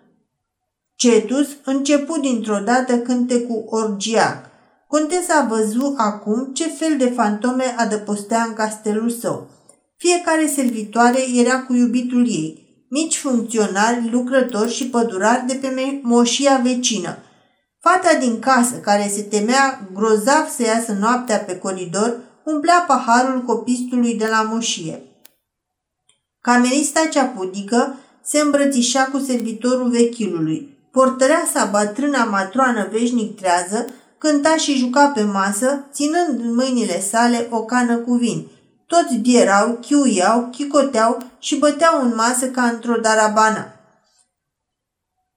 Cetus 1.02 1.48
început 1.64 2.22
dintr-o 2.22 2.60
dată 2.66 2.98
cântecul 2.98 3.64
orgiac. 3.70 4.50
Contesa 4.88 5.40
a 5.40 5.48
văzut 5.48 5.94
acum 5.98 6.54
ce 6.54 6.68
fel 6.68 6.98
de 6.98 7.10
fantome 7.10 7.76
adăpostea 7.78 8.44
în 8.44 8.54
castelul 8.54 9.10
său. 9.10 9.50
Fiecare 9.98 10.48
servitoare 10.48 11.20
era 11.36 11.62
cu 11.62 11.74
iubitul 11.74 12.28
ei, 12.28 12.86
mici 12.90 13.18
funcționari, 13.18 14.10
lucrători 14.12 14.74
și 14.74 14.88
pădurari 14.88 15.46
de 15.48 15.54
pe 15.54 16.00
moșia 16.04 16.60
vecină. 16.64 17.18
Fata 17.80 18.18
din 18.20 18.40
casă, 18.40 18.76
care 18.76 19.12
se 19.16 19.22
temea 19.22 19.90
grozav 19.94 20.48
să 20.48 20.62
iasă 20.64 20.98
noaptea 21.00 21.38
pe 21.38 21.58
coridor, 21.58 22.18
umplea 22.46 22.84
paharul 22.88 23.42
copistului 23.42 24.16
de 24.16 24.28
la 24.28 24.42
moșie. 24.42 25.02
Camerista 26.42 27.06
cea 27.12 27.26
pudică 27.26 27.96
se 28.24 28.40
îmbrățișa 28.40 29.04
cu 29.04 29.18
servitorul 29.18 29.90
vechilului. 29.90 30.71
Portăreasa 30.92 31.66
bătrâna 31.66 32.24
matroană 32.24 32.88
veșnic 32.92 33.36
trează 33.36 33.86
cânta 34.18 34.56
și 34.56 34.78
juca 34.78 35.08
pe 35.08 35.24
masă, 35.24 35.88
ținând 35.94 36.40
în 36.40 36.54
mâinile 36.54 37.02
sale 37.02 37.48
o 37.50 37.64
cană 37.64 37.98
cu 37.98 38.14
vin. 38.14 38.48
Toți 38.88 39.16
bierau, 39.16 39.80
chiuiau, 39.82 40.48
chicoteau 40.52 41.18
și 41.40 41.58
băteau 41.58 42.02
în 42.02 42.16
masă 42.16 42.46
ca 42.46 42.62
într-o 42.62 43.00
darabana. 43.02 43.76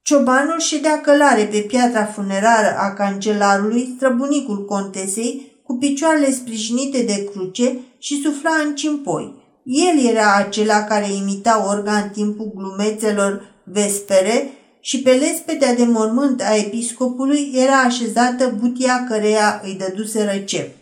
Ciobanul 0.02 0.58
ședea 0.58 1.00
călare 1.00 1.44
pe 1.44 1.58
piatra 1.58 2.04
funerară 2.04 2.76
a 2.78 2.92
cancelarului, 2.92 3.92
străbunicul 3.96 4.64
contesei, 4.64 5.60
cu 5.64 5.76
picioarele 5.76 6.30
sprijinite 6.30 7.02
de 7.02 7.24
cruce 7.32 7.78
și 7.98 8.20
sufla 8.22 8.50
în 8.64 8.74
cimpoi. 8.74 9.42
El 9.64 10.06
era 10.06 10.34
acela 10.34 10.84
care 10.84 11.12
imita 11.12 11.66
orga 11.68 11.92
în 11.92 12.08
timpul 12.08 12.52
glumețelor 12.54 13.42
vespere 13.64 14.50
și 14.86 15.02
pe 15.02 15.10
lespedea 15.10 15.74
de 15.74 15.84
mormânt 15.84 16.40
a 16.40 16.56
episcopului 16.56 17.50
era 17.54 17.80
așezată 17.80 18.56
butia 18.60 19.04
căreia 19.08 19.60
îi 19.64 19.74
dăduse 19.74 20.24
răcep. 20.24 20.76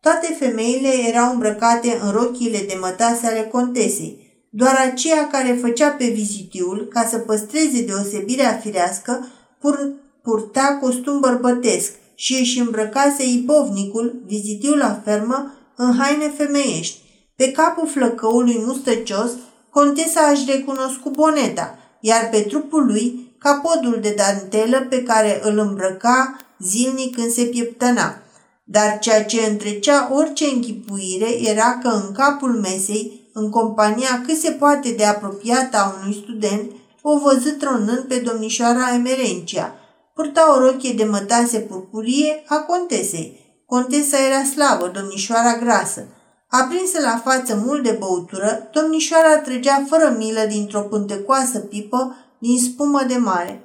Toate 0.00 0.36
femeile 0.38 0.88
erau 1.08 1.32
îmbrăcate 1.32 1.98
în 2.02 2.10
rochiile 2.10 2.58
de 2.58 2.76
mătase 2.80 3.26
ale 3.26 3.48
contesei. 3.52 4.44
Doar 4.50 4.76
aceea 4.90 5.28
care 5.28 5.58
făcea 5.60 5.88
pe 5.88 6.04
vizitiul, 6.04 6.88
ca 6.92 7.06
să 7.10 7.18
păstreze 7.18 7.84
deosebirea 7.86 8.60
firească, 8.62 9.26
pur- 9.60 9.92
purta 10.22 10.78
costum 10.80 11.20
bărbătesc 11.20 11.92
și 12.14 12.38
își 12.40 12.58
îmbrăcase 12.60 13.24
ibovnicul, 13.28 14.22
vizitiul 14.26 14.78
la 14.78 15.00
fermă, 15.04 15.54
în 15.76 15.98
haine 15.98 16.32
femeiești. 16.36 16.98
Pe 17.36 17.52
capul 17.52 17.88
flăcăului 17.88 18.62
mustăcios, 18.66 19.30
contesa 19.70 20.20
aș 20.20 20.44
recunoscut 20.46 21.12
boneta, 21.12 21.78
iar 22.00 22.28
pe 22.30 22.40
trupul 22.40 22.86
lui 22.86 23.25
capodul 23.38 23.98
de 24.00 24.14
dantelă 24.16 24.86
pe 24.88 25.02
care 25.02 25.40
îl 25.42 25.58
îmbrăca 25.58 26.36
zilnic 26.58 27.14
când 27.14 27.30
se 27.30 27.42
pieptăna. 27.42 28.18
Dar 28.64 28.98
ceea 28.98 29.24
ce 29.24 29.46
întrecea 29.50 30.10
orice 30.12 30.44
închipuire 30.44 31.40
era 31.42 31.78
că 31.82 31.88
în 31.88 32.12
capul 32.12 32.52
mesei, 32.52 33.30
în 33.32 33.50
compania 33.50 34.22
cât 34.26 34.36
se 34.36 34.50
poate 34.50 34.90
de 34.90 35.04
apropiată 35.04 35.76
a 35.76 35.96
unui 36.00 36.20
student, 36.22 36.70
o 37.02 37.18
văzut 37.18 37.58
tronând 37.58 38.04
pe 38.08 38.16
domnișoara 38.16 38.94
Emerencia. 38.94 39.74
Purta 40.14 40.54
o 40.56 40.58
rochie 40.58 40.92
de 40.92 41.04
mătase 41.04 41.58
purpurie 41.58 42.42
a 42.46 42.56
contesei. 42.56 43.44
Contesa 43.66 44.16
era 44.26 44.44
slabă, 44.44 44.90
domnișoara 44.94 45.56
grasă. 45.56 46.06
Aprinsă 46.48 47.00
la 47.00 47.20
față 47.24 47.62
mult 47.64 47.82
de 47.82 47.96
băutură, 47.98 48.68
domnișoara 48.72 49.38
trăgea 49.38 49.84
fără 49.88 50.14
milă 50.18 50.44
dintr-o 50.48 50.80
pântecoasă 50.80 51.58
pipă 51.58 52.16
din 52.38 52.58
spumă 52.58 53.02
de 53.08 53.16
mare. 53.16 53.60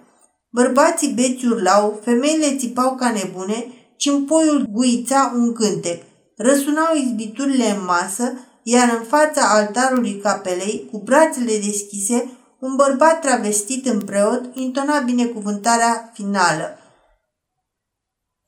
Bărbații 0.49 1.13
beți 1.13 1.45
urlau, 1.45 1.99
femeile 2.03 2.55
țipau 2.57 2.95
ca 2.95 3.11
nebune, 3.11 3.65
cimpoiul 3.97 4.67
guița 4.71 5.33
un 5.35 5.53
cântec. 5.53 6.03
Răsunau 6.37 6.95
izbiturile 6.95 7.69
în 7.69 7.83
masă, 7.85 8.33
iar 8.63 8.97
în 8.99 9.03
fața 9.03 9.41
altarului 9.41 10.17
capelei, 10.17 10.87
cu 10.91 10.97
brațele 10.97 11.57
deschise, 11.65 12.29
un 12.59 12.75
bărbat 12.75 13.21
travestit 13.21 13.85
în 13.85 14.01
preot 14.01 14.55
intona 14.55 14.99
binecuvântarea 14.99 16.11
finală. 16.13 16.77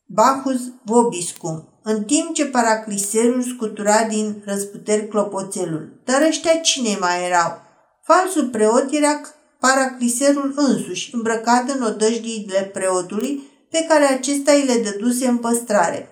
Bacchus 0.05 0.61
vobiscum, 0.83 1.79
în 1.83 2.03
timp 2.03 2.33
ce 2.33 2.45
paracliserul 2.45 3.41
scutura 3.41 4.03
din 4.03 4.43
răsputeri 4.45 5.07
clopoțelul. 5.07 6.01
Dar 6.05 6.21
ăștia 6.21 6.55
cine 6.55 6.97
mai 6.99 7.25
erau? 7.25 7.61
Falsul 8.03 8.47
preot 8.47 8.91
era 8.91 9.21
paracliserul 9.65 10.53
însuși, 10.55 11.09
îmbrăcat 11.15 11.69
în 11.69 11.81
odăjdiile 11.81 12.69
preotului, 12.73 13.41
pe 13.69 13.85
care 13.87 14.05
acesta 14.05 14.51
îi 14.51 14.65
le 14.65 14.81
dăduse 14.81 15.27
în 15.27 15.37
păstrare. 15.37 16.09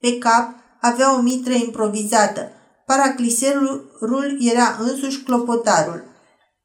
Pe 0.00 0.18
cap 0.18 0.54
avea 0.80 1.16
o 1.16 1.20
mitră 1.20 1.52
improvizată. 1.52 2.50
Paracliserul 2.86 3.90
era 4.38 4.76
însuși 4.80 5.22
clopotarul. 5.22 6.04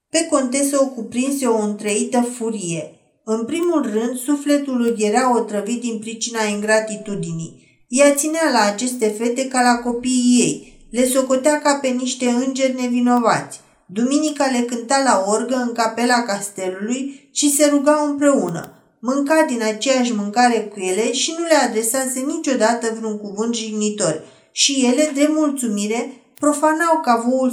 Pe 0.09 0.27
contesă 0.29 0.81
o 0.81 0.87
cuprinse 0.87 1.47
o 1.47 1.57
întreită 1.57 2.21
furie. 2.37 2.99
În 3.23 3.45
primul 3.45 3.81
rând, 3.81 4.17
sufletul 4.17 4.77
lui 4.77 4.95
era 4.97 5.35
otrăvit 5.35 5.81
din 5.81 5.99
pricina 5.99 6.43
ingratitudinii. 6.43 7.85
Ea 7.87 8.13
ținea 8.13 8.51
la 8.51 8.61
aceste 8.71 9.07
fete 9.07 9.47
ca 9.47 9.61
la 9.61 9.75
copiii 9.75 10.39
ei. 10.39 10.87
Le 10.91 11.07
socotea 11.07 11.61
ca 11.61 11.75
pe 11.81 11.87
niște 11.87 12.29
îngeri 12.29 12.81
nevinovați. 12.81 13.63
Duminica 13.85 14.45
le 14.45 14.59
cânta 14.59 15.01
la 15.03 15.23
orgă 15.27 15.55
în 15.55 15.71
capela 15.73 16.23
castelului 16.23 17.29
și 17.31 17.55
se 17.55 17.69
ruga 17.69 18.05
împreună. 18.07 18.69
Mânca 18.99 19.45
din 19.47 19.63
aceeași 19.63 20.13
mâncare 20.13 20.59
cu 20.59 20.79
ele 20.79 21.11
și 21.11 21.35
nu 21.37 21.43
le 21.43 21.55
adresase 21.55 22.19
niciodată 22.19 22.95
vreun 22.97 23.17
cuvânt 23.17 23.55
jignitor. 23.55 24.23
Și 24.51 24.85
ele, 24.85 25.11
de 25.15 25.29
mulțumire, 25.31 26.13
profanau 26.39 27.01
ca 27.03 27.23
voul 27.27 27.51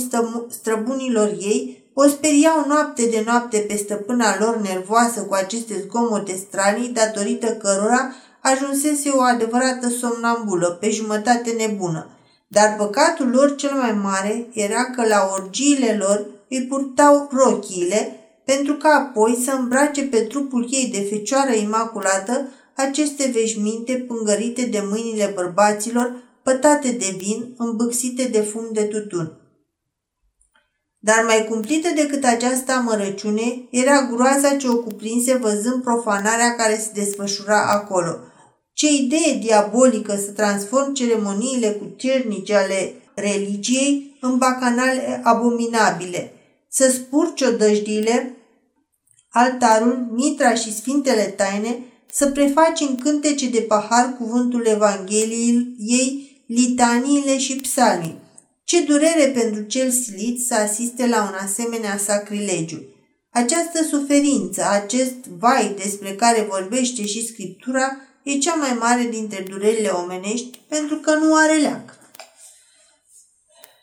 străbunilor 0.49 1.29
ei 1.29 1.83
o 1.95 2.07
speriau 2.07 2.65
noapte 2.67 3.07
de 3.07 3.23
noapte 3.27 3.59
pe 3.59 3.77
stăpâna 3.77 4.39
lor 4.39 4.61
nervoasă 4.61 5.21
cu 5.21 5.35
aceste 5.35 5.85
zgomote 5.87 6.35
stranii, 6.35 6.89
datorită 6.89 7.47
cărora 7.47 8.15
ajunsese 8.41 9.09
o 9.09 9.21
adevărată 9.21 9.89
somnambulă, 9.89 10.67
pe 10.81 10.91
jumătate 10.91 11.51
nebună. 11.51 12.07
Dar 12.53 12.75
păcatul 12.77 13.31
lor 13.31 13.55
cel 13.57 13.75
mai 13.75 13.93
mare 13.93 14.49
era 14.53 14.85
că 14.85 15.07
la 15.07 15.31
orgiile 15.33 15.97
lor 15.99 16.27
îi 16.49 16.67
purtau 16.69 17.29
rochiile, 17.33 18.17
pentru 18.45 18.75
că 18.75 18.89
apoi 18.89 19.41
să 19.45 19.53
îmbrace 19.59 20.03
pe 20.03 20.21
trupul 20.21 20.67
ei 20.71 20.89
de 20.93 21.07
fecioară 21.11 21.53
imaculată 21.53 22.49
aceste 22.77 23.31
veșminte 23.33 23.93
pângărite 24.09 24.63
de 24.63 24.85
mâinile 24.91 25.33
bărbaților, 25.35 26.23
pătate 26.43 26.91
de 26.91 27.15
vin, 27.19 27.55
îmbâxite 27.57 28.25
de 28.25 28.41
fum 28.41 28.69
de 28.73 28.83
tutun. 28.83 29.33
Dar 30.99 31.25
mai 31.25 31.47
cumplită 31.49 31.89
decât 31.95 32.25
această 32.25 32.73
amărăciune 32.73 33.69
era 33.71 34.09
groaza 34.13 34.57
ce 34.57 34.69
o 34.69 34.77
cuprinse 34.77 35.37
văzând 35.37 35.83
profanarea 35.83 36.55
care 36.55 36.79
se 36.79 36.91
desfășura 36.95 37.63
acolo. 37.63 38.19
Ce 38.73 38.93
idee 38.93 39.39
diabolică 39.41 40.17
să 40.17 40.31
transform 40.31 40.93
ceremoniile 40.93 41.71
cu 41.71 41.93
cernice 41.97 42.55
ale 42.55 42.93
religiei 43.15 44.17
în 44.21 44.39
bacanale 44.39 45.21
abominabile, 45.23 46.33
să 46.69 46.91
spurci 46.91 47.43
odăjdiile, 47.43 48.37
altarul, 49.31 50.07
mitra 50.11 50.55
și 50.55 50.75
sfintele 50.75 51.23
taine, 51.23 51.79
să 52.13 52.27
prefaci 52.27 52.81
în 52.81 52.97
cântece 52.97 53.49
de 53.49 53.61
pahar 53.61 54.17
cuvântul 54.19 54.67
Evangheliei 54.67 55.75
ei, 55.79 56.43
litaniile 56.47 57.39
și 57.39 57.57
psalmii. 57.57 58.19
Ce 58.65 58.83
durere 58.83 59.33
pentru 59.35 59.63
cel 59.63 59.91
silit 59.91 60.47
să 60.47 60.55
asiste 60.55 61.07
la 61.07 61.23
un 61.23 61.47
asemenea 61.47 61.97
sacrilegiu. 61.97 62.83
Această 63.31 63.85
suferință, 63.91 64.63
acest 64.71 65.27
vai 65.39 65.75
despre 65.83 66.15
care 66.15 66.47
vorbește 66.51 67.07
și 67.07 67.27
Scriptura, 67.27 67.97
e 68.23 68.39
cea 68.39 68.55
mai 68.55 68.77
mare 68.81 69.09
dintre 69.11 69.45
durerile 69.51 69.89
omenești 69.89 70.61
pentru 70.69 70.97
că 70.97 71.15
nu 71.15 71.35
are 71.35 71.57
leac. 71.57 71.99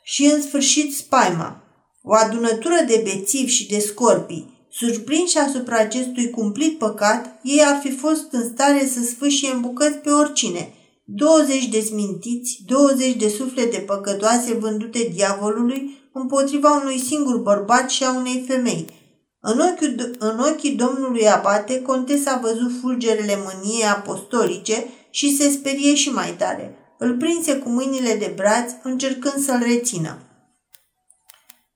Și 0.03 0.25
în 0.25 0.41
sfârșit 0.41 0.95
spaima, 0.95 1.63
o 2.03 2.13
adunătură 2.13 2.83
de 2.87 3.01
bețivi 3.03 3.51
și 3.51 3.67
de 3.67 3.79
scorpii, 3.79 4.67
surprinși 4.71 5.37
asupra 5.37 5.77
acestui 5.77 6.29
cumplit 6.29 6.77
păcat, 6.77 7.39
ei 7.43 7.63
ar 7.65 7.79
fi 7.83 7.91
fost 7.91 8.31
în 8.31 8.53
stare 8.53 8.87
să 8.87 9.03
sfâșie 9.03 9.51
în 9.51 9.61
bucăți 9.61 9.97
pe 9.97 10.09
oricine– 10.09 10.73
20 11.11 11.67
de 11.67 11.79
smintiți, 11.79 12.63
20 12.65 13.15
de 13.15 13.29
suflete 13.29 13.77
păcătoase 13.77 14.53
vândute 14.53 15.09
diavolului 15.13 15.97
împotriva 16.13 16.81
unui 16.81 16.99
singur 16.99 17.37
bărbat 17.37 17.89
și 17.89 18.03
a 18.03 18.13
unei 18.13 18.43
femei. 18.47 18.85
În 19.41 19.59
ochii, 19.59 19.95
în 20.19 20.39
ochii 20.39 20.75
domnului 20.75 21.29
abate, 21.29 21.81
contesa 21.81 22.39
văzut 22.41 22.71
fulgerele 22.81 23.37
mâniei 23.45 23.85
apostolice 23.85 24.85
și 25.09 25.35
se 25.35 25.49
sperie 25.49 25.95
și 25.95 26.09
mai 26.09 26.35
tare. 26.37 26.75
Îl 26.97 27.17
prinse 27.17 27.55
cu 27.55 27.69
mâinile 27.69 28.15
de 28.15 28.33
braț, 28.35 28.71
încercând 28.83 29.43
să-l 29.43 29.59
rețină. 29.61 30.17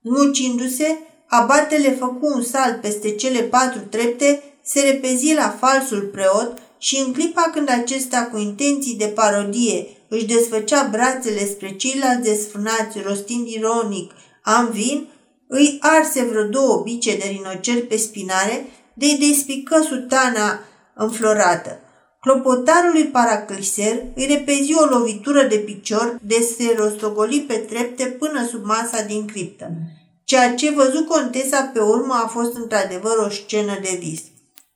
Mucindu-se, 0.01 0.97
abatele 1.27 1.91
făcu 1.91 2.31
un 2.35 2.43
salt 2.43 2.81
peste 2.81 3.15
cele 3.15 3.41
patru 3.41 3.79
trepte, 3.79 4.43
se 4.63 4.81
repezi 4.81 5.33
la 5.33 5.49
falsul 5.59 6.01
preot 6.01 6.57
și 6.77 7.03
în 7.05 7.13
clipa 7.13 7.49
când 7.53 7.69
acesta 7.69 8.29
cu 8.31 8.37
intenții 8.37 8.95
de 8.95 9.05
parodie 9.05 9.87
își 10.07 10.25
desfăcea 10.25 10.87
brațele 10.91 11.45
spre 11.45 11.75
ceilalți 11.75 12.29
desfânați, 12.29 12.99
rostind 13.05 13.47
ironic, 13.47 14.11
am 14.41 14.69
vin, 14.71 15.07
îi 15.53 15.77
arse 15.79 16.23
vreo 16.23 16.43
două 16.43 16.81
bice 16.83 17.17
de 17.17 17.27
rinocer 17.27 17.85
pe 17.85 17.97
spinare, 17.97 18.65
de-i 18.93 19.17
despică 19.17 19.81
sutana 19.87 20.59
înflorată. 20.95 21.79
Clopotarului 22.19 23.03
paracliser 23.03 24.03
îi 24.15 24.25
repezi 24.25 24.73
o 24.73 24.85
lovitură 24.85 25.43
de 25.43 25.55
picior 25.55 26.19
de 26.21 26.47
se 26.57 26.75
rostogoli 26.77 27.45
pe 27.47 27.53
trepte 27.53 28.05
până 28.05 28.47
sub 28.47 28.65
masa 28.65 29.01
din 29.01 29.25
criptă. 29.25 29.71
Ceea 30.23 30.53
ce 30.53 30.71
văzut 30.71 31.07
contesa 31.07 31.69
pe 31.73 31.79
urmă 31.79 32.13
a 32.23 32.27
fost 32.27 32.55
într-adevăr 32.55 33.17
o 33.25 33.29
scenă 33.29 33.77
de 33.81 33.97
vis. 33.99 34.21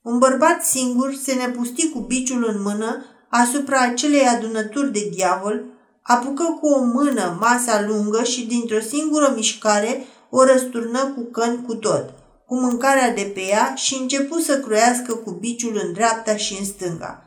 Un 0.01 0.17
bărbat 0.17 0.63
singur 0.63 1.13
se 1.23 1.33
nepusti 1.33 1.89
cu 1.89 1.99
biciul 1.99 2.45
în 2.53 2.61
mână 2.61 3.05
asupra 3.29 3.79
acelei 3.79 4.27
adunături 4.27 4.91
de 4.91 5.09
diavol, 5.13 5.63
apucă 6.01 6.57
cu 6.61 6.67
o 6.67 6.83
mână 6.83 7.37
masa 7.39 7.85
lungă 7.87 8.23
și 8.23 8.45
dintr-o 8.45 8.79
singură 8.79 9.33
mișcare 9.35 10.05
o 10.29 10.43
răsturnă 10.43 11.13
cu 11.15 11.21
cân 11.21 11.61
cu 11.61 11.75
tot, 11.75 12.13
cu 12.45 12.59
mâncarea 12.59 13.13
de 13.13 13.31
pe 13.33 13.41
ea 13.41 13.73
și 13.75 13.95
începu 13.95 14.39
să 14.39 14.59
croiască 14.59 15.13
cu 15.13 15.31
biciul 15.31 15.81
în 15.83 15.93
dreapta 15.93 16.35
și 16.35 16.55
în 16.59 16.65
stânga. 16.65 17.23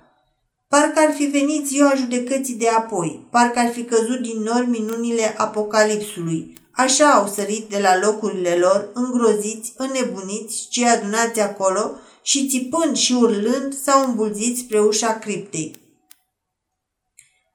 Parcă 0.68 1.00
ar 1.00 1.12
fi 1.14 1.24
venit 1.24 1.66
ziua 1.66 1.92
judecății 1.96 2.54
de 2.54 2.68
apoi, 2.68 3.26
parcă 3.30 3.58
ar 3.58 3.70
fi 3.70 3.84
căzut 3.84 4.20
din 4.22 4.42
nori 4.42 4.66
minunile 4.66 5.34
apocalipsului. 5.36 6.52
Așa 6.70 7.10
au 7.10 7.26
sărit 7.26 7.68
de 7.68 7.78
la 7.78 7.98
locurile 7.98 8.54
lor, 8.54 8.88
îngroziți, 8.94 9.72
înnebuniți, 9.76 10.66
cei 10.70 10.88
adunați 10.88 11.40
acolo, 11.40 11.90
și 12.22 12.48
țipând 12.48 12.96
și 12.96 13.12
urlând 13.12 13.74
s-au 13.82 14.04
îmbulzit 14.04 14.58
spre 14.58 14.80
ușa 14.80 15.18
criptei. 15.18 15.74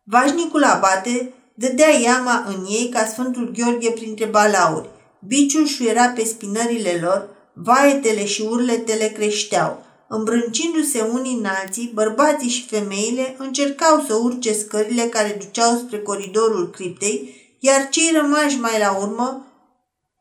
Vașnicul 0.04 0.64
abate 0.64 1.34
dădea 1.54 1.90
iama 1.90 2.44
în 2.48 2.66
ei 2.70 2.90
ca 2.90 3.06
Sfântul 3.06 3.52
Gheorghe 3.52 3.92
printre 3.92 4.26
balauri. 4.26 4.90
Biciul 5.20 5.66
șuiera 5.66 6.08
pe 6.08 6.24
spinările 6.24 7.00
lor, 7.02 7.30
vaetele 7.54 8.26
și 8.26 8.42
urletele 8.42 9.08
creșteau. 9.08 9.84
Îmbrâncindu-se 10.08 11.02
unii 11.02 11.38
în 11.38 11.46
alții, 11.46 11.92
bărbații 11.94 12.50
și 12.50 12.68
femeile 12.68 13.36
încercau 13.38 14.04
să 14.08 14.14
urce 14.14 14.54
scările 14.54 15.04
care 15.04 15.38
duceau 15.40 15.78
spre 15.78 16.00
coridorul 16.00 16.70
criptei, 16.70 17.36
iar 17.60 17.90
cei 17.90 18.12
rămași 18.14 18.60
mai 18.60 18.80
la 18.80 18.98
urmă 18.98 19.46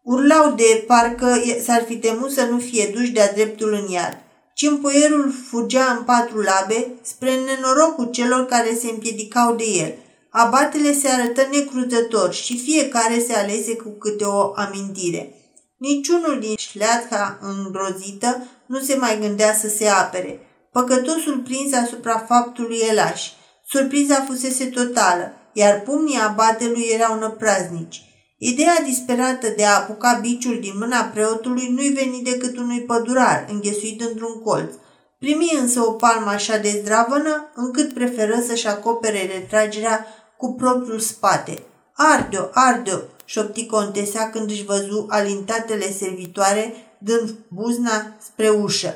urlau 0.03 0.53
de 0.53 0.85
parcă 0.87 1.43
s-ar 1.65 1.85
fi 1.87 1.97
temut 1.97 2.31
să 2.31 2.45
nu 2.45 2.59
fie 2.59 2.91
duși 2.95 3.11
de-a 3.11 3.33
dreptul 3.33 3.73
în 3.73 3.89
iad. 3.89 4.19
Cimpuierul 4.55 5.35
fugea 5.49 5.97
în 5.99 6.05
patru 6.05 6.41
labe 6.41 6.87
spre 7.03 7.35
nenorocul 7.35 8.11
celor 8.11 8.47
care 8.47 8.75
se 8.75 8.91
împiedicau 8.91 9.55
de 9.55 9.65
el. 9.65 9.95
Abatele 10.37 10.93
se 10.93 11.09
arătă 11.09 11.49
necrutător 11.53 12.33
și 12.33 12.59
fiecare 12.59 13.25
se 13.27 13.35
alese 13.35 13.77
cu 13.77 13.89
câte 13.89 14.25
o 14.25 14.53
amintire. 14.55 15.35
Niciunul 15.77 16.39
din 16.41 16.57
șleatca 16.57 17.39
îngrozită 17.41 18.47
nu 18.67 18.79
se 18.79 18.97
mai 18.97 19.19
gândea 19.21 19.55
să 19.55 19.69
se 19.69 19.89
apere. 19.89 20.41
Păcătosul 20.73 21.39
prins 21.39 21.73
asupra 21.75 22.19
faptului 22.19 22.79
elași. 22.91 23.33
Surpriza 23.67 24.25
fusese 24.29 24.65
totală, 24.65 25.33
iar 25.53 25.81
pumnii 25.81 26.19
abatelui 26.19 26.89
erau 26.93 27.19
năpraznici. 27.19 28.03
Ideea 28.39 28.83
disperată 28.87 29.47
de 29.57 29.65
a 29.65 29.77
apuca 29.77 30.19
biciul 30.21 30.61
din 30.61 30.73
mâna 30.79 31.03
preotului 31.03 31.69
nu-i 31.69 31.89
veni 31.89 32.23
decât 32.23 32.57
unui 32.57 32.81
pădurar, 32.81 33.47
înghesuit 33.51 34.01
într-un 34.01 34.43
colț. 34.43 34.73
Primi 35.19 35.59
însă 35.61 35.81
o 35.81 35.91
palmă 35.91 36.31
așa 36.31 36.57
de 36.57 36.81
zdravănă, 36.83 37.51
încât 37.55 37.95
preferă 37.95 38.43
să-și 38.47 38.67
acopere 38.67 39.31
retragerea 39.35 40.07
cu 40.37 40.55
propriul 40.55 41.01
spate. 41.01 41.63
Arde-o, 41.93 42.45
arde-o, 42.53 42.99
șopti 43.25 43.67
contesa 43.67 44.31
când 44.31 44.51
își 44.51 44.65
văzu 44.65 45.07
alintatele 45.09 45.93
servitoare 45.93 46.75
dând 46.99 47.35
buzna 47.49 48.17
spre 48.21 48.49
ușă. 48.49 48.95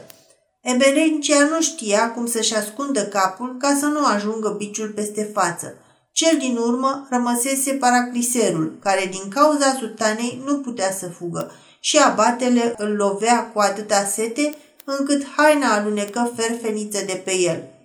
Eberencia 0.61 1.45
nu 1.45 1.61
știa 1.61 2.13
cum 2.13 2.27
să-și 2.27 2.55
ascundă 2.55 3.07
capul 3.07 3.57
ca 3.59 3.77
să 3.81 3.87
nu 3.87 4.07
ajungă 4.07 4.49
biciul 4.49 4.89
peste 4.89 5.31
față. 5.35 5.75
Cel 6.13 6.39
din 6.39 6.57
urmă 6.57 7.07
rămăsese 7.11 7.73
paracliserul, 7.73 8.79
care 8.83 9.09
din 9.11 9.29
cauza 9.29 9.77
sutanei 9.79 10.43
nu 10.45 10.59
putea 10.59 10.93
să 10.93 11.09
fugă 11.09 11.53
și 11.81 11.99
abatele 11.99 12.75
îl 12.77 12.97
lovea 12.97 13.51
cu 13.53 13.59
atâta 13.59 14.05
sete 14.05 14.55
încât 14.85 15.27
haina 15.37 15.75
alunecă 15.75 16.33
ferfeniță 16.37 17.05
de 17.07 17.23
pe 17.25 17.35
el. 17.37 17.78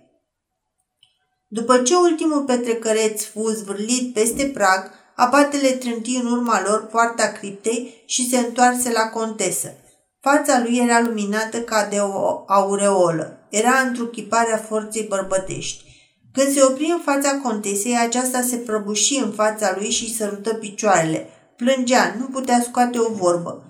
După 1.58 1.78
ce 1.78 1.96
ultimul 1.96 2.44
petrecăreț 2.44 3.24
fu 3.24 3.50
zvârlit 3.50 4.14
peste 4.14 4.44
prag, 4.44 4.92
abatele 5.16 5.70
trânti 5.70 6.20
în 6.24 6.32
urma 6.32 6.64
lor 6.66 6.86
poarta 6.86 7.28
criptei 7.28 8.04
și 8.06 8.30
se 8.30 8.38
întoarse 8.38 8.92
la 8.92 9.02
contesă. 9.02 9.74
Fața 10.22 10.62
lui 10.64 10.78
era 10.78 11.02
luminată 11.02 11.62
ca 11.62 11.88
de 11.90 11.98
o 12.00 12.44
aureolă. 12.48 13.48
Era 13.50 13.80
întruchiparea 13.88 14.58
forței 14.58 15.06
bărbătești. 15.10 15.84
Când 16.32 16.54
se 16.54 16.64
opri 16.64 16.92
în 16.92 17.00
fața 17.04 17.40
contesei, 17.44 17.98
aceasta 17.98 18.42
se 18.42 18.56
prăbuși 18.56 19.20
în 19.24 19.32
fața 19.32 19.76
lui 19.78 19.90
și 19.90 20.16
sărută 20.16 20.54
picioarele. 20.54 21.28
Plângea, 21.58 22.16
nu 22.20 22.26
putea 22.26 22.62
scoate 22.62 23.00
o 23.00 23.14
vorbă. 23.14 23.64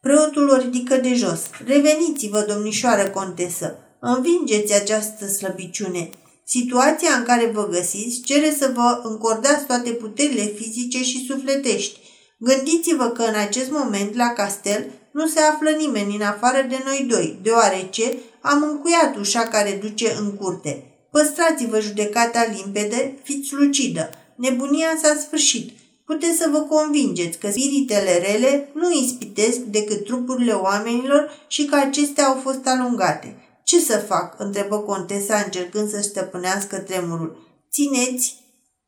Preotul 0.00 0.48
o 0.48 0.56
ridică 0.56 0.96
de 0.96 1.14
jos. 1.14 1.40
Reveniți-vă, 1.66 2.44
domnișoară 2.48 3.08
contesă. 3.10 3.76
Învingeți 4.00 4.74
această 4.74 5.26
slăbiciune. 5.26 6.10
Situația 6.50 7.12
în 7.18 7.24
care 7.24 7.50
vă 7.54 7.68
găsiți 7.70 8.20
cere 8.20 8.54
să 8.58 8.72
vă 8.74 9.00
încordați 9.02 9.66
toate 9.66 9.90
puterile 9.90 10.42
fizice 10.42 11.02
și 11.02 11.26
sufletești. 11.26 11.98
Gândiți-vă 12.38 13.08
că 13.08 13.22
în 13.22 13.34
acest 13.34 13.70
moment 13.70 14.14
la 14.14 14.28
castel 14.28 14.90
nu 15.12 15.26
se 15.26 15.40
află 15.40 15.70
nimeni 15.70 16.14
în 16.14 16.22
afară 16.22 16.66
de 16.68 16.76
noi 16.84 17.06
doi, 17.08 17.38
deoarece 17.42 18.14
am 18.40 18.62
încuiat 18.62 19.16
ușa 19.16 19.42
care 19.42 19.78
duce 19.82 20.16
în 20.20 20.34
curte. 20.34 20.82
Păstrați-vă 21.10 21.80
judecata 21.80 22.46
limpede, 22.56 23.18
fiți 23.22 23.54
lucidă. 23.54 24.10
Nebunia 24.36 24.88
s-a 25.02 25.16
sfârșit. 25.20 25.70
Puteți 26.04 26.38
să 26.38 26.48
vă 26.52 26.58
convingeți 26.58 27.38
că 27.38 27.50
spiritele 27.50 28.18
rele 28.18 28.70
nu 28.74 28.92
ispitesc 28.92 29.58
decât 29.58 30.04
trupurile 30.04 30.52
oamenilor 30.52 31.30
și 31.48 31.64
că 31.64 31.76
acestea 31.76 32.26
au 32.26 32.40
fost 32.42 32.66
alungate. 32.66 33.47
Ce 33.68 33.80
să 33.80 33.98
fac?" 33.98 34.34
întrebă 34.38 34.78
contesa 34.78 35.36
încercând 35.44 35.90
să 35.90 36.00
stăpânească 36.00 36.76
tremurul. 36.76 37.36
Țineți, 37.72 38.34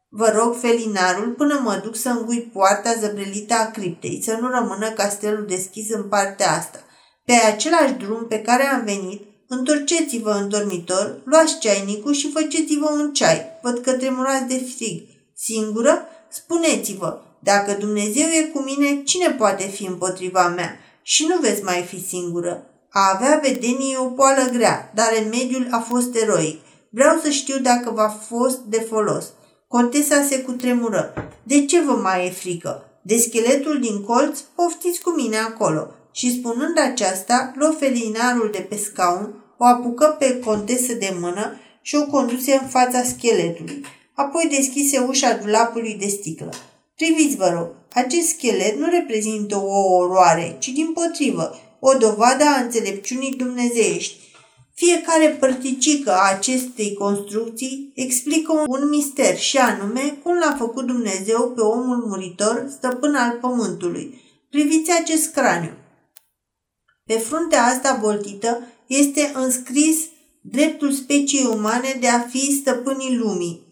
vă 0.09 0.33
rog, 0.37 0.57
felinarul, 0.61 1.33
până 1.33 1.61
mă 1.65 1.81
duc 1.85 1.97
să 1.97 2.09
îngui 2.09 2.51
poarta 2.53 2.95
zăbrelită 3.01 3.55
a 3.55 3.71
criptei, 3.71 4.23
să 4.25 4.39
nu 4.41 4.49
rămână 4.49 4.91
castelul 4.91 5.47
deschis 5.47 5.91
în 5.91 6.03
partea 6.03 6.51
asta. 6.53 6.79
Pe 7.25 7.33
același 7.33 7.93
drum 7.93 8.27
pe 8.27 8.41
care 8.41 8.63
am 8.63 8.85
venit, 8.85 9.23
întorceți-vă 9.49 10.31
în 10.31 10.49
dormitor, 10.49 11.21
luați 11.25 11.59
ceainicul 11.59 12.13
și 12.13 12.31
faceți-vă 12.31 12.91
un 12.91 13.13
ceai. 13.13 13.47
Văd 13.63 13.79
că 13.79 13.93
tremurați 13.93 14.49
de 14.49 14.67
frig. 14.77 15.03
Singură? 15.37 16.07
Spuneți-vă, 16.29 17.21
dacă 17.39 17.73
Dumnezeu 17.73 18.27
e 18.27 18.51
cu 18.53 18.61
mine, 18.61 19.03
cine 19.03 19.31
poate 19.31 19.67
fi 19.67 19.85
împotriva 19.87 20.49
mea? 20.49 20.79
Și 21.03 21.27
nu 21.27 21.39
veți 21.41 21.63
mai 21.63 21.83
fi 21.83 22.07
singură. 22.07 22.70
A 22.93 23.13
avea 23.15 23.41
vedenie 23.43 23.97
o 23.99 24.05
poală 24.05 24.51
grea, 24.53 24.91
dar 24.95 25.07
remediul 25.19 25.67
a 25.71 25.79
fost 25.79 26.15
eroic. 26.15 26.61
Vreau 26.89 27.19
să 27.23 27.31
știu 27.31 27.59
dacă 27.59 27.91
v-a 27.91 28.09
fost 28.09 28.59
de 28.59 28.87
folos. 28.89 29.33
Contesa 29.69 30.23
se 30.23 30.41
cutremură. 30.41 31.13
De 31.43 31.65
ce 31.65 31.81
vă 31.81 31.93
mai 31.93 32.27
e 32.27 32.31
frică? 32.31 32.85
De 33.03 33.17
scheletul 33.17 33.81
din 33.81 34.03
colț? 34.03 34.39
Poftiți 34.41 35.01
cu 35.01 35.11
mine 35.11 35.37
acolo. 35.37 35.91
Și 36.13 36.39
spunând 36.39 36.79
aceasta, 36.79 37.53
luă 37.57 37.75
felinarul 37.79 38.49
de 38.53 38.59
pe 38.59 38.77
scaun, 38.77 39.35
o 39.59 39.65
apucă 39.65 40.17
pe 40.19 40.39
contesă 40.45 40.93
de 40.93 41.17
mână 41.21 41.57
și 41.83 41.97
o 41.97 42.07
conduse 42.07 42.59
în 42.63 42.69
fața 42.69 43.03
scheletului. 43.03 43.85
Apoi 44.15 44.49
deschise 44.57 44.99
ușa 44.99 45.39
dulapului 45.43 45.97
de 46.01 46.07
sticlă. 46.07 46.51
Priviți, 46.97 47.37
vă 47.37 47.51
rog, 47.55 47.69
acest 47.93 48.29
schelet 48.29 48.79
nu 48.79 48.89
reprezintă 48.91 49.57
o 49.57 49.95
oroare, 49.95 50.57
ci 50.59 50.69
din 50.69 50.93
potrivă, 50.93 51.59
o 51.81 51.95
dovadă 51.95 52.45
a 52.45 52.61
înțelepciunii 52.61 53.35
dumnezeiești. 53.37 54.29
Fiecare 54.75 55.29
părticică 55.29 56.13
a 56.13 56.31
acestei 56.37 56.95
construcții 56.95 57.93
explică 57.95 58.53
un 58.67 58.89
mister 58.89 59.39
și 59.39 59.57
anume 59.57 60.19
cum 60.23 60.39
l-a 60.39 60.55
făcut 60.59 60.87
Dumnezeu 60.87 61.53
pe 61.55 61.61
omul 61.61 61.97
muritor, 62.07 62.67
stăpân 62.77 63.15
al 63.15 63.39
pământului. 63.41 64.21
Priviți 64.51 64.91
acest 65.01 65.33
craniu. 65.33 65.73
Pe 67.05 67.19
fruntea 67.19 67.65
asta 67.65 67.99
boltită 68.01 68.63
este 68.87 69.31
înscris 69.35 69.99
dreptul 70.41 70.93
speciei 70.93 71.45
umane 71.45 71.97
de 72.01 72.09
a 72.09 72.21
fi 72.21 72.57
stăpânii 72.61 73.17
lumii. 73.17 73.69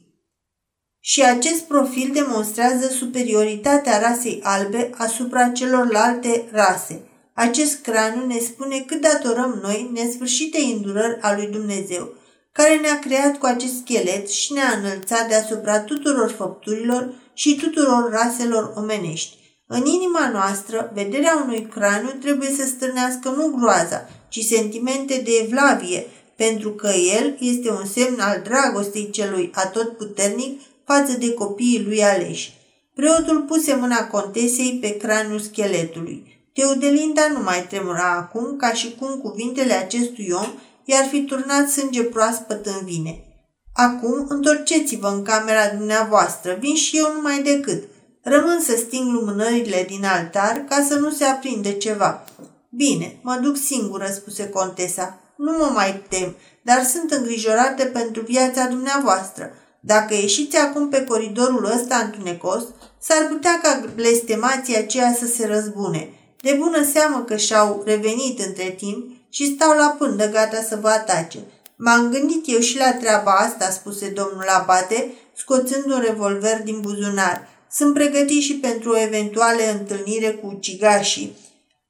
Și 1.00 1.22
acest 1.22 1.60
profil 1.60 2.10
demonstrează 2.12 2.88
superioritatea 2.88 3.98
rasei 3.98 4.40
albe 4.42 4.90
asupra 4.96 5.48
celorlalte 5.48 6.48
rase. 6.52 7.07
Acest 7.38 7.82
craniu 7.82 8.26
ne 8.26 8.38
spune 8.38 8.78
cât 8.86 9.00
datorăm 9.00 9.58
noi 9.62 9.90
nesfârșitei 9.92 10.72
îndurări 10.72 11.18
a 11.20 11.34
lui 11.34 11.46
Dumnezeu, 11.46 12.14
care 12.52 12.76
ne-a 12.76 12.98
creat 12.98 13.38
cu 13.38 13.46
acest 13.46 13.76
schelet 13.76 14.30
și 14.30 14.52
ne-a 14.52 14.78
înălțat 14.78 15.28
deasupra 15.28 15.80
tuturor 15.80 16.30
făpturilor 16.30 17.14
și 17.34 17.56
tuturor 17.56 18.10
raselor 18.10 18.72
omenești. 18.76 19.36
În 19.66 19.86
inima 19.86 20.30
noastră, 20.30 20.90
vederea 20.94 21.42
unui 21.44 21.66
craniu 21.66 22.10
trebuie 22.20 22.50
să 22.56 22.66
stârnească 22.66 23.28
nu 23.28 23.54
groaza, 23.58 24.08
ci 24.28 24.40
sentimente 24.40 25.22
de 25.24 25.30
evlavie, 25.42 26.06
pentru 26.36 26.70
că 26.70 26.90
el 27.16 27.36
este 27.40 27.70
un 27.70 27.86
semn 27.86 28.20
al 28.20 28.40
dragostei 28.44 29.10
celui 29.10 29.50
atotputernic 29.54 30.60
față 30.84 31.16
de 31.18 31.34
copiii 31.34 31.84
lui 31.84 32.04
aleși. 32.04 32.52
Preotul 32.94 33.42
puse 33.42 33.74
mâna 33.74 34.06
contesei 34.06 34.78
pe 34.80 34.96
craniul 34.96 35.40
scheletului. 35.40 36.37
Teodelinda 36.58 37.28
nu 37.32 37.42
mai 37.42 37.66
tremura 37.66 38.12
acum, 38.12 38.56
ca 38.56 38.72
și 38.72 38.96
cum 38.98 39.20
cuvintele 39.20 39.72
acestui 39.72 40.30
om 40.32 40.46
i-ar 40.84 41.04
fi 41.04 41.24
turnat 41.24 41.68
sânge 41.68 42.02
proaspăt 42.02 42.66
în 42.66 42.84
vine. 42.84 43.24
Acum, 43.72 44.26
întorceți-vă 44.28 45.08
în 45.08 45.22
camera 45.22 45.68
dumneavoastră, 45.68 46.56
vin 46.60 46.74
și 46.74 46.96
eu 46.96 47.12
numai 47.14 47.42
decât. 47.42 47.82
Rămân 48.22 48.60
să 48.60 48.76
sting 48.76 49.12
lumânările 49.12 49.84
din 49.88 50.04
altar 50.04 50.64
ca 50.68 50.86
să 50.88 50.94
nu 50.94 51.10
se 51.10 51.24
aprinde 51.24 51.72
ceva. 51.72 52.24
Bine, 52.70 53.18
mă 53.22 53.38
duc 53.42 53.56
singură, 53.56 54.06
spuse 54.14 54.48
contesa. 54.48 55.20
Nu 55.36 55.52
mă 55.58 55.70
mai 55.74 56.02
tem, 56.08 56.36
dar 56.62 56.84
sunt 56.84 57.10
îngrijorată 57.10 57.84
pentru 57.84 58.22
viața 58.22 58.66
dumneavoastră. 58.66 59.50
Dacă 59.80 60.14
ieșiți 60.14 60.56
acum 60.56 60.88
pe 60.88 61.04
coridorul 61.04 61.64
ăsta 61.64 61.96
întunecos, 61.96 62.62
s-ar 63.00 63.26
putea 63.28 63.60
ca 63.62 63.84
blestemația 63.94 64.78
aceea 64.78 65.14
să 65.14 65.26
se 65.26 65.46
răzbune. 65.46 66.12
De 66.42 66.56
bună 66.58 66.84
seamă 66.92 67.24
că 67.26 67.36
și-au 67.36 67.82
revenit 67.86 68.38
între 68.38 68.70
timp 68.70 69.10
și 69.28 69.54
stau 69.54 69.76
la 69.76 69.96
pândă 69.98 70.28
gata 70.28 70.62
să 70.62 70.78
vă 70.80 70.88
atace. 70.88 71.38
M-am 71.76 72.10
gândit 72.10 72.44
eu 72.46 72.58
și 72.58 72.76
la 72.78 72.92
treaba 72.92 73.32
asta, 73.32 73.70
spuse 73.70 74.08
domnul 74.08 74.46
Abate, 74.48 75.12
scoțând 75.36 75.84
un 75.84 76.00
revolver 76.00 76.62
din 76.62 76.80
buzunar. 76.80 77.48
Sunt 77.70 77.94
pregătit 77.94 78.42
și 78.42 78.54
pentru 78.54 78.90
o 78.90 79.00
eventuală 79.00 79.60
întâlnire 79.78 80.30
cu 80.30 80.46
ucigașii. 80.46 81.36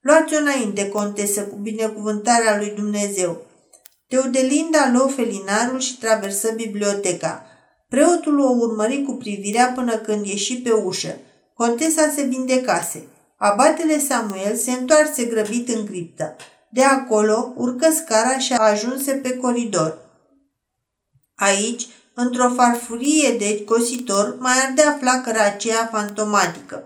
Luați-o 0.01 0.39
înainte, 0.39 0.89
contesă, 0.89 1.41
cu 1.41 1.57
binecuvântarea 1.57 2.57
lui 2.57 2.73
Dumnezeu. 2.77 3.47
Teodelinda 4.09 4.91
luă 4.93 5.09
felinarul 5.17 5.81
și 5.81 5.99
traversă 5.99 6.53
biblioteca. 6.57 7.47
Preotul 7.89 8.41
o 8.41 8.51
urmări 8.59 9.03
cu 9.03 9.13
privirea 9.13 9.73
până 9.75 9.97
când 9.97 10.27
ieși 10.27 10.57
pe 10.57 10.71
ușă. 10.71 11.17
Contesa 11.55 12.13
se 12.15 12.23
vindecase. 12.23 13.03
Abatele 13.39 13.99
Samuel 13.99 14.57
se 14.57 14.71
întoarse 14.71 15.25
grăbit 15.25 15.69
în 15.69 15.87
criptă. 15.87 16.37
De 16.71 16.83
acolo 16.83 17.53
urcă 17.57 17.91
scara 17.91 18.39
și 18.39 18.53
ajunse 18.53 19.13
pe 19.13 19.37
coridor. 19.37 19.99
Aici, 21.35 21.87
într-o 22.15 22.51
farfurie 22.55 23.37
de 23.39 23.65
cositor, 23.65 24.37
mai 24.39 24.53
ardea 24.67 24.97
flacăra 25.01 25.45
aceea 25.45 25.89
fantomatică. 25.93 26.83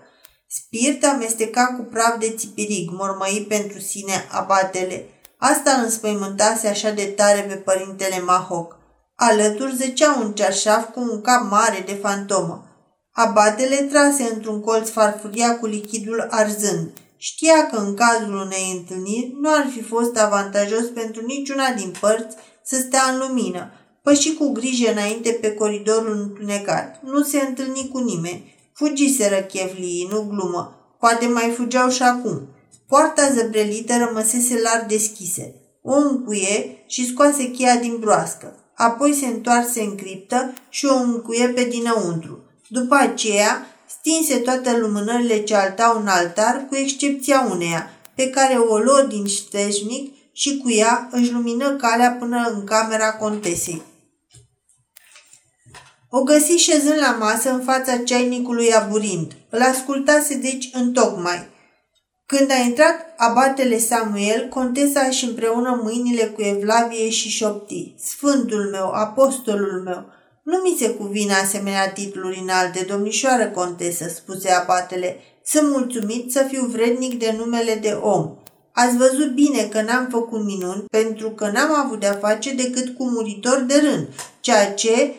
Spirit 0.46 1.04
amesteca 1.04 1.66
cu 1.66 1.82
praf 1.82 2.18
de 2.18 2.34
țipirig, 2.36 2.90
mormăi 2.90 3.46
pentru 3.48 3.80
sine 3.80 4.26
abatele. 4.30 5.06
Asta 5.36 5.70
îl 5.70 5.84
înspăimântase 5.84 6.68
așa 6.68 6.90
de 6.90 7.04
tare 7.04 7.40
pe 7.40 7.54
părintele 7.54 8.20
Mahoc. 8.20 8.76
Alături 9.14 9.76
zăcea 9.76 10.14
un 10.14 10.32
cearșaf 10.32 10.90
cu 10.90 11.00
un 11.00 11.20
cap 11.20 11.50
mare 11.50 11.82
de 11.86 11.94
fantomă. 11.94 12.66
Abatele 13.12 13.76
trase 13.76 14.30
într-un 14.34 14.60
colț 14.60 14.88
farfuria 14.88 15.58
cu 15.58 15.66
lichidul 15.66 16.26
arzând. 16.30 16.90
Știa 17.16 17.66
că 17.66 17.76
în 17.76 17.94
cazul 17.94 18.34
unei 18.34 18.76
întâlniri 18.76 19.36
nu 19.40 19.50
ar 19.54 19.68
fi 19.72 19.82
fost 19.82 20.18
avantajos 20.18 20.84
pentru 20.84 21.24
niciuna 21.26 21.72
din 21.72 21.92
părți 22.00 22.36
să 22.64 22.76
stea 22.76 23.02
în 23.12 23.18
lumină. 23.18 23.70
Păși 24.02 24.34
cu 24.34 24.52
grijă 24.52 24.90
înainte 24.90 25.30
pe 25.40 25.54
coridorul 25.54 26.16
întunecat. 26.16 27.00
Nu 27.02 27.22
se 27.22 27.40
întâlni 27.48 27.88
cu 27.92 27.98
nimeni. 27.98 28.54
Fugiseră 28.74 29.36
chevlii, 29.36 30.08
nu 30.10 30.22
glumă. 30.22 30.94
Poate 30.98 31.26
mai 31.26 31.52
fugeau 31.56 31.88
și 31.88 32.02
acum. 32.02 32.48
Poarta 32.86 33.30
zăbrelită 33.34 33.96
rămăsese 33.96 34.60
larg 34.60 34.86
deschise. 34.86 35.54
O 35.82 35.94
încuie 35.94 36.84
și 36.86 37.06
scoase 37.06 37.50
cheia 37.50 37.76
din 37.76 37.96
broască. 38.00 38.56
Apoi 38.74 39.12
se 39.12 39.26
întoarse 39.26 39.80
în 39.80 39.94
criptă 39.94 40.52
și 40.68 40.86
o 40.86 40.94
încuie 40.94 41.48
pe 41.48 41.64
dinăuntru. 41.64 42.42
După 42.72 42.94
aceea, 42.94 43.66
stinse 43.86 44.36
toate 44.38 44.78
lumânările 44.78 45.42
ce 45.42 45.54
altau 45.54 46.00
în 46.00 46.06
altar, 46.06 46.66
cu 46.68 46.76
excepția 46.76 47.48
uneia, 47.50 47.90
pe 48.14 48.30
care 48.30 48.54
o 48.54 48.78
luă 48.78 49.06
din 49.08 49.26
șteșnic 49.26 50.14
și 50.32 50.58
cu 50.58 50.70
ea 50.70 51.08
își 51.10 51.32
lumină 51.32 51.70
calea 51.70 52.16
până 52.20 52.50
în 52.54 52.64
camera 52.64 53.12
contesei. 53.12 53.82
O 56.08 56.22
găsi 56.22 56.52
șezând 56.52 56.98
la 56.98 57.10
masă 57.10 57.50
în 57.50 57.60
fața 57.60 57.96
ceainicului 57.96 58.74
aburind. 58.74 59.32
Îl 59.50 59.60
ascultase 59.60 60.34
deci 60.34 60.70
întocmai. 60.72 61.48
Când 62.26 62.50
a 62.50 62.56
intrat 62.56 63.14
abatele 63.16 63.78
Samuel, 63.78 64.48
contesa 64.48 65.10
și 65.10 65.24
împreună 65.24 65.80
mâinile 65.82 66.24
cu 66.24 66.42
Evlavie 66.42 67.08
și 67.08 67.28
șopti. 67.28 67.94
Sfântul 67.98 68.68
meu, 68.70 68.90
apostolul 68.90 69.82
meu, 69.84 70.04
nu 70.42 70.56
mi 70.56 70.76
se 70.78 70.90
cuvine 70.90 71.34
asemenea 71.34 71.92
titluri 71.92 72.40
înalte, 72.42 72.84
domnișoară 72.88 73.48
contesă, 73.48 74.08
spuse 74.08 74.50
abatele. 74.50 75.16
Sunt 75.44 75.70
mulțumit 75.70 76.32
să 76.32 76.46
fiu 76.48 76.64
vrednic 76.64 77.18
de 77.18 77.34
numele 77.38 77.74
de 77.74 77.98
om. 78.02 78.36
Ați 78.72 78.96
văzut 78.96 79.34
bine 79.34 79.62
că 79.62 79.82
n-am 79.82 80.08
făcut 80.10 80.44
minuni, 80.44 80.84
pentru 80.90 81.30
că 81.30 81.50
n-am 81.50 81.74
avut 81.74 82.00
de-a 82.00 82.12
face 82.12 82.54
decât 82.54 82.96
cu 82.96 83.04
muritori 83.04 83.66
de 83.66 83.74
rând, 83.74 84.08
ceea 84.40 84.72
ce 84.72 85.14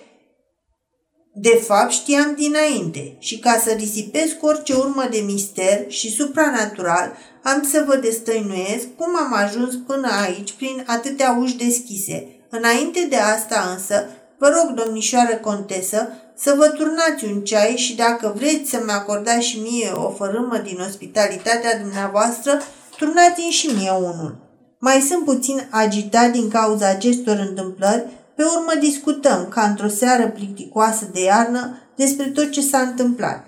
de 1.36 1.61
fapt 1.65 1.91
știam 1.91 2.36
dinainte 2.36 3.15
și 3.19 3.39
ca 3.39 3.61
să 3.63 3.71
risipesc 3.71 4.43
orice 4.43 4.74
urmă 4.74 5.07
de 5.11 5.19
mister 5.19 5.86
și 5.88 6.11
supranatural, 6.11 7.17
am 7.43 7.63
să 7.71 7.84
vă 7.88 7.95
destăinuiesc 7.95 8.86
cum 8.97 9.17
am 9.17 9.34
ajuns 9.34 9.76
până 9.88 10.07
aici 10.24 10.51
prin 10.51 10.84
atâtea 10.88 11.38
uși 11.41 11.57
deschise. 11.57 12.28
Înainte 12.49 13.07
de 13.09 13.15
asta 13.15 13.76
însă, 13.76 14.07
vă 14.44 14.50
rog, 14.50 14.86
domnișoară 14.86 15.36
contesă, 15.36 16.08
să 16.36 16.54
vă 16.58 16.68
turnați 16.68 17.26
un 17.26 17.41
ceai 17.41 17.74
și 17.76 17.96
dacă 17.96 18.34
vreți 18.38 18.70
să-mi 18.70 18.91
acordați 18.91 19.48
și 19.48 19.60
mie 19.60 19.91
o 19.94 20.10
fărâmă 20.10 20.58
din 20.64 20.78
ospitalitatea 20.88 21.80
dumneavoastră, 21.80 22.52
turnați-mi 22.98 23.52
și 23.52 23.68
mie 23.68 23.91
unul. 23.91 24.36
Mai 24.80 25.00
sunt 25.10 25.26
puțin 25.26 25.68
agitat 25.70 26.32
din 26.32 26.50
cauza 26.50 26.88
acestor 26.89 27.46
întâmplări, 27.50 28.06
pe 28.36 28.44
urmă 28.44 28.72
discutăm, 28.80 29.48
ca 29.50 29.62
într-o 29.62 29.88
seară 29.88 30.28
plicticoasă 30.28 31.10
de 31.14 31.24
iarnă, 31.24 31.78
despre 31.96 32.26
tot 32.26 32.52
ce 32.52 32.62
s-a 32.62 32.80
întâmplat. 32.80 33.46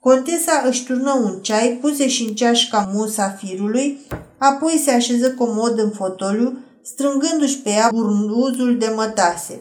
Contesa 0.00 0.62
își 0.66 0.84
turnă 0.84 1.12
un 1.12 1.38
ceai, 1.42 1.78
puse 1.80 2.08
și 2.08 2.22
în 2.22 2.34
ceașca 2.34 2.90
musa 2.92 3.36
firului, 3.38 4.06
apoi 4.38 4.82
se 4.84 4.90
așeză 4.90 5.30
comod 5.32 5.78
în 5.78 5.90
fotoliu, 5.90 6.58
strângându-și 6.82 7.58
pe 7.58 7.70
ea 7.70 7.88
burnuzul 7.92 8.78
de 8.78 8.92
mătase. 8.96 9.60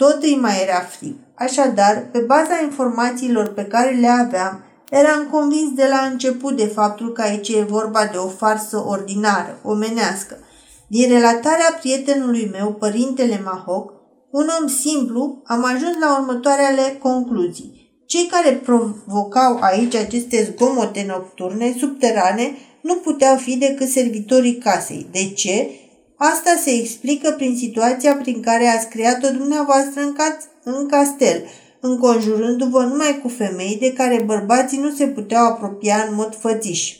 Tot 0.00 0.22
îi 0.22 0.38
mai 0.40 0.62
era 0.62 0.80
frig. 0.80 1.14
Așadar, 1.34 2.08
pe 2.12 2.18
baza 2.18 2.60
informațiilor 2.62 3.52
pe 3.52 3.64
care 3.64 3.90
le 3.90 4.06
aveam, 4.06 4.64
eram 4.90 5.28
convins 5.30 5.72
de 5.74 5.86
la 5.90 6.08
început 6.10 6.56
de 6.56 6.66
faptul 6.66 7.12
că 7.12 7.22
aici 7.22 7.48
e 7.48 7.62
vorba 7.62 8.04
de 8.12 8.16
o 8.16 8.28
farsă 8.28 8.84
ordinară, 8.86 9.58
omenească. 9.62 10.38
Din 10.86 11.08
relatarea 11.08 11.76
prietenului 11.80 12.48
meu, 12.52 12.72
părintele 12.72 13.40
Mahoc, 13.44 13.92
un 14.30 14.48
om 14.60 14.66
simplu, 14.68 15.42
am 15.44 15.64
ajuns 15.64 15.96
la 16.00 16.18
următoarele 16.18 16.98
concluzii. 17.02 18.02
Cei 18.06 18.26
care 18.26 18.50
provocau 18.50 19.58
aici 19.60 19.94
aceste 19.94 20.54
zgomote 20.54 21.04
nocturne, 21.08 21.74
subterane, 21.78 22.56
nu 22.80 22.94
puteau 22.94 23.36
fi 23.36 23.56
decât 23.56 23.88
servitorii 23.88 24.58
casei. 24.58 25.08
De 25.10 25.32
ce? 25.32 25.70
Asta 26.22 26.56
se 26.64 26.70
explică 26.70 27.30
prin 27.30 27.56
situația 27.56 28.16
prin 28.16 28.40
care 28.40 28.66
ați 28.66 28.88
creat-o 28.88 29.30
dumneavoastră 29.30 30.00
în, 30.00 30.12
ca- 30.12 30.38
în 30.64 30.88
castel, 30.88 31.44
înconjurându-vă 31.80 32.82
numai 32.82 33.20
cu 33.22 33.28
femei 33.28 33.76
de 33.80 33.92
care 33.92 34.22
bărbații 34.22 34.78
nu 34.78 34.90
se 34.90 35.06
puteau 35.06 35.46
apropia 35.46 36.06
în 36.08 36.14
mod 36.14 36.36
fățiș. 36.40 36.96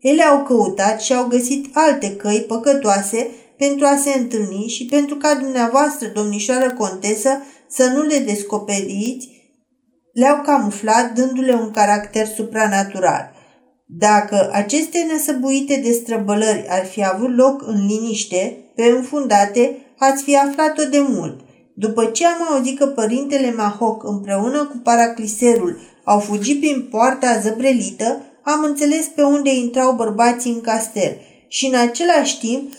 Ele 0.00 0.22
au 0.22 0.42
căutat 0.42 1.00
și 1.00 1.14
au 1.14 1.26
găsit 1.26 1.76
alte 1.76 2.16
căi 2.16 2.44
păcătoase 2.48 3.30
pentru 3.58 3.86
a 3.86 3.96
se 3.96 4.18
întâlni 4.18 4.66
și 4.68 4.84
pentru 4.84 5.16
ca 5.16 5.34
dumneavoastră, 5.34 6.08
domnișoară 6.08 6.72
contesă, 6.72 7.42
să 7.68 7.86
nu 7.94 8.02
le 8.02 8.18
descoperiți, 8.18 9.28
le-au 10.12 10.42
camuflat 10.42 11.12
dându-le 11.12 11.52
un 11.52 11.70
caracter 11.70 12.26
supranatural. 12.26 13.39
Dacă 13.98 14.50
aceste 14.52 15.06
nesăbuite 15.12 15.80
destrăbălări 15.84 16.66
ar 16.68 16.84
fi 16.84 17.04
avut 17.04 17.36
loc 17.36 17.62
în 17.66 17.86
liniște, 17.86 18.56
pe 18.74 18.84
înfundate, 18.84 19.76
ați 19.98 20.22
fi 20.22 20.36
aflat-o 20.36 20.84
de 20.90 21.04
mult. 21.08 21.40
După 21.74 22.04
ce 22.04 22.26
am 22.26 22.46
auzit 22.50 22.78
că 22.78 22.86
părintele 22.86 23.54
Mahoc 23.56 24.04
împreună 24.04 24.64
cu 24.64 24.76
paracliserul 24.82 25.78
au 26.04 26.18
fugit 26.18 26.60
prin 26.60 26.88
poarta 26.90 27.38
zăbrelită, 27.38 28.22
am 28.44 28.64
înțeles 28.64 29.06
pe 29.06 29.22
unde 29.22 29.54
intrau 29.54 29.92
bărbații 29.92 30.52
în 30.52 30.60
castel 30.60 31.16
și 31.48 31.66
în 31.66 31.74
același 31.74 32.38
timp 32.38 32.72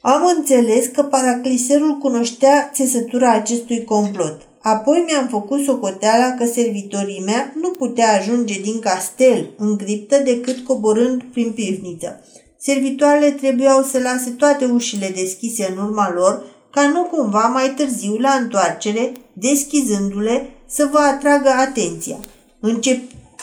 am 0.00 0.32
înțeles 0.36 0.86
că 0.86 1.02
paracliserul 1.02 1.98
cunoștea 1.98 2.70
țesătura 2.72 3.32
acestui 3.32 3.84
complot. 3.84 4.40
Apoi 4.72 5.04
mi-am 5.06 5.28
făcut 5.28 5.64
socoteala 5.64 6.34
că 6.38 6.44
servitorii 6.46 7.22
mea 7.24 7.52
nu 7.60 7.70
putea 7.70 8.18
ajunge 8.18 8.60
din 8.60 8.78
castel 8.78 9.50
în 9.56 9.76
criptă 9.76 10.18
decât 10.24 10.58
coborând 10.58 11.22
prin 11.22 11.50
pivniță. 11.50 12.24
Servitoarele 12.58 13.30
trebuiau 13.30 13.82
să 13.82 13.98
lase 13.98 14.30
toate 14.30 14.64
ușile 14.64 15.12
deschise 15.14 15.74
în 15.76 15.84
urma 15.84 16.12
lor, 16.14 16.42
ca 16.70 16.88
nu 16.88 17.02
cumva 17.02 17.46
mai 17.46 17.74
târziu 17.76 18.16
la 18.16 18.30
întoarcere, 18.30 19.12
deschizându-le, 19.32 20.50
să 20.68 20.88
vă 20.92 20.98
atragă 20.98 21.48
atenția. 21.48 22.16
În 22.60 22.80
ce 22.80 23.00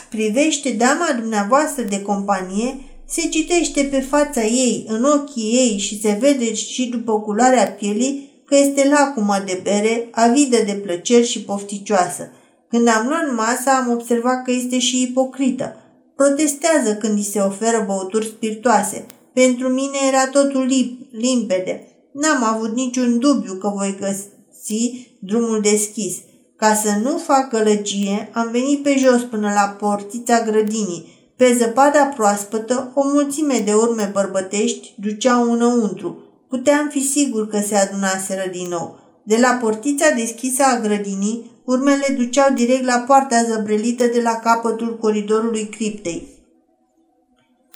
privește 0.09 0.69
dama 0.69 1.07
dumneavoastră 1.19 1.83
de 1.83 2.01
companie, 2.01 2.79
se 3.05 3.27
citește 3.27 3.83
pe 3.83 3.99
fața 3.99 4.43
ei, 4.43 4.85
în 4.87 5.03
ochii 5.03 5.51
ei 5.51 5.77
și 5.77 6.01
se 6.01 6.17
vede 6.19 6.53
și 6.53 6.85
după 6.85 7.19
culoarea 7.19 7.67
pielii 7.67 8.32
că 8.53 8.59
este 8.59 8.89
lacumă 8.89 9.35
de 9.45 9.59
bere, 9.63 10.07
avidă 10.11 10.57
de 10.65 10.73
plăceri 10.73 11.25
și 11.25 11.41
pofticioasă. 11.41 12.31
Când 12.69 12.87
am 12.87 13.07
luat 13.07 13.35
masa, 13.35 13.77
am 13.77 13.91
observat 13.91 14.43
că 14.43 14.51
este 14.51 14.79
și 14.79 15.01
ipocrită. 15.01 15.75
Protestează 16.15 16.95
când 16.95 17.17
îi 17.17 17.23
se 17.23 17.39
oferă 17.39 17.83
băuturi 17.87 18.25
spiritoase. 18.25 19.05
Pentru 19.33 19.67
mine 19.67 19.97
era 20.07 20.27
totul 20.27 20.71
limpede. 21.11 21.87
N-am 22.11 22.43
avut 22.43 22.75
niciun 22.75 23.19
dubiu 23.19 23.53
că 23.53 23.71
voi 23.75 23.97
găsi 23.99 25.07
drumul 25.19 25.61
deschis. 25.61 26.15
Ca 26.57 26.73
să 26.73 26.89
nu 27.03 27.17
fac 27.17 27.49
gălăgie, 27.49 28.29
am 28.33 28.49
venit 28.51 28.83
pe 28.83 28.95
jos 28.97 29.21
până 29.21 29.51
la 29.53 29.75
portița 29.79 30.41
grădinii, 30.41 31.33
pe 31.35 31.55
zăpada 31.57 32.05
proaspătă, 32.05 32.91
o 32.95 33.01
mulțime 33.03 33.61
de 33.65 33.73
urme 33.73 34.09
bărbătești 34.13 34.93
duceau 34.99 35.51
înăuntru. 35.51 36.22
Puteam 36.53 36.89
fi 36.89 37.07
sigur 37.07 37.47
că 37.47 37.59
se 37.59 37.75
adunaseră 37.75 38.49
din 38.51 38.67
nou. 38.69 38.99
De 39.23 39.37
la 39.37 39.57
portița 39.61 40.09
deschisă 40.15 40.63
a 40.63 40.79
grădinii, 40.79 41.61
urmele 41.65 42.15
duceau 42.17 42.53
direct 42.53 42.85
la 42.85 43.03
poarta 43.07 43.43
zăbrelită 43.43 44.05
de 44.05 44.21
la 44.21 44.31
capătul 44.31 44.97
coridorului 44.97 45.65
criptei. 45.65 46.27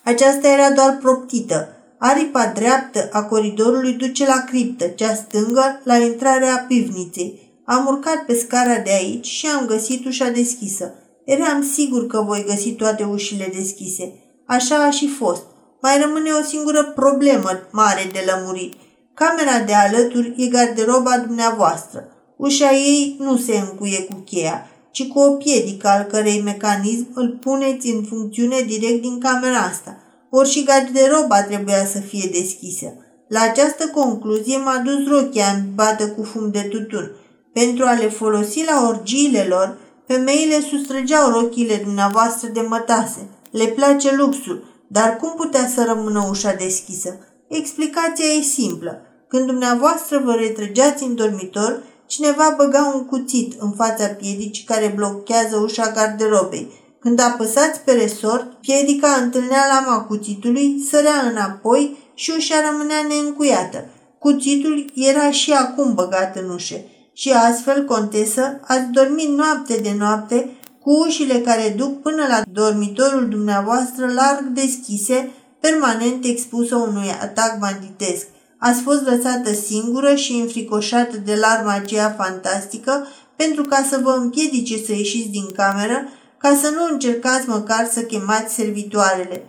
Aceasta 0.04 0.48
era 0.48 0.72
doar 0.72 0.98
proptită. 1.02 1.68
Aripa 2.00 2.52
dreaptă 2.56 3.10
a 3.12 3.24
coridorului 3.24 3.94
duce 3.94 4.26
la 4.26 4.44
criptă, 4.48 4.88
cea 4.88 5.14
stângă 5.14 5.82
la 5.84 5.98
intrarea 5.98 6.66
pivniței. 6.68 7.62
Am 7.66 7.86
urcat 7.86 8.26
pe 8.26 8.34
scara 8.34 8.80
de 8.80 8.92
aici 8.92 9.26
și 9.26 9.48
am 9.48 9.66
găsit 9.66 10.06
ușa 10.06 10.30
deschisă. 10.30 10.94
Eram 11.26 11.64
sigur 11.74 12.08
că 12.08 12.22
voi 12.22 12.46
găsi 12.48 12.72
toate 12.72 13.04
ușile 13.04 13.52
deschise. 13.56 14.14
Așa 14.46 14.76
a 14.76 14.90
și 14.90 15.08
fost. 15.08 15.44
Mai 15.82 16.02
rămâne 16.02 16.30
o 16.32 16.44
singură 16.44 16.84
problemă 16.84 17.50
mare 17.72 18.10
de 18.12 18.24
lămurit. 18.26 18.74
Camera 19.14 19.60
de 19.66 19.74
alături 19.74 20.34
e 20.38 20.48
garderoba 20.48 21.18
dumneavoastră. 21.18 22.08
Ușa 22.38 22.72
ei 22.72 23.16
nu 23.20 23.38
se 23.38 23.58
încuie 23.58 24.04
cu 24.04 24.22
cheia, 24.26 24.70
ci 24.92 25.08
cu 25.08 25.20
o 25.20 25.30
piedică 25.30 25.88
al 25.88 26.04
cărei 26.04 26.42
mecanism 26.42 27.08
îl 27.14 27.38
puneți 27.42 27.88
în 27.88 28.04
funcțiune 28.04 28.62
direct 28.62 29.02
din 29.02 29.20
camera 29.20 29.58
asta. 29.58 29.98
Ori 30.30 30.50
și 30.50 30.64
garderoba 30.64 31.44
trebuia 31.44 31.86
să 31.86 32.00
fie 32.00 32.30
deschisă. 32.32 32.94
La 33.28 33.42
această 33.42 33.88
concluzie 33.88 34.58
m-a 34.58 34.78
dus 34.78 35.08
rochia 35.08 35.66
bată 35.76 36.08
cu 36.08 36.24
fum 36.24 36.52
de 36.52 36.62
tutun. 36.62 37.12
Pentru 37.54 37.86
a 37.86 37.94
le 37.94 38.10
folosi 38.10 38.64
la 38.66 38.88
orgiile 38.88 39.46
lor, 39.50 39.78
Femeile 40.08 40.62
sustrăgeau 40.62 41.30
rochile 41.30 41.82
dumneavoastră 41.84 42.50
de 42.54 42.62
mătase. 42.62 43.30
Le 43.52 43.66
place 43.66 44.16
luxul, 44.16 44.64
dar 44.88 45.16
cum 45.16 45.34
putea 45.36 45.68
să 45.76 45.84
rămână 45.84 46.28
ușa 46.30 46.54
deschisă? 46.54 47.18
Explicația 47.48 48.26
e 48.26 48.42
simplă. 48.42 49.02
Când 49.28 49.46
dumneavoastră 49.46 50.22
vă 50.26 50.34
retrăgeați 50.34 51.04
în 51.04 51.16
dormitor, 51.16 51.84
cineva 52.06 52.54
băga 52.58 52.92
un 52.96 53.06
cuțit 53.06 53.62
în 53.62 53.72
fața 53.72 54.08
piedicii 54.08 54.64
care 54.64 54.94
blochează 54.96 55.58
ușa 55.58 55.92
garderobei. 55.92 56.72
Când 57.00 57.20
apăsați 57.20 57.80
pe 57.80 57.92
resort, 57.92 58.54
piedica 58.62 59.08
întâlnea 59.08 59.66
lama 59.68 60.02
cuțitului, 60.02 60.86
sărea 60.90 61.28
înapoi 61.32 61.98
și 62.14 62.34
ușa 62.38 62.56
rămânea 62.70 63.06
neîncuiată. 63.08 63.86
Cuțitul 64.20 64.92
era 64.94 65.32
și 65.32 65.52
acum 65.52 65.94
băgat 65.94 66.36
în 66.36 66.50
ușă 66.50 66.76
și 67.18 67.32
astfel, 67.32 67.86
contesă, 67.86 68.60
ați 68.68 68.90
dormit 68.92 69.30
noapte 69.30 69.80
de 69.84 69.96
noapte 69.98 70.57
cu 70.88 70.94
ușile 71.08 71.40
care 71.40 71.74
duc 71.78 72.02
până 72.02 72.26
la 72.28 72.42
dormitorul 72.52 73.30
dumneavoastră 73.30 74.06
larg 74.06 74.46
deschise, 74.46 75.32
permanent 75.60 76.26
expusă 76.26 76.76
unui 76.76 77.10
atac 77.22 77.60
banditesc. 77.60 78.26
Ați 78.58 78.82
fost 78.82 79.02
lăsată 79.02 79.54
singură 79.54 80.16
și 80.16 80.34
înfricoșată 80.34 81.18
de 81.18 81.36
larma 81.36 81.74
aceea 81.74 82.16
fantastică 82.18 83.08
pentru 83.36 83.64
ca 83.64 83.86
să 83.90 84.00
vă 84.04 84.10
împiedice 84.10 84.84
să 84.84 84.92
ieșiți 84.92 85.30
din 85.30 85.52
cameră, 85.56 86.10
ca 86.38 86.58
să 86.62 86.70
nu 86.70 86.94
încercați 86.94 87.50
măcar 87.50 87.90
să 87.92 88.02
chemați 88.02 88.54
servitoarele. 88.54 89.44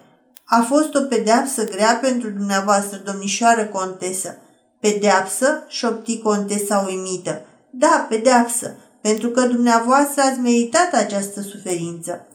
A 0.45 0.61
fost 0.69 0.95
o 0.95 1.01
pedeapsă 1.01 1.65
grea 1.65 1.99
pentru 2.03 2.29
dumneavoastră, 2.31 3.01
domnișoară 3.05 3.65
contesă. 3.65 4.37
Pedeapsă? 4.81 5.65
șopti 5.69 6.19
contesa 6.19 6.85
uimită. 6.89 7.43
Da, 7.71 8.07
pedeapsă, 8.09 8.77
pentru 9.09 9.29
că 9.29 9.41
dumneavoastră 9.41 10.23
ați 10.23 10.41
meritat 10.41 10.95
această 10.95 11.41
suferință. 11.41 12.27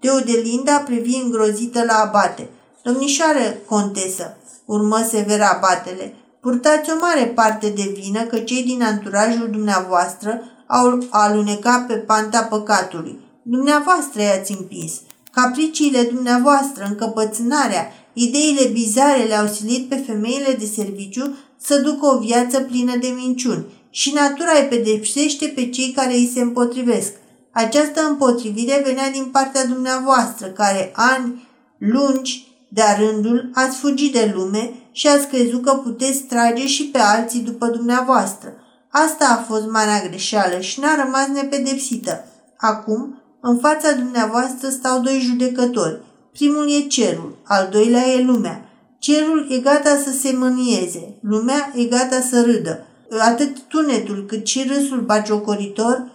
Teodelinda 0.00 0.76
privi 0.76 1.14
îngrozită 1.24 1.84
la 1.84 1.94
abate. 1.94 2.48
Domnișoară 2.82 3.56
contesă, 3.66 4.36
urmă 4.64 5.06
sever 5.08 5.40
abatele, 5.40 6.14
purtați 6.40 6.90
o 6.90 6.94
mare 7.00 7.26
parte 7.26 7.68
de 7.68 7.92
vină 7.94 8.22
că 8.22 8.38
cei 8.38 8.62
din 8.62 8.82
anturajul 8.82 9.48
dumneavoastră 9.50 10.42
au 10.66 10.98
alunecat 11.10 11.86
pe 11.86 11.94
panta 11.94 12.42
păcatului. 12.42 13.18
Dumneavoastră 13.42 14.22
i-ați 14.22 14.56
împins. 14.58 14.92
Capriciile 15.32 16.02
dumneavoastră, 16.02 16.86
încăpățânarea, 16.88 17.86
ideile 18.12 18.68
bizare 18.72 19.22
le-au 19.22 19.46
silit 19.46 19.88
pe 19.88 19.96
femeile 20.06 20.56
de 20.58 20.64
serviciu 20.64 21.36
să 21.60 21.80
ducă 21.80 22.06
o 22.06 22.18
viață 22.18 22.60
plină 22.60 22.96
de 22.96 23.12
minciuni 23.16 23.64
și 23.90 24.12
natura 24.12 24.52
îi 24.60 24.66
pedepsește 24.68 25.46
pe 25.46 25.68
cei 25.68 25.90
care 25.90 26.14
îi 26.14 26.30
se 26.34 26.40
împotrivesc. 26.40 27.12
Această 27.52 28.00
împotrivire 28.08 28.82
venea 28.84 29.10
din 29.10 29.24
partea 29.24 29.66
dumneavoastră, 29.66 30.46
care 30.46 30.92
ani 30.94 31.48
lungi 31.78 32.48
de-a 32.68 32.96
rândul 32.96 33.50
ați 33.54 33.76
fugit 33.76 34.12
de 34.12 34.32
lume 34.34 34.72
și 34.92 35.08
ați 35.08 35.26
crezut 35.26 35.62
că 35.62 35.72
puteți 35.72 36.22
trage 36.22 36.66
și 36.66 36.84
pe 36.84 36.98
alții 36.98 37.40
după 37.40 37.66
dumneavoastră. 37.66 38.52
Asta 38.90 39.26
a 39.28 39.52
fost 39.52 39.66
marea 39.66 40.02
greșeală 40.08 40.60
și 40.60 40.80
n-a 40.80 41.04
rămas 41.04 41.26
nepedepsită. 41.26 42.24
Acum, 42.56 43.22
în 43.40 43.58
fața 43.58 43.92
dumneavoastră 43.92 44.68
stau 44.68 45.00
doi 45.00 45.20
judecători. 45.20 46.00
Primul 46.32 46.70
e 46.70 46.86
cerul, 46.86 47.38
al 47.44 47.68
doilea 47.70 48.08
e 48.08 48.22
lumea. 48.22 48.68
Cerul 48.98 49.46
e 49.50 49.58
gata 49.58 49.96
să 50.04 50.10
se 50.10 50.34
mânieze, 50.36 51.18
lumea 51.20 51.72
e 51.74 51.84
gata 51.84 52.20
să 52.20 52.42
râdă. 52.42 52.86
Atât 53.18 53.58
tunetul 53.68 54.24
cât 54.28 54.46
și 54.46 54.68
râsul 54.68 55.00
bagiocoritor 55.00 56.12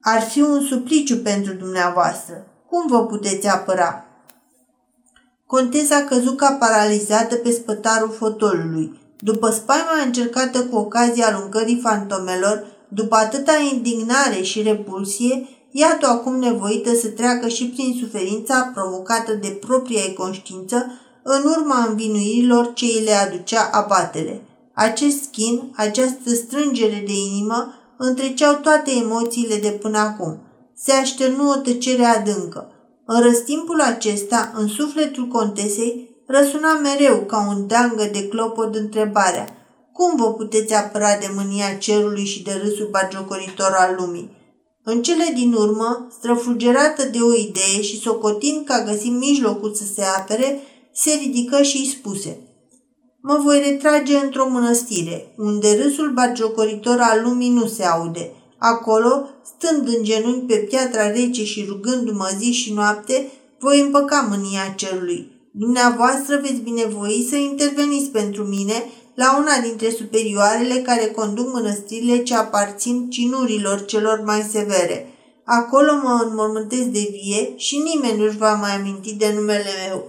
ar 0.00 0.22
fi 0.22 0.40
un 0.40 0.60
supliciu 0.60 1.16
pentru 1.16 1.52
dumneavoastră. 1.52 2.46
Cum 2.68 2.86
vă 2.86 3.06
puteți 3.06 3.48
apăra? 3.48 4.04
Contesa 5.46 5.96
a 5.96 6.04
căzut 6.04 6.36
ca 6.36 6.52
paralizată 6.52 7.34
pe 7.34 7.50
spătarul 7.50 8.10
fotolului. 8.10 9.00
După 9.18 9.50
spaima 9.50 10.02
încercată 10.04 10.64
cu 10.64 10.76
ocazia 10.76 11.26
aruncării 11.26 11.80
fantomelor, 11.82 12.66
după 12.88 13.16
atâta 13.16 13.52
indignare 13.72 14.42
și 14.42 14.62
repulsie, 14.62 15.48
iată 15.70 16.06
acum 16.06 16.38
nevoită 16.38 16.94
să 16.94 17.08
treacă 17.08 17.48
și 17.48 17.68
prin 17.68 17.96
suferința 18.00 18.70
provocată 18.74 19.32
de 19.32 19.48
propria 19.48 20.00
ei 20.00 20.14
conștiință 20.14 20.86
în 21.22 21.42
urma 21.44 21.84
învinuirilor 21.88 22.72
ce 22.72 22.84
îi 22.84 23.04
le 23.04 23.12
aducea 23.12 23.68
abatele. 23.72 24.42
Acest 24.88 25.22
schin, 25.22 25.72
această 25.76 26.34
strângere 26.34 27.02
de 27.06 27.12
inimă, 27.12 27.74
întreceau 27.98 28.54
toate 28.54 28.90
emoțiile 28.90 29.56
de 29.56 29.68
până 29.68 29.98
acum. 29.98 30.38
Se 30.74 30.92
așternu 30.92 31.50
o 31.50 31.54
tăcere 31.54 32.04
adâncă. 32.04 32.72
În 33.06 33.22
răstimpul 33.22 33.80
acesta, 33.80 34.52
în 34.56 34.68
sufletul 34.68 35.26
contesei, 35.26 36.22
răsuna 36.26 36.78
mereu 36.78 37.16
ca 37.16 37.46
un 37.48 37.66
dangă 37.66 38.08
de 38.12 38.28
clopot 38.28 38.74
întrebarea 38.74 39.48
Cum 39.92 40.16
vă 40.16 40.32
puteți 40.32 40.74
apăra 40.74 41.16
de 41.20 41.30
mânia 41.36 41.76
cerului 41.78 42.24
și 42.24 42.42
de 42.42 42.60
râsul 42.62 42.88
bagiocoritor 42.90 43.74
al 43.78 43.94
lumii? 43.98 44.30
În 44.84 45.02
cele 45.02 45.32
din 45.34 45.52
urmă, 45.52 46.06
străfulgerată 46.18 47.04
de 47.04 47.18
o 47.18 47.34
idee 47.34 47.82
și 47.82 48.00
socotind 48.00 48.64
că 48.64 48.72
a 48.72 48.84
găsit 48.84 49.12
mijlocul 49.12 49.74
să 49.74 49.84
se 49.94 50.02
apere, 50.02 50.60
se 50.92 51.10
ridică 51.22 51.62
și 51.62 51.76
îi 51.76 51.96
spuse 51.98 52.38
Mă 53.22 53.40
voi 53.44 53.62
retrage 53.70 54.16
într-o 54.16 54.48
mănăstire, 54.48 55.32
unde 55.36 55.82
râsul 55.82 56.10
bagiocoritor 56.10 56.98
al 57.00 57.20
lumii 57.22 57.50
nu 57.50 57.66
se 57.66 57.84
aude. 57.84 58.30
Acolo, 58.58 59.28
stând 59.44 59.88
în 59.88 60.02
genunchi 60.04 60.46
pe 60.46 60.54
piatra 60.54 61.10
rece 61.10 61.44
și 61.44 61.64
rugându-mă 61.68 62.30
zi 62.38 62.52
și 62.52 62.72
noapte, 62.72 63.30
voi 63.58 63.80
împăca 63.80 64.26
mânia 64.30 64.72
cerului. 64.76 65.30
Dumneavoastră 65.50 66.40
veți 66.42 66.60
binevoi 66.60 67.26
să 67.30 67.36
interveniți 67.36 68.10
pentru 68.10 68.42
mine 68.42 68.84
la 69.14 69.38
una 69.38 69.58
dintre 69.62 69.90
superioarele 69.90 70.74
care 70.74 71.06
conduc 71.06 71.52
mănăstirile 71.52 72.22
ce 72.22 72.34
aparțin 72.34 73.10
cinurilor 73.10 73.84
celor 73.84 74.22
mai 74.24 74.48
severe. 74.50 75.14
Acolo 75.44 75.92
mă 76.02 76.26
înmormântez 76.28 76.86
de 76.86 77.08
vie 77.10 77.52
și 77.56 77.76
nimeni 77.76 78.18
nu-și 78.18 78.36
va 78.36 78.54
mai 78.54 78.70
aminti 78.70 79.14
de 79.14 79.32
numele 79.34 79.70
meu. 79.88 80.04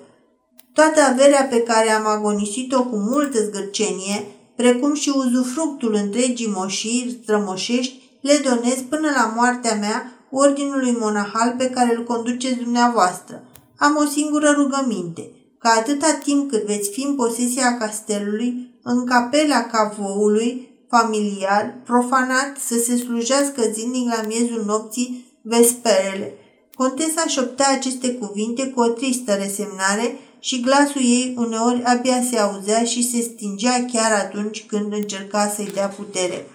Toată 0.73 1.01
averea 1.01 1.43
pe 1.43 1.61
care 1.61 1.91
am 1.91 2.05
agonisit-o 2.05 2.83
cu 2.83 2.95
multă 2.95 3.43
zgârcenie, 3.43 4.25
precum 4.55 4.93
și 4.93 5.11
uzufructul 5.15 5.93
întregii 5.93 6.53
moșiri 6.55 7.19
strămoșești, 7.23 7.99
le 8.21 8.41
donez 8.43 8.77
până 8.89 9.09
la 9.15 9.33
moartea 9.35 9.75
mea 9.75 10.11
ordinului 10.31 10.97
monahal 10.99 11.55
pe 11.57 11.69
care 11.69 11.95
îl 11.95 12.03
conduceți 12.03 12.55
dumneavoastră. 12.55 13.43
Am 13.77 13.95
o 13.95 14.05
singură 14.05 14.49
rugăminte, 14.49 15.31
ca 15.59 15.69
atâta 15.69 16.19
timp 16.23 16.51
cât 16.51 16.65
veți 16.65 16.89
fi 16.89 17.03
în 17.03 17.15
posesia 17.15 17.77
castelului, 17.77 18.79
în 18.83 19.05
capela 19.05 19.61
cavoului 19.61 20.69
familiar, 20.89 21.75
profanat, 21.85 22.57
să 22.67 22.75
se 22.79 22.97
slujească 22.97 23.61
zilnic 23.73 24.07
la 24.07 24.21
miezul 24.27 24.63
nopții 24.65 25.25
vesperele. 25.41 26.33
Contesa 26.73 27.23
șoptea 27.27 27.71
aceste 27.71 28.13
cuvinte 28.13 28.67
cu 28.67 28.79
o 28.79 28.87
tristă 28.87 29.33
resemnare 29.33 30.19
și 30.43 30.59
glasul 30.59 31.01
ei 31.01 31.33
uneori 31.37 31.83
abia 31.83 32.21
se 32.29 32.39
auzea 32.39 32.83
și 32.83 33.09
se 33.09 33.21
stingea 33.21 33.85
chiar 33.91 34.11
atunci 34.11 34.65
când 34.65 34.93
încerca 34.93 35.47
să-i 35.55 35.71
dea 35.73 35.87
putere. 35.87 36.47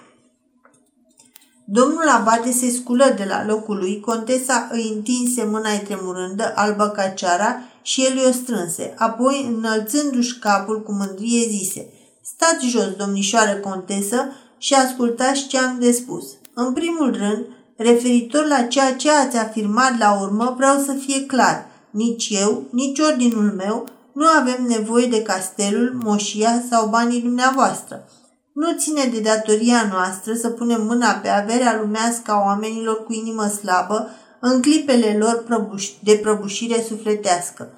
Domnul 1.65 2.09
abate 2.09 2.53
se 2.53 2.71
sculă 2.71 3.15
de 3.17 3.25
la 3.25 3.47
locul 3.47 3.77
lui, 3.77 4.01
contesa 4.01 4.69
îi 4.73 4.93
întinse 4.95 5.45
mâna 5.45 5.79
tremurândă, 5.79 6.53
albă 6.55 6.89
ca 6.89 7.09
ceara, 7.09 7.61
și 7.83 8.05
el 8.05 8.29
o 8.29 8.33
strânse. 8.33 8.95
Apoi, 8.97 9.55
înălțându-și 9.57 10.39
capul 10.39 10.83
cu 10.83 10.93
mândrie, 10.93 11.49
zise 11.49 11.89
Stați 12.23 12.67
jos, 12.67 12.91
domnișoară 12.97 13.55
contesă, 13.55 14.33
și 14.59 14.75
ascultați 14.75 15.47
ce 15.47 15.59
am 15.59 15.77
de 15.81 15.93
spus. 15.93 16.25
În 16.55 16.73
primul 16.73 17.17
rând, 17.17 17.47
referitor 17.77 18.47
la 18.47 18.63
ceea 18.63 18.95
ce 18.95 19.11
ați 19.11 19.37
afirmat 19.37 19.99
la 19.99 20.21
urmă, 20.21 20.55
vreau 20.57 20.79
să 20.79 20.93
fie 20.93 21.27
clar. 21.27 21.67
Nici 21.97 22.29
eu, 22.31 22.63
nici 22.71 22.99
ordinul 22.99 23.53
meu 23.57 23.89
nu 24.13 24.25
avem 24.27 24.65
nevoie 24.69 25.07
de 25.07 25.23
castelul, 25.23 25.99
moșia 26.03 26.63
sau 26.71 26.89
banii 26.89 27.21
dumneavoastră. 27.21 28.09
Nu 28.53 28.77
ține 28.79 29.05
de 29.13 29.21
datoria 29.21 29.89
noastră 29.91 30.35
să 30.35 30.49
punem 30.49 30.87
mâna 30.87 31.13
pe 31.13 31.29
averea 31.29 31.79
lumească 31.81 32.31
a 32.31 32.43
oamenilor 32.45 33.05
cu 33.05 33.13
inimă 33.13 33.47
slabă 33.47 34.09
în 34.41 34.61
clipele 34.61 35.17
lor 35.19 35.45
de 36.03 36.13
prăbușire 36.23 36.85
sufletească. 36.89 37.69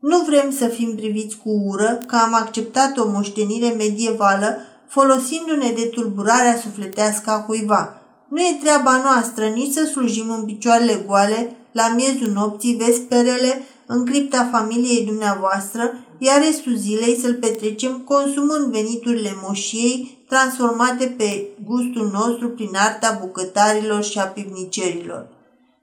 Nu 0.00 0.18
vrem 0.26 0.50
să 0.50 0.66
fim 0.66 0.94
priviți 0.94 1.36
cu 1.36 1.50
ură 1.66 2.02
că 2.06 2.16
am 2.16 2.34
acceptat 2.34 2.96
o 2.98 3.08
moștenire 3.08 3.68
medievală 3.68 4.56
folosindu-ne 4.88 5.72
de 5.76 5.90
tulburarea 5.94 6.56
sufletească 6.56 7.30
a 7.30 7.40
cuiva. 7.40 8.02
Nu 8.28 8.40
e 8.40 8.58
treaba 8.62 9.00
noastră 9.02 9.44
nici 9.44 9.72
să 9.72 9.84
slujim 9.84 10.30
în 10.30 10.44
picioarele 10.44 11.04
goale, 11.06 11.56
la 11.80 11.94
miezul 11.94 12.30
nopții, 12.32 12.74
vesperele, 12.74 13.62
în 13.86 14.04
cripta 14.04 14.48
familiei 14.52 15.04
dumneavoastră, 15.04 15.82
iar 16.18 16.42
restul 16.44 16.76
zilei 16.76 17.18
să-l 17.22 17.34
petrecem 17.34 17.98
consumând 17.98 18.72
veniturile 18.72 19.32
moșiei 19.42 20.24
transformate 20.28 21.14
pe 21.16 21.46
gustul 21.64 22.10
nostru 22.12 22.48
prin 22.48 22.70
arta 22.74 23.18
bucătarilor 23.20 24.02
și 24.02 24.18
a 24.18 24.24
pivnicerilor. 24.24 25.28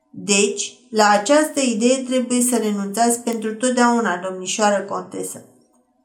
Deci, 0.10 0.74
la 0.90 1.10
această 1.10 1.60
idee 1.60 1.98
trebuie 1.98 2.42
să 2.42 2.56
renunțați 2.56 3.20
pentru 3.20 3.54
totdeauna, 3.54 4.22
domnișoară 4.30 4.84
contesă. 4.84 5.44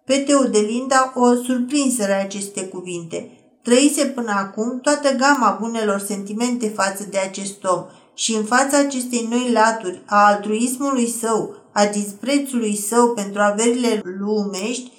Pe 0.05 0.17
Teodelinda 0.17 1.13
o 1.15 1.35
surprinseră 1.35 2.13
aceste 2.13 2.63
cuvinte. 2.63 3.31
Trăise 3.63 4.05
până 4.05 4.33
acum 4.37 4.81
toată 4.81 5.09
gama 5.17 5.59
bunelor 5.61 5.99
sentimente 5.99 6.69
față 6.69 7.07
de 7.11 7.19
acest 7.19 7.65
om 7.65 7.85
și 8.21 8.35
în 8.35 8.45
fața 8.45 8.79
acestei 8.79 9.27
noi 9.31 9.53
laturi 9.53 10.03
a 10.07 10.27
altruismului 10.27 11.09
său, 11.09 11.55
a 11.73 11.87
disprețului 11.87 12.77
său 12.77 13.09
pentru 13.15 13.41
averile 13.41 14.03
lumești, 14.19 14.93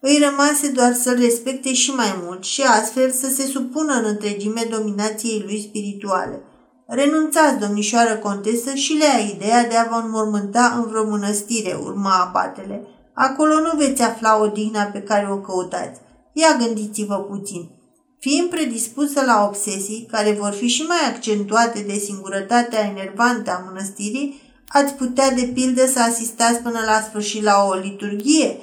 îi 0.00 0.18
rămase 0.28 0.68
doar 0.68 0.92
să-l 0.94 1.18
respecte 1.18 1.72
și 1.72 1.90
mai 1.90 2.20
mult 2.22 2.44
și 2.44 2.62
astfel 2.62 3.10
să 3.10 3.28
se 3.28 3.42
supună 3.42 3.92
în 3.92 4.04
întregime 4.04 4.66
dominației 4.70 5.42
lui 5.46 5.62
spirituale. 5.68 6.42
Renunțați, 6.86 7.58
domnișoară 7.58 8.16
contesă, 8.16 8.74
și 8.74 8.92
lea 8.92 9.18
ideea 9.18 9.66
de 9.66 9.76
a 9.76 9.88
vă 9.90 10.00
înmormânta 10.04 10.72
în 10.76 10.88
vreo 10.88 11.04
mănăstire, 11.04 11.78
urma 11.82 12.24
abatele. 12.26 12.86
Acolo 13.14 13.60
nu 13.60 13.76
veți 13.76 14.02
afla 14.02 14.40
o 14.40 14.46
digna 14.46 14.82
pe 14.82 15.02
care 15.02 15.30
o 15.30 15.38
căutați. 15.38 16.00
Ia 16.32 16.56
gândiți-vă 16.58 17.14
puțin. 17.14 17.75
Fiind 18.18 18.48
predispusă 18.48 19.24
la 19.24 19.44
obsesii, 19.48 20.08
care 20.10 20.32
vor 20.32 20.50
fi 20.50 20.66
și 20.66 20.82
mai 20.82 21.08
accentuate 21.08 21.84
de 21.86 21.92
singurătatea 21.92 22.80
enervantă 22.80 23.50
a 23.50 23.64
mănăstirii, 23.66 24.40
ați 24.68 24.94
putea 24.94 25.30
de 25.30 25.50
pildă 25.54 25.86
să 25.86 26.00
asistați 26.00 26.58
până 26.58 26.78
la 26.86 27.00
sfârșit 27.08 27.42
la 27.42 27.66
o 27.68 27.74
liturghie, 27.74 28.56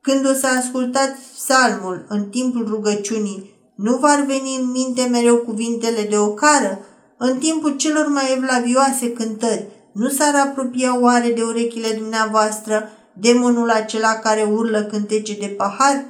când 0.00 0.28
o 0.28 0.32
să 0.32 0.46
ascultați 0.46 1.20
psalmul 1.34 2.04
în 2.08 2.28
timpul 2.28 2.66
rugăciunii, 2.68 3.54
nu 3.74 3.96
v-ar 3.96 4.24
veni 4.26 4.56
în 4.60 4.70
minte 4.70 5.08
mereu 5.10 5.36
cuvintele 5.36 6.06
de 6.10 6.18
ocară? 6.18 6.78
În 7.16 7.38
timpul 7.38 7.76
celor 7.76 8.08
mai 8.08 8.32
evlavioase 8.36 9.12
cântări, 9.12 9.66
nu 9.92 10.08
s-ar 10.08 10.34
apropia 10.34 11.00
oare 11.00 11.32
de 11.32 11.42
urechile 11.42 11.88
dumneavoastră 11.98 12.90
demonul 13.12 13.70
acela 13.70 14.14
care 14.14 14.42
urlă 14.42 14.82
cântece 14.82 15.34
de 15.38 15.46
pahar? 15.46 16.04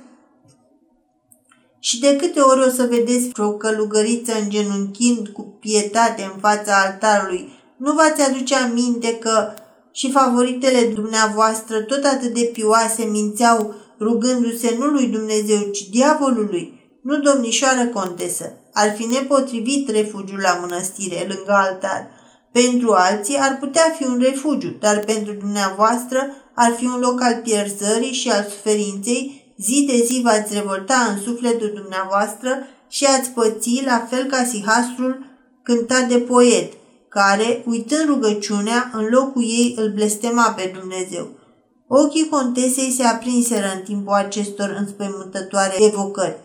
Și 1.89 2.01
de 2.01 2.17
câte 2.17 2.41
ori 2.41 2.67
o 2.67 2.71
să 2.71 2.87
vedeți 2.91 3.41
o 3.41 3.53
călugăriță 3.53 4.33
îngenunchind 4.43 5.29
cu 5.29 5.43
pietate 5.61 6.23
în 6.23 6.41
fața 6.41 6.73
altarului, 6.87 7.49
nu 7.77 7.93
v-ați 7.93 8.23
aduce 8.23 8.55
aminte 8.55 9.19
că 9.19 9.53
și 9.93 10.11
favoritele 10.11 10.93
dumneavoastră 10.95 11.81
tot 11.81 12.05
atât 12.05 12.35
de 12.35 12.51
pioase 12.53 13.05
mințeau 13.05 13.75
rugându-se 14.01 14.77
nu 14.79 14.87
lui 14.87 15.07
Dumnezeu, 15.07 15.59
ci 15.73 15.89
diavolului? 15.89 16.91
Nu, 17.03 17.19
domnișoară 17.19 17.87
contesă, 17.87 18.53
ar 18.73 18.95
fi 18.97 19.05
nepotrivit 19.05 19.91
refugiul 19.91 20.41
la 20.41 20.59
mănăstire, 20.61 21.27
lângă 21.29 21.53
altar. 21.53 22.11
Pentru 22.53 22.93
alții 22.93 23.37
ar 23.37 23.57
putea 23.61 23.95
fi 23.99 24.05
un 24.05 24.19
refugiu, 24.23 24.77
dar 24.81 24.99
pentru 24.99 25.33
dumneavoastră 25.33 26.19
ar 26.55 26.75
fi 26.79 26.85
un 26.85 26.99
loc 27.01 27.23
al 27.23 27.41
pierzării 27.45 28.13
și 28.13 28.31
al 28.31 28.47
suferinței, 28.51 29.46
zi 29.59 29.85
de 29.87 30.05
zi 30.05 30.21
v-ați 30.25 30.55
revolta 30.55 31.07
în 31.11 31.23
sufletul 31.23 31.73
dumneavoastră 31.75 32.67
și 32.89 33.05
ați 33.05 33.31
păți 33.31 33.83
la 33.85 34.07
fel 34.11 34.25
ca 34.25 34.45
sihastrul 34.45 35.25
cântat 35.63 36.09
de 36.09 36.19
poet, 36.19 36.73
care, 37.09 37.63
uitând 37.67 38.09
rugăciunea, 38.09 38.91
în 38.93 39.07
locul 39.11 39.43
ei 39.43 39.75
îl 39.79 39.93
blestema 39.95 40.53
pe 40.57 40.73
Dumnezeu. 40.79 41.29
Ochii 41.89 42.29
contesei 42.29 42.91
se 42.91 43.03
aprinseră 43.03 43.67
în 43.75 43.83
timpul 43.83 44.13
acestor 44.13 44.77
înspăimântătoare 44.79 45.75
evocări. 45.85 46.37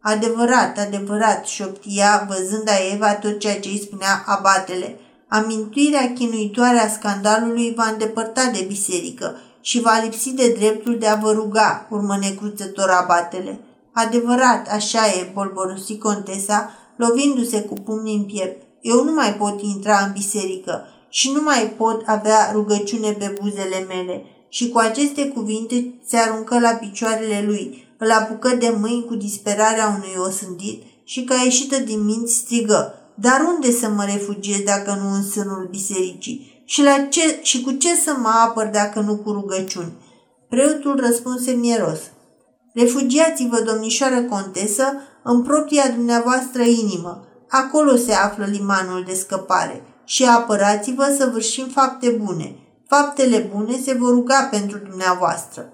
Adevărat, 0.00 0.78
adevărat, 0.78 1.46
șoptia, 1.46 2.26
văzând 2.28 2.68
a 2.68 2.92
Eva 2.94 3.14
tot 3.14 3.38
ceea 3.38 3.60
ce 3.60 3.68
îi 3.68 3.82
spunea 3.82 4.22
abatele. 4.26 4.98
Amintirea 5.28 6.12
chinuitoare 6.12 6.78
a 6.78 6.88
scandalului 6.88 7.74
va 7.76 7.84
îndepărta 7.84 8.50
de 8.52 8.64
biserică 8.68 9.36
și 9.62 9.80
va 9.80 10.00
lipsi 10.02 10.32
de 10.32 10.54
dreptul 10.58 10.98
de 10.98 11.06
a 11.06 11.16
vă 11.16 11.32
ruga, 11.32 11.86
urmă 11.90 12.16
necruțător 12.20 12.88
abatele. 12.88 13.60
Adevărat, 13.92 14.68
așa 14.70 15.06
e, 15.06 15.30
bolborosi 15.34 15.98
contesa, 15.98 16.70
lovindu-se 16.96 17.60
cu 17.60 17.74
pumnii 17.74 18.16
în 18.16 18.24
piept. 18.24 18.62
Eu 18.80 19.04
nu 19.04 19.12
mai 19.12 19.34
pot 19.34 19.62
intra 19.62 19.98
în 20.06 20.12
biserică 20.12 20.86
și 21.08 21.32
nu 21.32 21.42
mai 21.42 21.74
pot 21.76 22.02
avea 22.06 22.50
rugăciune 22.52 23.10
pe 23.10 23.34
buzele 23.40 23.86
mele. 23.88 24.24
Și 24.48 24.68
cu 24.68 24.78
aceste 24.78 25.28
cuvinte 25.28 25.94
se 26.06 26.16
aruncă 26.16 26.58
la 26.58 26.70
picioarele 26.70 27.44
lui, 27.46 27.94
îl 27.98 28.10
apucă 28.10 28.48
de 28.48 28.74
mâini 28.80 29.04
cu 29.04 29.14
disperarea 29.14 29.86
unui 29.96 30.26
osândit 30.26 30.82
și 31.04 31.24
ca 31.24 31.34
ieșită 31.34 31.78
din 31.78 32.04
minți 32.04 32.34
strigă, 32.34 32.94
dar 33.14 33.40
unde 33.54 33.70
să 33.70 33.88
mă 33.88 34.04
refugiez 34.04 34.60
dacă 34.60 34.98
nu 35.02 35.14
în 35.14 35.22
sânul 35.22 35.68
bisericii? 35.70 36.51
Și, 36.72 36.82
la 36.82 37.06
ce, 37.10 37.38
și 37.42 37.60
cu 37.62 37.72
ce 37.72 37.96
să 37.96 38.14
mă 38.18 38.28
apăr 38.28 38.66
dacă 38.66 39.00
nu 39.00 39.16
cu 39.16 39.30
rugăciuni? 39.32 39.92
Preotul 40.48 41.00
răspunse 41.00 41.50
mieros. 41.50 41.98
Refugiați-vă, 42.74 43.60
domnișoară 43.60 44.22
contesă, 44.22 44.84
în 45.22 45.42
propria 45.42 45.88
dumneavoastră 45.88 46.62
inimă. 46.62 47.26
Acolo 47.48 47.96
se 47.96 48.12
află 48.12 48.44
limanul 48.44 49.04
de 49.06 49.14
scăpare. 49.14 49.82
Și 50.04 50.24
apărați-vă 50.24 51.14
să 51.18 51.30
vârșim 51.32 51.66
fapte 51.66 52.10
bune. 52.10 52.56
Faptele 52.88 53.50
bune 53.54 53.80
se 53.84 53.94
vor 53.94 54.10
ruga 54.10 54.48
pentru 54.50 54.78
dumneavoastră. 54.78 55.72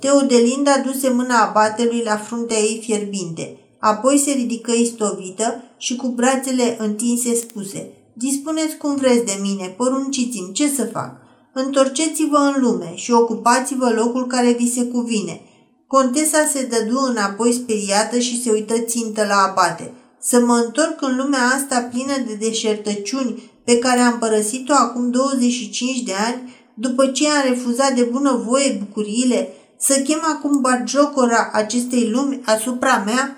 Teodelinda 0.00 0.78
duse 0.84 1.08
mâna 1.08 1.42
abatelui 1.42 2.02
la 2.04 2.16
fruntea 2.16 2.58
ei 2.58 2.80
fierbinte. 2.82 3.58
Apoi 3.78 4.18
se 4.18 4.30
ridică 4.30 4.72
istovită 4.72 5.62
și 5.76 5.96
cu 5.96 6.06
brațele 6.06 6.76
întinse 6.78 7.34
spuse 7.34 7.90
Dispuneți 8.18 8.76
cum 8.76 8.94
vreți 8.94 9.24
de 9.24 9.38
mine, 9.40 9.74
porunciți-mi 9.76 10.52
ce 10.52 10.68
să 10.68 10.84
fac. 10.84 11.16
Întorceți-vă 11.52 12.36
în 12.36 12.62
lume 12.62 12.92
și 12.94 13.12
ocupați-vă 13.12 13.92
locul 13.96 14.26
care 14.26 14.52
vi 14.52 14.72
se 14.72 14.84
cuvine. 14.84 15.40
Contesa 15.86 16.38
se 16.52 16.66
dădu 16.66 16.98
înapoi 16.98 17.52
speriată 17.52 18.18
și 18.18 18.42
se 18.42 18.50
uită 18.50 18.78
țintă 18.78 19.24
la 19.28 19.34
abate. 19.34 19.92
Să 20.20 20.40
mă 20.40 20.62
întorc 20.64 21.02
în 21.02 21.16
lumea 21.16 21.40
asta 21.54 21.88
plină 21.92 22.12
de 22.26 22.34
deșertăciuni 22.34 23.50
pe 23.64 23.78
care 23.78 24.00
am 24.00 24.18
părăsit-o 24.18 24.72
acum 24.72 25.10
25 25.10 26.02
de 26.02 26.12
ani, 26.26 26.54
după 26.74 27.06
ce 27.06 27.28
am 27.28 27.48
refuzat 27.48 27.92
de 27.94 28.02
bună 28.02 28.42
voie 28.46 28.78
bucuriile, 28.78 29.48
să 29.78 30.00
chem 30.00 30.20
acum 30.36 30.60
bagiocora 30.60 31.50
acestei 31.52 32.10
lumi 32.10 32.40
asupra 32.44 33.02
mea? 33.06 33.36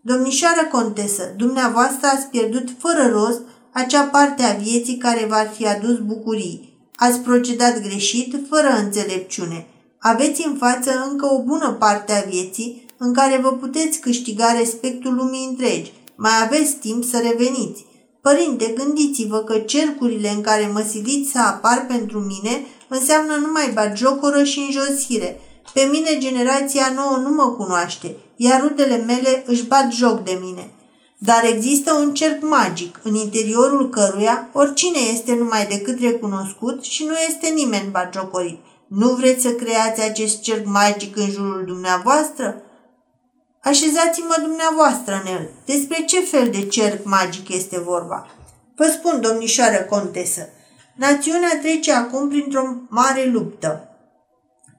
Domnișoară 0.00 0.68
contesă, 0.72 1.34
dumneavoastră 1.36 2.06
ați 2.06 2.26
pierdut 2.26 2.68
fără 2.78 3.10
rost 3.12 3.40
acea 3.78 4.02
parte 4.02 4.42
a 4.42 4.52
vieții 4.52 4.96
care 4.96 5.26
v-ar 5.28 5.50
fi 5.56 5.66
adus 5.66 5.98
bucurii. 5.98 6.76
Ați 6.96 7.18
procedat 7.18 7.82
greșit, 7.82 8.36
fără 8.48 8.68
înțelepciune. 8.84 9.66
Aveți 9.98 10.46
în 10.46 10.56
față 10.56 11.08
încă 11.10 11.26
o 11.26 11.42
bună 11.42 11.76
parte 11.78 12.12
a 12.12 12.28
vieții 12.28 12.84
în 12.98 13.12
care 13.12 13.40
vă 13.42 13.52
puteți 13.52 13.98
câștiga 13.98 14.52
respectul 14.58 15.14
lumii 15.14 15.46
întregi. 15.50 15.92
Mai 16.16 16.32
aveți 16.44 16.74
timp 16.74 17.04
să 17.04 17.18
reveniți. 17.18 17.84
Părinte, 18.20 18.74
gândiți-vă 18.76 19.38
că 19.38 19.58
cercurile 19.58 20.28
în 20.28 20.40
care 20.40 20.70
mă 20.72 20.84
siliți 20.88 21.30
să 21.30 21.38
apar 21.38 21.84
pentru 21.88 22.18
mine 22.18 22.64
înseamnă 22.88 23.34
numai 23.34 23.70
bagiocoră 23.74 24.42
și 24.44 24.58
înjosire– 24.58 25.40
pe 25.72 25.88
mine 25.90 26.18
generația 26.18 26.92
nouă 26.94 27.16
nu 27.16 27.34
mă 27.34 27.50
cunoaște, 27.50 28.16
iar 28.36 28.60
rudele 28.60 28.96
mele 28.96 29.42
își 29.46 29.66
bat 29.66 29.92
joc 29.92 30.24
de 30.24 30.38
mine. 30.42 30.70
Dar 31.18 31.44
există 31.44 31.92
un 31.92 32.14
cerc 32.14 32.42
magic, 32.42 33.00
în 33.02 33.14
interiorul 33.14 33.88
căruia 33.88 34.48
oricine 34.52 34.98
este 35.12 35.34
numai 35.34 35.66
decât 35.66 36.00
recunoscut 36.00 36.84
și 36.84 37.04
nu 37.04 37.14
este 37.28 37.48
nimeni 37.48 37.90
bagiocorit. 37.90 38.58
Nu 38.88 39.08
vreți 39.08 39.42
să 39.42 39.50
creați 39.50 40.02
acest 40.02 40.40
cerc 40.40 40.66
magic 40.66 41.16
în 41.16 41.30
jurul 41.30 41.64
dumneavoastră? 41.66 42.62
Așezați-mă 43.62 44.36
dumneavoastră 44.42 45.22
în 45.24 45.32
el. 45.32 45.50
Despre 45.64 46.04
ce 46.04 46.20
fel 46.20 46.48
de 46.50 46.66
cerc 46.66 47.04
magic 47.04 47.48
este 47.48 47.80
vorba? 47.80 48.26
Vă 48.76 48.84
spun, 48.84 49.20
domnișoară 49.20 49.76
contesă, 49.76 50.48
națiunea 50.96 51.58
trece 51.62 51.92
acum 51.92 52.28
printr-o 52.28 52.62
mare 52.88 53.24
luptă 53.24 53.88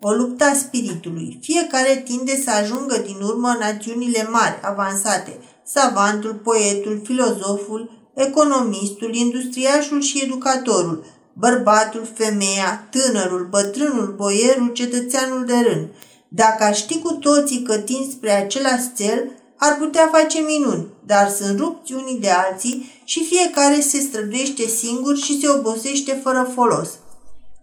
o 0.01 0.11
luptă 0.11 0.43
a 0.43 0.53
spiritului. 0.53 1.39
Fiecare 1.41 1.95
tinde 2.05 2.41
să 2.43 2.51
ajungă 2.51 2.97
din 2.97 3.21
urmă 3.21 3.55
națiunile 3.59 4.27
mari, 4.31 4.59
avansate, 4.61 5.39
savantul, 5.73 6.33
poetul, 6.33 7.01
filozoful, 7.03 8.11
economistul, 8.13 9.15
industriașul 9.15 10.01
și 10.01 10.21
educatorul, 10.23 11.05
bărbatul, 11.33 12.07
femeia, 12.13 12.87
tânărul, 12.91 13.47
bătrânul, 13.49 14.13
boierul, 14.17 14.71
cetățeanul 14.73 15.45
de 15.45 15.53
rând. 15.53 15.87
Dacă 16.27 16.63
aș 16.63 16.77
ști 16.77 16.99
cu 16.99 17.13
toții 17.13 17.61
că 17.61 17.77
tind 17.77 18.11
spre 18.11 18.31
același 18.31 18.93
cel, 18.97 19.31
ar 19.57 19.77
putea 19.77 20.09
face 20.11 20.39
minuni, 20.39 20.87
dar 21.05 21.29
sunt 21.29 21.59
rupți 21.59 21.93
unii 21.93 22.19
de 22.19 22.29
alții 22.29 23.01
și 23.03 23.25
fiecare 23.25 23.79
se 23.79 23.99
străduiește 23.99 24.67
singur 24.67 25.17
și 25.17 25.39
se 25.39 25.49
obosește 25.49 26.19
fără 26.23 26.51
folos. 26.53 26.89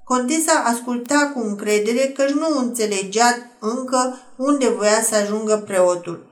Contesa 0.05 0.63
asculta 0.65 1.33
cu 1.35 1.41
încredere 1.41 2.07
că 2.07 2.25
nu 2.35 2.59
înțelegea 2.59 3.51
încă 3.61 4.21
unde 4.37 4.69
voia 4.69 5.03
să 5.03 5.15
ajungă 5.15 5.63
preotul. 5.67 6.26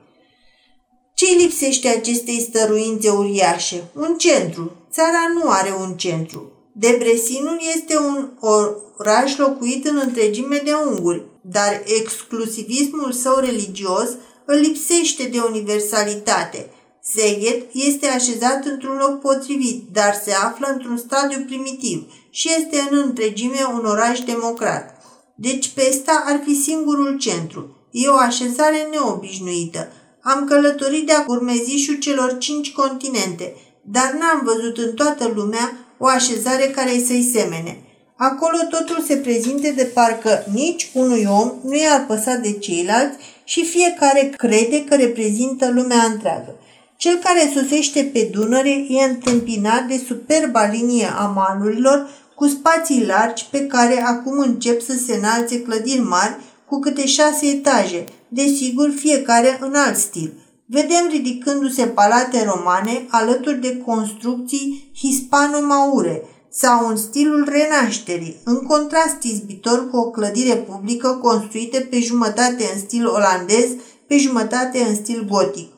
Ce 1.15 1.25
lipsește 1.37 1.87
acestei 1.87 2.41
stăruințe 2.41 3.09
uriașe? 3.09 3.83
Un 3.93 4.15
centru. 4.17 4.71
Țara 4.91 5.31
nu 5.33 5.49
are 5.49 5.75
un 5.79 5.93
centru. 5.97 6.51
Debresinul 6.71 7.59
este 7.75 7.97
un 7.97 8.29
oraș 8.39 9.37
locuit 9.37 9.85
în 9.85 9.99
întregime 10.03 10.61
de 10.63 10.71
unguri, 10.89 11.25
dar 11.41 11.83
exclusivismul 11.85 13.11
său 13.11 13.39
religios 13.39 14.09
îl 14.45 14.55
lipsește 14.55 15.23
de 15.23 15.39
universalitate. 15.39 16.69
Seghet 17.01 17.69
este 17.73 18.07
așezat 18.07 18.65
într-un 18.65 18.97
loc 18.97 19.19
potrivit, 19.19 19.83
dar 19.91 20.21
se 20.23 20.31
află 20.31 20.67
într-un 20.73 20.97
stadiu 20.97 21.43
primitiv 21.45 22.11
și 22.29 22.49
este 22.59 22.87
în 22.89 22.97
întregime 22.97 23.59
un 23.73 23.85
oraș 23.85 24.19
democrat. 24.19 25.01
Deci 25.35 25.69
Pesta 25.69 26.23
ar 26.25 26.41
fi 26.45 26.61
singurul 26.61 27.17
centru. 27.17 27.87
E 27.91 28.07
o 28.07 28.15
așezare 28.15 28.87
neobișnuită. 28.91 29.91
Am 30.27 30.45
călătorit 30.45 31.05
de-a 31.05 31.25
urmezișul 31.27 31.95
celor 31.95 32.37
cinci 32.37 32.71
continente, 32.71 33.55
dar 33.81 34.11
n-am 34.19 34.41
văzut 34.43 34.77
în 34.77 34.93
toată 34.93 35.31
lumea 35.35 35.77
o 35.97 36.07
așezare 36.07 36.63
care 36.75 37.03
să-i 37.05 37.31
semene. 37.33 37.77
Acolo 38.17 38.57
totul 38.69 39.03
se 39.07 39.15
prezinte 39.15 39.71
de 39.71 39.83
parcă 39.83 40.45
nici 40.53 40.89
unui 40.93 41.27
om 41.29 41.51
nu 41.63 41.75
i-ar 41.75 42.05
păsa 42.07 42.35
de 42.35 42.51
ceilalți 42.51 43.17
și 43.43 43.65
fiecare 43.65 44.33
crede 44.37 44.83
că 44.83 44.95
reprezintă 44.95 45.71
lumea 45.71 46.03
întreagă. 46.03 46.55
Cel 46.97 47.19
care 47.23 47.51
sosește 47.53 48.09
pe 48.13 48.29
Dunăre 48.31 48.85
e 48.89 49.03
întâmpinat 49.03 49.87
de 49.87 50.03
superba 50.07 50.65
linie 50.65 51.07
a 51.17 51.25
malurilor 51.25 52.09
cu 52.35 52.47
spații 52.47 53.05
largi 53.05 53.47
pe 53.51 53.65
care 53.67 54.01
acum 54.01 54.39
încep 54.39 54.81
să 54.81 54.93
se 55.05 55.15
înalțe 55.15 55.61
clădiri 55.61 56.01
mari 56.01 56.37
cu 56.65 56.79
câte 56.79 57.05
șase 57.05 57.45
etaje, 57.45 58.03
desigur 58.29 58.93
fiecare 58.95 59.57
în 59.61 59.75
alt 59.75 59.97
stil. 59.97 60.33
Vedem 60.65 61.07
ridicându-se 61.09 61.85
palate 61.85 62.43
romane 62.43 63.05
alături 63.09 63.61
de 63.61 63.77
construcții 63.77 64.91
hispano-maure 64.95 66.23
sau 66.49 66.87
în 66.87 66.95
stilul 66.95 67.49
renașterii, 67.49 68.35
în 68.43 68.55
contrast 68.55 69.21
izbitor 69.21 69.89
cu 69.89 69.97
o 69.97 70.09
clădire 70.09 70.55
publică 70.55 71.19
construită 71.21 71.79
pe 71.79 71.99
jumătate 71.99 72.63
în 72.73 72.79
stil 72.79 73.07
olandez, 73.07 73.67
pe 74.07 74.17
jumătate 74.17 74.79
în 74.79 74.95
stil 74.95 75.27
gotic. 75.29 75.73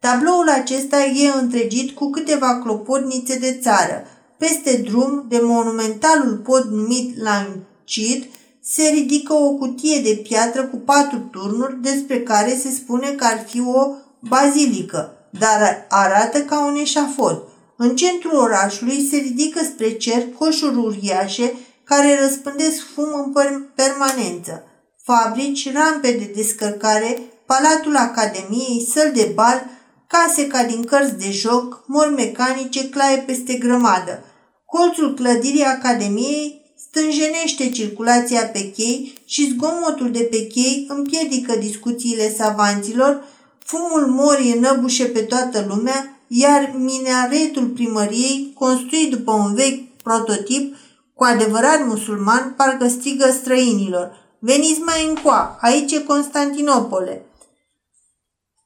Tabloul 0.00 0.48
acesta 0.48 1.04
e 1.04 1.40
întregit 1.40 1.90
cu 1.90 2.10
câteva 2.10 2.60
clopotnițe 2.62 3.38
de 3.38 3.58
țară. 3.62 4.04
Peste 4.38 4.76
drum, 4.76 5.24
de 5.28 5.40
monumentalul 5.42 6.36
pod 6.36 6.64
numit 6.64 7.22
Lancid, 7.22 8.24
se 8.72 8.88
ridică 8.88 9.32
o 9.32 9.50
cutie 9.50 10.00
de 10.00 10.20
piatră 10.22 10.64
cu 10.64 10.76
patru 10.76 11.18
turnuri 11.18 11.82
despre 11.82 12.20
care 12.22 12.56
se 12.56 12.70
spune 12.70 13.08
că 13.08 13.24
ar 13.24 13.44
fi 13.48 13.60
o 13.60 13.86
bazilică, 14.18 15.28
dar 15.30 15.86
arată 15.88 16.38
ca 16.38 16.64
un 16.64 16.76
eșafod. 16.76 17.42
În 17.76 17.96
centrul 17.96 18.38
orașului 18.38 19.08
se 19.10 19.16
ridică 19.16 19.60
spre 19.64 19.92
cer 19.92 20.22
coșuri 20.38 20.76
uriașe 20.76 21.52
care 21.84 22.20
răspândesc 22.22 22.86
fum 22.94 23.32
în 23.34 23.66
permanență. 23.74 24.64
Fabrici, 25.04 25.72
rampe 25.72 26.10
de 26.10 26.32
descărcare, 26.34 27.18
Palatul 27.46 27.96
Academiei, 27.96 28.88
săl 28.92 29.10
de 29.14 29.32
bal, 29.34 29.66
case 30.06 30.46
ca 30.46 30.64
din 30.64 30.84
cărți 30.84 31.18
de 31.18 31.30
joc, 31.30 31.84
mori 31.86 32.14
mecanice, 32.14 32.88
claie 32.88 33.16
peste 33.16 33.54
grămadă. 33.54 34.24
Colțul 34.66 35.14
clădirii 35.14 35.64
Academiei 35.64 36.59
stânjenește 36.90 37.70
circulația 37.70 38.46
pe 38.46 38.70
chei 38.70 39.22
și 39.24 39.50
zgomotul 39.50 40.10
de 40.10 40.28
pe 40.30 40.46
chei 40.46 40.86
împiedică 40.88 41.56
discuțiile 41.56 42.34
savanților, 42.34 43.24
fumul 43.58 44.06
morii 44.06 44.52
înăbușe 44.52 45.04
pe 45.04 45.20
toată 45.20 45.64
lumea, 45.68 46.18
iar 46.26 46.72
minaretul 46.76 47.66
primăriei, 47.66 48.52
construit 48.54 49.10
după 49.10 49.32
un 49.32 49.54
vechi 49.54 50.02
prototip, 50.02 50.76
cu 51.14 51.24
adevărat 51.24 51.86
musulman, 51.86 52.54
parcă 52.56 52.88
strigă 52.88 53.30
străinilor. 53.30 54.18
Veniți 54.38 54.80
mai 54.80 55.06
încoa, 55.08 55.58
aici 55.60 55.92
e 55.92 56.02
Constantinopole. 56.02 57.24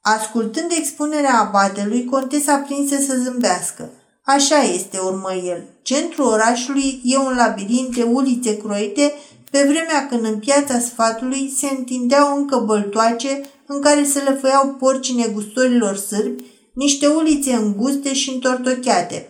Ascultând 0.01 0.71
expunerea 0.71 1.39
abatelui, 1.39 2.05
contesa 2.05 2.57
prinse 2.57 3.01
să 3.01 3.15
zâmbească. 3.23 3.89
Așa 4.23 4.61
este, 4.61 4.97
urmă 4.97 5.33
el. 5.33 5.74
Centrul 5.85 6.25
orașului 6.25 7.01
e 7.03 7.17
un 7.17 7.35
labirint 7.35 7.95
de 7.95 8.03
ulițe 8.03 8.57
croite, 8.57 9.13
pe 9.51 9.57
vremea 9.57 10.07
când 10.09 10.25
în 10.25 10.39
piața 10.39 10.79
sfatului 10.79 11.53
se 11.57 11.67
întindeau 11.77 12.37
încă 12.37 12.57
băltoace 12.57 13.41
în 13.65 13.81
care 13.81 14.03
se 14.03 14.23
lăfăiau 14.29 14.75
porci 14.79 15.13
negustorilor 15.13 15.95
sârbi, 15.95 16.43
niște 16.73 17.07
ulițe 17.07 17.53
înguste 17.53 18.13
și 18.13 18.29
întortocheate. 18.29 19.29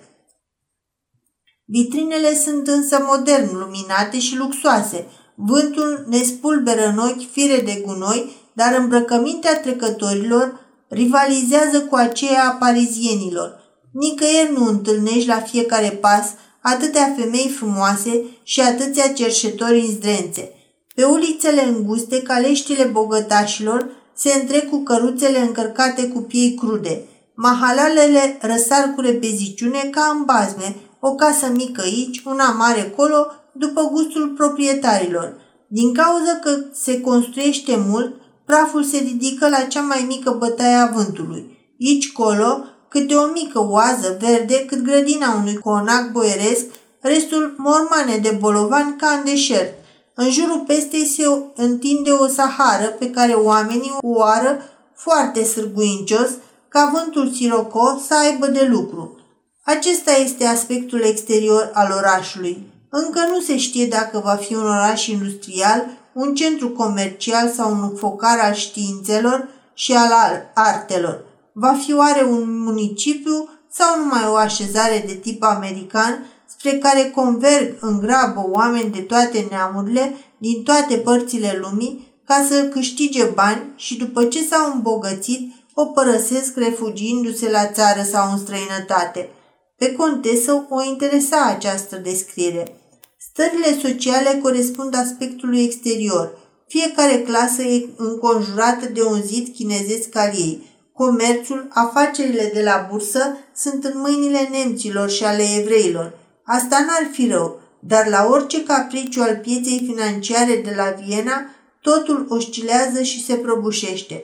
Vitrinele 1.65 2.35
sunt 2.35 2.67
însă 2.67 3.05
modern 3.07 3.57
luminate 3.57 4.19
și 4.19 4.37
luxoase. 4.37 5.07
Vântul 5.35 6.05
ne 6.09 6.23
spulberă 6.23 6.87
în 6.87 6.97
ochi 6.97 7.31
fire 7.31 7.61
de 7.61 7.83
gunoi, 7.85 8.31
dar 8.53 8.75
îmbrăcămintea 8.79 9.59
trecătorilor 9.59 10.59
rivalizează 10.89 11.81
cu 11.81 11.95
aceea 11.95 12.49
a 12.49 12.51
parizienilor. 12.51 13.63
Nicăieri 13.91 14.51
nu 14.51 14.67
întâlnești 14.67 15.27
la 15.27 15.39
fiecare 15.39 15.89
pas 15.89 16.33
atâtea 16.73 17.13
femei 17.17 17.49
frumoase 17.49 18.23
și 18.43 18.61
atâția 18.61 19.07
cerșetori 19.07 19.79
în 19.79 19.87
zdrențe. 19.87 20.51
Pe 20.95 21.03
ulițele 21.03 21.63
înguste, 21.63 22.21
caleștile 22.21 22.83
bogătașilor 22.83 23.89
se 24.15 24.33
întrec 24.41 24.69
cu 24.69 24.83
căruțele 24.83 25.39
încărcate 25.39 26.07
cu 26.07 26.19
piei 26.19 26.53
crude. 26.53 27.01
Mahalalele 27.35 28.37
răsar 28.41 28.91
cu 28.95 29.01
repeziciune 29.01 29.89
ca 29.91 30.11
în 30.13 30.23
bazme, 30.25 30.75
o 30.99 31.15
casă 31.15 31.51
mică 31.55 31.81
aici, 31.81 32.21
una 32.25 32.51
mare 32.51 32.93
colo, 32.95 33.25
după 33.53 33.89
gustul 33.91 34.27
proprietarilor. 34.27 35.33
Din 35.67 35.93
cauza 35.93 36.39
că 36.43 36.49
se 36.73 37.01
construiește 37.01 37.83
mult, 37.87 38.15
praful 38.45 38.83
se 38.83 38.97
ridică 38.97 39.49
la 39.49 39.59
cea 39.59 39.81
mai 39.81 40.05
mică 40.07 40.35
bătaie 40.39 40.75
a 40.75 40.91
vântului. 40.93 41.73
Aici 41.79 42.11
colo, 42.11 42.63
câte 42.95 43.15
o 43.15 43.25
mică 43.25 43.59
oază 43.69 44.17
verde 44.19 44.65
cât 44.65 44.81
grădina 44.81 45.35
unui 45.35 45.57
conac 45.57 46.11
boieresc, 46.11 46.65
restul 46.99 47.53
mormane 47.57 48.17
de 48.17 48.37
bolovan 48.39 48.95
ca 48.95 49.07
în 49.07 49.23
deșert. 49.23 49.73
În 50.13 50.29
jurul 50.31 50.63
pestei 50.67 51.05
se 51.05 51.23
întinde 51.55 52.11
o 52.11 52.27
sahară 52.27 52.85
pe 52.85 53.09
care 53.09 53.33
oamenii 53.33 53.97
o 54.01 54.07
oară 54.07 54.61
foarte 54.93 55.43
sârguincios, 55.43 56.29
ca 56.67 56.91
vântul 56.93 57.31
siroco 57.31 58.01
să 58.07 58.15
aibă 58.23 58.47
de 58.47 58.67
lucru. 58.71 59.19
Acesta 59.63 60.11
este 60.11 60.45
aspectul 60.45 61.01
exterior 61.01 61.71
al 61.73 61.93
orașului. 61.97 62.71
Încă 62.89 63.19
nu 63.29 63.39
se 63.39 63.57
știe 63.57 63.85
dacă 63.85 64.21
va 64.23 64.35
fi 64.35 64.55
un 64.55 64.67
oraș 64.67 65.07
industrial, 65.07 65.85
un 66.13 66.35
centru 66.35 66.69
comercial 66.69 67.49
sau 67.49 67.71
un 67.71 67.95
focar 67.95 68.39
al 68.39 68.53
științelor 68.53 69.47
și 69.73 69.93
al 69.93 70.11
artelor. 70.53 71.24
Va 71.57 71.73
fi 71.73 71.93
oare 71.93 72.23
un 72.23 72.63
municipiu 72.63 73.49
sau 73.71 73.99
numai 73.99 74.27
o 74.27 74.35
așezare 74.35 75.03
de 75.07 75.13
tip 75.13 75.43
american 75.43 76.25
spre 76.45 76.71
care 76.77 77.11
converg 77.15 77.77
în 77.79 77.99
grabă 77.99 78.45
oameni 78.51 78.91
de 78.91 78.99
toate 78.99 79.47
neamurile, 79.49 80.15
din 80.37 80.63
toate 80.63 80.97
părțile 80.97 81.57
lumii, 81.61 82.13
ca 82.25 82.45
să 82.49 82.63
câștige 82.63 83.23
bani 83.23 83.73
și 83.75 83.97
după 83.97 84.25
ce 84.25 84.43
s-au 84.43 84.71
îmbogățit, 84.73 85.53
o 85.73 85.85
părăsesc 85.85 86.57
refugiindu-se 86.57 87.49
la 87.49 87.67
țară 87.67 88.01
sau 88.01 88.31
în 88.31 88.37
străinătate. 88.37 89.29
Pe 89.77 89.91
contesă 89.91 90.65
o 90.69 90.83
interesa 90.83 91.45
această 91.45 91.95
descriere. 91.95 92.79
Stările 93.17 93.79
sociale 93.81 94.39
corespund 94.41 94.95
aspectului 94.95 95.63
exterior. 95.63 96.37
Fiecare 96.67 97.21
clasă 97.21 97.61
e 97.61 97.85
înconjurată 97.97 98.85
de 98.93 99.03
un 99.03 99.21
zid 99.21 99.53
chinezesc 99.55 100.15
al 100.15 100.31
ei. 100.33 100.74
Comerțul, 100.97 101.67
afacerile 101.69 102.51
de 102.53 102.61
la 102.61 102.87
bursă 102.89 103.37
sunt 103.55 103.83
în 103.83 103.99
mâinile 103.99 104.49
nemților 104.51 105.09
și 105.09 105.23
ale 105.23 105.43
evreilor. 105.59 106.17
Asta 106.43 106.79
n-ar 106.79 107.09
fi 107.11 107.27
rău, 107.27 107.59
dar 107.79 108.07
la 108.07 108.27
orice 108.29 108.63
capriciu 108.63 109.21
al 109.21 109.35
pieței 109.35 109.83
financiare 109.85 110.61
de 110.65 110.73
la 110.75 110.89
Viena, 110.89 111.45
totul 111.81 112.25
oscilează 112.29 113.01
și 113.01 113.25
se 113.25 113.35
prăbușește. 113.35 114.23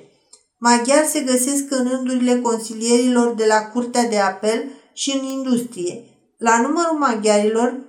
Maghiari 0.57 1.07
se 1.07 1.19
găsesc 1.19 1.63
în 1.69 1.87
rândurile 1.89 2.39
consilierilor 2.39 3.33
de 3.33 3.45
la 3.45 3.59
Curtea 3.59 4.07
de 4.07 4.17
Apel 4.17 4.63
și 4.93 5.19
în 5.21 5.23
industrie. 5.23 6.03
La 6.37 6.61
numărul 6.61 6.97
maghiarilor 6.97 7.79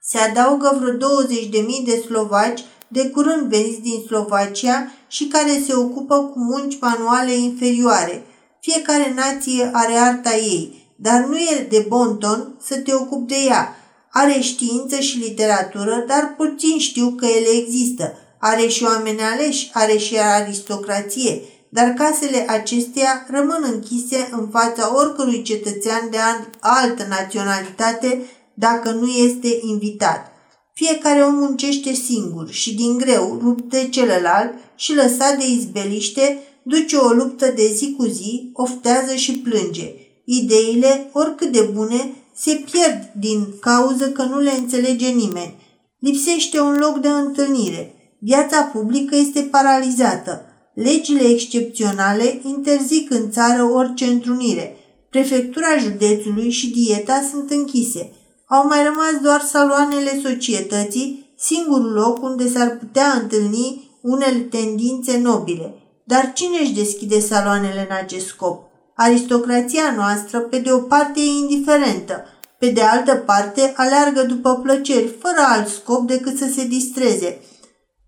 se 0.00 0.18
adaugă 0.18 0.78
vreo 0.80 0.92
20.000 0.92 1.84
de 1.84 1.96
slovaci 2.06 2.64
de 2.92 3.08
curând 3.08 3.48
veniți 3.48 3.80
din 3.80 4.02
Slovacia 4.06 4.92
și 5.08 5.26
care 5.26 5.62
se 5.66 5.74
ocupă 5.74 6.18
cu 6.18 6.38
munci 6.38 6.78
manuale 6.80 7.34
inferioare. 7.34 8.26
Fiecare 8.60 9.12
nație 9.14 9.70
are 9.72 9.92
arta 9.92 10.34
ei, 10.34 10.92
dar 10.96 11.24
nu 11.24 11.36
e 11.36 11.66
de 11.70 11.84
bon 11.88 12.18
ton 12.18 12.54
să 12.64 12.76
te 12.76 12.94
ocupi 12.94 13.32
de 13.32 13.38
ea. 13.48 13.76
Are 14.10 14.40
știință 14.40 14.98
și 14.98 15.18
literatură, 15.18 16.04
dar 16.06 16.34
puțin 16.36 16.78
știu 16.78 17.14
că 17.16 17.26
ele 17.26 17.58
există. 17.62 18.12
Are 18.38 18.66
și 18.66 18.84
oameni 18.84 19.20
aleși, 19.20 19.70
are 19.72 19.96
și 19.96 20.18
aristocrație, 20.18 21.42
dar 21.68 21.88
casele 21.88 22.44
acesteia 22.48 23.26
rămân 23.30 23.64
închise 23.72 24.28
în 24.30 24.48
fața 24.48 24.96
oricărui 24.96 25.42
cetățean 25.42 26.10
de 26.10 26.16
altă 26.60 27.06
naționalitate 27.08 28.20
dacă 28.54 28.90
nu 28.90 29.06
este 29.06 29.48
invitat. 29.62 30.31
Fiecare 30.74 31.22
om 31.22 31.34
muncește 31.34 31.92
singur 31.92 32.50
și 32.50 32.74
din 32.74 32.98
greu 32.98 33.38
lupte 33.42 33.88
celălalt 33.90 34.52
și 34.76 34.94
lăsat 34.94 35.38
de 35.38 35.46
izbeliște 35.46 36.38
duce 36.62 36.96
o 36.96 37.08
luptă 37.08 37.52
de 37.56 37.72
zi 37.74 37.94
cu 37.96 38.04
zi, 38.04 38.50
oftează 38.52 39.14
și 39.14 39.32
plânge. 39.38 39.92
Ideile, 40.24 41.10
oricât 41.12 41.52
de 41.52 41.70
bune, 41.72 42.14
se 42.34 42.64
pierd 42.70 43.12
din 43.18 43.46
cauză 43.60 44.10
că 44.10 44.22
nu 44.22 44.38
le 44.38 44.50
înțelege 44.58 45.08
nimeni. 45.08 45.54
Lipsește 45.98 46.60
un 46.60 46.76
loc 46.78 46.98
de 46.98 47.08
întâlnire. 47.08 47.94
Viața 48.20 48.62
publică 48.62 49.16
este 49.16 49.40
paralizată. 49.40 50.42
Legile 50.74 51.28
excepționale 51.28 52.40
interzic 52.44 53.10
în 53.10 53.30
țară 53.30 53.62
orice 53.62 54.04
întrunire. 54.04 54.76
Prefectura 55.10 55.76
județului 55.78 56.50
și 56.50 56.70
dieta 56.70 57.28
sunt 57.30 57.50
închise. 57.50 58.12
Au 58.54 58.66
mai 58.66 58.84
rămas 58.84 59.22
doar 59.22 59.40
saloanele 59.40 60.20
societății, 60.22 61.34
singurul 61.36 61.92
loc 61.92 62.22
unde 62.22 62.48
s-ar 62.48 62.76
putea 62.78 63.18
întâlni 63.22 63.90
unele 64.00 64.38
tendințe 64.38 65.18
nobile. 65.18 65.74
Dar 66.04 66.32
cine 66.34 66.58
își 66.60 66.72
deschide 66.72 67.20
saloanele 67.20 67.86
în 67.90 67.96
acest 67.96 68.26
scop? 68.26 68.62
Aristocrația 68.96 69.94
noastră, 69.96 70.38
pe 70.38 70.58
de 70.58 70.72
o 70.72 70.78
parte, 70.78 71.20
e 71.20 71.24
indiferentă, 71.24 72.24
pe 72.58 72.66
de 72.66 72.82
altă 72.82 73.14
parte, 73.14 73.72
aleargă 73.76 74.22
după 74.22 74.60
plăceri, 74.62 75.14
fără 75.20 75.46
alt 75.48 75.68
scop 75.68 76.06
decât 76.06 76.38
să 76.38 76.46
se 76.56 76.66
distreze. 76.66 77.40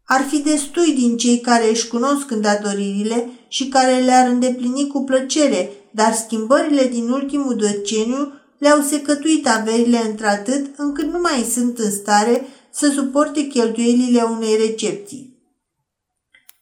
Ar 0.06 0.20
fi 0.20 0.38
destui 0.38 0.92
din 0.92 1.16
cei 1.16 1.40
care 1.40 1.70
își 1.70 1.88
cunosc 1.88 2.30
îndatoririle 2.30 3.30
și 3.48 3.68
care 3.68 3.98
le-ar 3.98 4.28
îndeplini 4.28 4.86
cu 4.86 5.04
plăcere, 5.04 5.70
dar 5.90 6.12
schimbările 6.12 6.84
din 6.84 7.08
ultimul 7.08 7.56
deceniu 7.56 8.32
le-au 8.58 8.80
secătuit 8.80 9.48
averile 9.48 10.02
într-atât 10.06 10.78
încât 10.78 11.12
nu 11.12 11.20
mai 11.20 11.46
sunt 11.52 11.78
în 11.78 11.90
stare 11.90 12.46
să 12.70 12.90
suporte 12.94 13.42
cheltuielile 13.42 14.22
unei 14.22 14.56
recepții. 14.66 15.34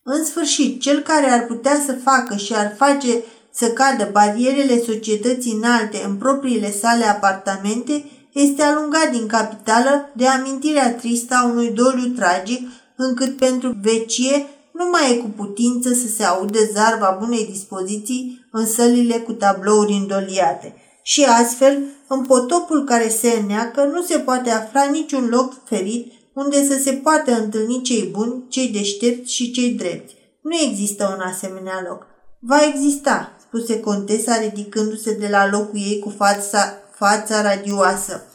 În 0.02 0.24
sfârșit, 0.24 0.80
cel 0.80 1.00
care 1.00 1.30
ar 1.30 1.46
putea 1.46 1.82
să 1.86 1.92
facă 1.92 2.36
și 2.36 2.54
ar 2.54 2.74
face 2.76 3.22
să 3.52 3.70
cadă 3.70 4.08
barierele 4.12 4.82
societății 4.82 5.52
înalte 5.52 6.02
în 6.06 6.16
propriile 6.16 6.70
sale 6.70 7.04
apartamente 7.04 8.04
este 8.32 8.62
alungat 8.62 9.10
din 9.10 9.26
capitală 9.26 10.10
de 10.16 10.26
amintirea 10.26 10.94
tristă 10.94 11.34
a 11.34 11.44
unui 11.44 11.70
doliu 11.70 12.08
tragic, 12.08 12.68
încât 12.96 13.36
pentru 13.36 13.76
vecie 13.80 14.46
nu 14.72 14.88
mai 14.90 15.12
e 15.12 15.16
cu 15.16 15.28
putință 15.28 15.92
să 15.92 16.06
se 16.16 16.24
audă 16.24 16.58
zarva 16.72 17.16
bunei 17.20 17.46
dispoziții 17.50 18.46
în 18.50 18.66
sălile 18.66 19.14
cu 19.14 19.32
tablouri 19.32 19.92
îndoliate. 19.92 20.74
Și 21.02 21.24
astfel, 21.24 21.82
în 22.08 22.24
potopul 22.24 22.84
care 22.84 23.08
se 23.08 23.28
înneacă, 23.28 23.84
nu 23.84 24.02
se 24.02 24.18
poate 24.18 24.50
afla 24.50 24.84
niciun 24.84 25.28
loc 25.28 25.54
ferit 25.64 26.12
unde 26.34 26.64
să 26.64 26.78
se 26.82 26.92
poată 26.92 27.32
întâlni 27.32 27.82
cei 27.82 28.08
buni, 28.12 28.44
cei 28.48 28.68
deștepți 28.68 29.34
și 29.34 29.50
cei 29.50 29.70
drepți. 29.70 30.14
Nu 30.42 30.56
există 30.56 31.16
un 31.16 31.20
asemenea 31.20 31.84
loc. 31.88 32.06
Va 32.40 32.58
exista, 32.74 33.36
spuse 33.40 33.80
contesa 33.80 34.40
ridicându-se 34.40 35.14
de 35.14 35.28
la 35.28 35.48
locul 35.50 35.78
ei 35.78 35.98
cu 35.98 36.14
fața, 36.16 36.78
fața 36.94 37.42
radioasă. 37.42 38.26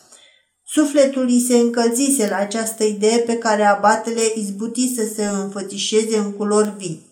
Sufletul 0.63 1.23
îi 1.23 1.45
se 1.47 1.57
încălzise 1.57 2.27
la 2.29 2.35
această 2.35 2.83
idee 2.83 3.17
pe 3.17 3.37
care 3.37 3.63
abatele 3.63 4.21
izbuti 4.35 4.95
să 4.95 5.03
se 5.15 5.25
înfățișeze 5.25 6.17
în 6.17 6.31
culori 6.31 6.73
vii. 6.77 7.05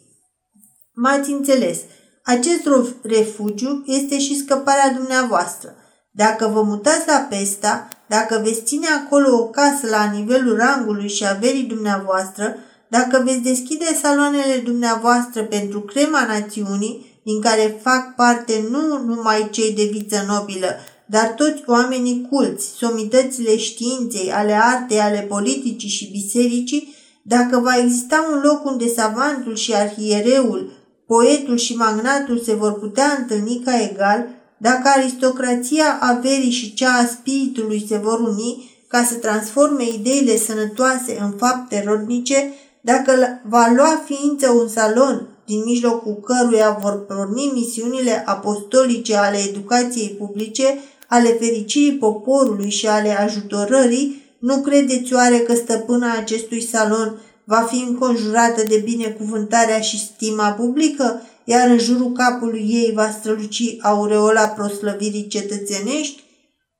M-ați 0.94 1.32
înțeles. 1.32 1.80
Acest 2.26 2.70
refugiu 3.02 3.84
este 3.86 4.20
și 4.20 4.38
scăparea 4.38 4.94
dumneavoastră. 4.98 5.76
Dacă 6.12 6.52
vă 6.54 6.62
mutați 6.62 7.08
la 7.08 7.28
Pesta, 7.30 7.88
dacă 8.08 8.42
veți 8.44 8.62
ține 8.62 8.88
acolo 8.88 9.38
o 9.38 9.44
casă 9.44 9.88
la 9.90 10.12
nivelul 10.16 10.58
rangului 10.58 11.10
și 11.10 11.28
averii 11.28 11.64
dumneavoastră, 11.64 12.56
dacă 12.90 13.22
veți 13.26 13.40
deschide 13.40 13.86
saloanele 14.02 14.62
dumneavoastră 14.64 15.44
pentru 15.44 15.80
crema 15.82 16.26
națiunii, 16.26 17.22
din 17.24 17.42
care 17.42 17.80
fac 17.82 18.16
parte 18.16 18.66
nu 18.70 19.04
numai 19.04 19.48
cei 19.52 19.74
de 19.74 19.90
viță 19.92 20.26
nobilă, 20.28 20.68
dar 21.06 21.28
toți 21.28 21.64
oamenii 21.66 22.28
culți, 22.30 22.66
somitățile 22.78 23.58
științei, 23.58 24.32
ale 24.32 24.54
artei, 24.54 25.00
ale 25.00 25.26
politicii 25.30 25.90
și 25.90 26.12
bisericii, 26.12 26.96
dacă 27.24 27.60
va 27.60 27.78
exista 27.78 28.28
un 28.34 28.42
loc 28.44 28.66
unde 28.66 28.88
savantul 28.88 29.56
și 29.56 29.74
arhiereul, 29.74 30.75
poetul 31.08 31.58
și 31.58 31.76
magnatul 31.76 32.40
se 32.40 32.54
vor 32.54 32.80
putea 32.80 33.18
întâlni 33.20 33.62
ca 33.66 33.82
egal, 33.92 34.26
dacă 34.58 34.82
aristocrația 34.84 35.98
averii 36.00 36.52
și 36.52 36.74
cea 36.74 36.92
a 36.92 37.06
spiritului 37.06 37.86
se 37.88 37.98
vor 37.98 38.20
uni 38.20 38.74
ca 38.88 39.04
să 39.04 39.16
transforme 39.16 39.84
ideile 39.88 40.38
sănătoase 40.38 41.18
în 41.22 41.32
fapte 41.38 41.84
rodnice, 41.88 42.54
dacă 42.82 43.42
va 43.50 43.72
lua 43.76 44.04
ființă 44.06 44.50
un 44.52 44.68
salon 44.68 45.28
din 45.46 45.62
mijlocul 45.66 46.14
căruia 46.14 46.78
vor 46.82 47.06
porni 47.06 47.52
misiunile 47.54 48.24
apostolice 48.26 49.16
ale 49.16 49.38
educației 49.50 50.10
publice, 50.10 50.80
ale 51.08 51.30
fericirii 51.30 51.98
poporului 51.98 52.70
și 52.70 52.88
ale 52.88 53.10
ajutorării, 53.20 54.24
nu 54.40 54.62
credeți 54.62 55.14
oare 55.14 55.38
că 55.38 55.54
stăpâna 55.54 56.18
acestui 56.18 56.62
salon 56.62 57.22
va 57.46 57.62
fi 57.62 57.86
înconjurată 57.88 58.64
de 58.68 58.78
binecuvântarea 58.78 59.80
și 59.80 60.00
stima 60.00 60.52
publică, 60.52 61.22
iar 61.44 61.70
în 61.70 61.78
jurul 61.78 62.12
capului 62.12 62.68
ei 62.70 62.92
va 62.94 63.10
străluci 63.10 63.78
aureola 63.82 64.48
proslăvirii 64.48 65.28
cetățenești? 65.28 66.24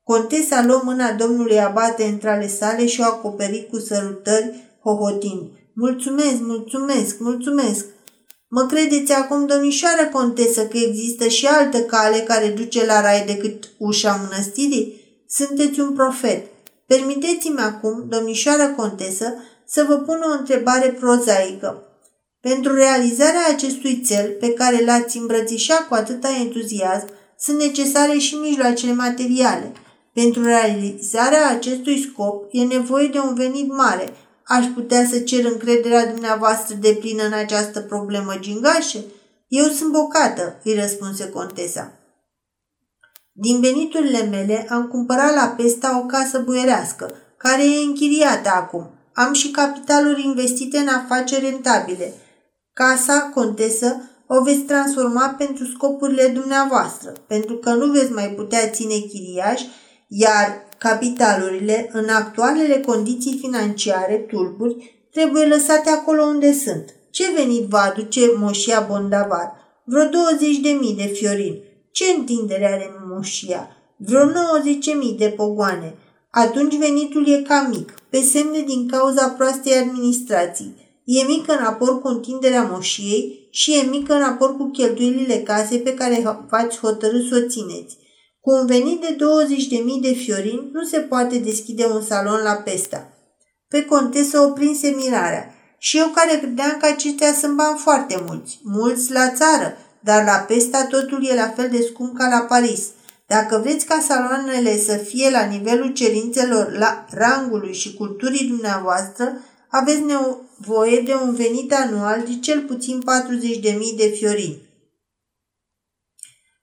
Contesa 0.02 0.64
luă 0.66 0.80
mâna 0.84 1.12
domnului 1.12 1.60
abate 1.60 2.04
între 2.04 2.30
ale 2.30 2.48
sale 2.48 2.86
și 2.86 3.00
o 3.00 3.04
acoperi 3.04 3.68
cu 3.70 3.78
sărutări, 3.78 4.78
hohotind. 4.82 5.42
Mulțumesc, 5.74 6.38
mulțumesc, 6.40 7.18
mulțumesc! 7.18 7.86
Mă 8.48 8.66
credeți 8.66 9.12
acum, 9.12 9.46
domnișoară 9.46 10.08
contesă, 10.12 10.66
că 10.66 10.76
există 10.76 11.28
și 11.28 11.46
altă 11.46 11.80
cale 11.80 12.18
care 12.18 12.48
duce 12.48 12.86
la 12.86 13.00
rai 13.00 13.24
decât 13.26 13.68
ușa 13.78 14.20
mănăstirii? 14.22 15.00
Sunteți 15.28 15.80
un 15.80 15.92
profet. 15.92 16.46
Permiteți-mi 16.86 17.58
acum, 17.58 18.06
domnișoară 18.08 18.74
contesă, 18.76 19.34
să 19.66 19.84
vă 19.88 19.94
pun 19.94 20.22
o 20.28 20.38
întrebare 20.38 20.88
prozaică. 20.88 21.82
Pentru 22.40 22.74
realizarea 22.74 23.46
acestui 23.48 24.02
cel 24.02 24.36
pe 24.40 24.52
care 24.52 24.84
l-ați 24.84 25.16
îmbrățișat 25.16 25.88
cu 25.88 25.94
atâta 25.94 26.28
entuziasm, 26.40 27.08
sunt 27.38 27.58
necesare 27.58 28.18
și 28.18 28.34
mijloacele 28.34 28.92
materiale. 28.92 29.72
Pentru 30.12 30.44
realizarea 30.44 31.48
acestui 31.50 32.08
scop 32.10 32.48
e 32.50 32.64
nevoie 32.64 33.06
de 33.06 33.18
un 33.18 33.34
venit 33.34 33.68
mare. 33.72 34.12
Aș 34.44 34.66
putea 34.74 35.06
să 35.10 35.18
cer 35.18 35.44
încrederea 35.44 36.06
dumneavoastră 36.06 36.76
de 36.80 36.96
plină 37.00 37.22
în 37.22 37.32
această 37.32 37.80
problemă 37.80 38.34
gingașă? 38.40 38.98
Eu 39.48 39.64
sunt 39.64 39.92
bocată, 39.92 40.60
îi 40.64 40.74
răspunse 40.74 41.28
contesa. 41.28 41.92
Din 43.32 43.60
veniturile 43.60 44.22
mele 44.22 44.66
am 44.70 44.88
cumpărat 44.88 45.34
la 45.34 45.54
Pesta 45.56 46.00
o 46.02 46.06
casă 46.06 46.38
buierească, 46.38 47.10
care 47.36 47.64
e 47.64 47.84
închiriată 47.84 48.48
acum. 48.48 48.95
Am 49.16 49.32
și 49.32 49.50
capitaluri 49.50 50.24
investite 50.24 50.78
în 50.78 50.88
afaceri 50.88 51.50
rentabile– 51.50 52.12
Casa, 52.82 53.30
contesă, 53.34 54.10
o 54.26 54.42
veți 54.42 54.58
transforma 54.58 55.34
pentru 55.38 55.64
scopurile 55.64 56.26
dumneavoastră, 56.26 57.12
pentru 57.26 57.56
că 57.56 57.70
nu 57.70 57.86
veți 57.92 58.12
mai 58.12 58.28
putea 58.28 58.68
ține 58.68 58.94
chiriaș, 58.94 59.62
iar 60.08 60.66
capitalurile, 60.78 61.90
în 61.92 62.08
actualele 62.08 62.80
condiții 62.80 63.38
financiare 63.38 64.14
tulburi, 64.14 65.06
trebuie 65.12 65.46
lăsate 65.46 65.90
acolo 65.90 66.22
unde 66.22 66.52
sunt. 66.52 66.94
Ce 67.10 67.24
venit 67.36 67.68
va 67.68 67.80
aduce 67.80 68.20
moșia 68.38 68.80
Bondavar? 68.88 69.52
Vreo 69.84 70.04
20.000 70.04 70.96
de 70.96 71.06
fiorini. 71.14 71.62
Ce 71.90 72.04
întindere 72.18 72.72
are 72.72 72.90
moșia? 73.06 73.68
Vreo 73.96 74.26
90.000 74.26 75.16
de 75.18 75.28
pogoane. 75.28 75.94
Atunci 76.30 76.76
venitul 76.76 77.28
e 77.28 77.42
cam 77.42 77.68
mic, 77.70 77.94
pe 78.10 78.20
semne 78.20 78.60
din 78.60 78.88
cauza 78.88 79.28
proastei 79.28 79.72
administrații. 79.72 80.74
E 81.04 81.24
mică 81.24 81.52
în 81.52 81.58
raport 81.58 82.00
cu 82.00 82.08
întinderea 82.08 82.68
moșiei 82.72 83.48
și 83.50 83.72
e 83.72 83.82
mică 83.82 84.12
în 84.12 84.18
raport 84.18 84.56
cu 84.56 84.70
cheltuielile 84.70 85.36
casei 85.36 85.80
pe 85.80 85.94
care 85.94 86.38
v-ați 86.48 86.78
hotărât 86.78 87.28
să 87.28 87.42
o 87.44 87.48
țineți. 87.48 87.96
Cu 88.40 88.50
un 88.50 88.66
venit 88.66 89.00
de 89.00 89.16
20.000 89.16 90.00
de 90.00 90.12
fiorini 90.12 90.70
nu 90.72 90.84
se 90.84 90.98
poate 90.98 91.38
deschide 91.38 91.86
un 91.86 92.02
salon 92.02 92.42
la 92.42 92.52
Pesta. 92.52 93.12
Pe 93.68 93.84
contesă 93.84 94.40
o 94.40 94.50
prinse 94.50 94.94
mirarea. 94.96 95.54
Și 95.78 95.98
eu 95.98 96.08
care 96.08 96.38
credeam 96.38 96.76
că 96.80 96.86
aceștia 96.86 97.32
sunt 97.32 97.56
bani 97.56 97.78
foarte 97.78 98.24
mulți, 98.26 98.60
mulți 98.62 99.12
la 99.12 99.30
țară, 99.30 99.76
dar 100.00 100.24
la 100.24 100.32
Pesta 100.32 100.86
totul 100.86 101.26
e 101.26 101.34
la 101.34 101.48
fel 101.48 101.68
de 101.70 101.86
scump 101.90 102.18
ca 102.18 102.28
la 102.28 102.38
Paris. 102.38 102.82
Dacă 103.26 103.58
vreți 103.58 103.86
ca 103.86 104.04
saloanele 104.08 104.78
să 104.78 104.96
fie 104.96 105.30
la 105.30 105.44
nivelul 105.44 105.92
cerințelor 105.92 106.72
la 106.72 107.06
rangului 107.10 107.72
și 107.74 107.94
culturii 107.94 108.48
dumneavoastră, 108.48 109.40
aveți 109.68 110.02
nevoie 110.02 111.00
de 111.00 111.14
un 111.14 111.34
venit 111.34 111.72
anual 111.72 112.22
de 112.24 112.38
cel 112.40 112.62
puțin 112.62 113.02
40.000 113.62 113.96
de 113.96 114.06
fiorini. 114.06 114.62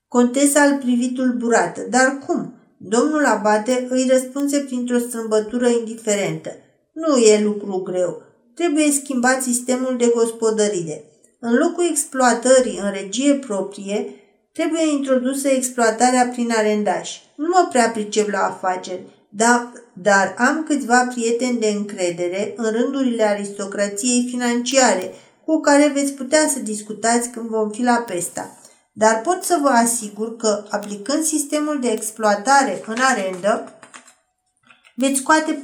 Contesa 0.07 0.63
îl 0.63 0.77
privi 0.77 1.11
tulburată. 1.11 1.81
Dar 1.89 2.19
cum? 2.25 2.53
Domnul 2.77 3.25
Abate 3.25 3.87
îi 3.89 4.07
răspunse 4.09 4.59
printr-o 4.59 4.97
strâmbătură 4.97 5.67
indiferentă. 5.67 6.51
Nu 6.93 7.17
e 7.17 7.43
lucru 7.43 7.77
greu. 7.77 8.21
Trebuie 8.55 8.91
schimbat 8.91 9.41
sistemul 9.41 9.97
de 9.97 10.11
gospodărire. 10.15 11.03
În 11.39 11.53
locul 11.53 11.85
exploatării 11.89 12.79
în 12.83 12.91
regie 12.91 13.33
proprie, 13.33 14.22
trebuie 14.53 14.91
introdusă 14.91 15.47
exploatarea 15.47 16.27
prin 16.27 16.51
arendași. 16.57 17.21
Nu 17.35 17.47
mă 17.47 17.67
prea 17.69 17.89
pricep 17.89 18.29
la 18.29 18.39
afaceri, 18.39 19.27
dar, 19.29 19.71
dar 19.93 20.35
am 20.37 20.63
câțiva 20.67 21.07
prieteni 21.13 21.59
de 21.59 21.67
încredere 21.67 22.53
în 22.55 22.71
rândurile 22.71 23.23
aristocrației 23.23 24.27
financiare 24.29 25.13
cu 25.45 25.59
care 25.59 25.91
veți 25.93 26.13
putea 26.13 26.47
să 26.47 26.59
discutați 26.59 27.29
când 27.29 27.49
vom 27.49 27.69
fi 27.69 27.81
la 27.83 27.95
Pesta. 27.95 28.57
Dar 28.93 29.21
pot 29.21 29.43
să 29.43 29.59
vă 29.61 29.69
asigur 29.69 30.35
că, 30.35 30.65
aplicând 30.69 31.23
sistemul 31.23 31.79
de 31.81 31.89
exploatare 31.89 32.83
în 32.87 32.95
arendă, 32.99 33.77
Veți 34.95 35.19
scoate 35.19 35.59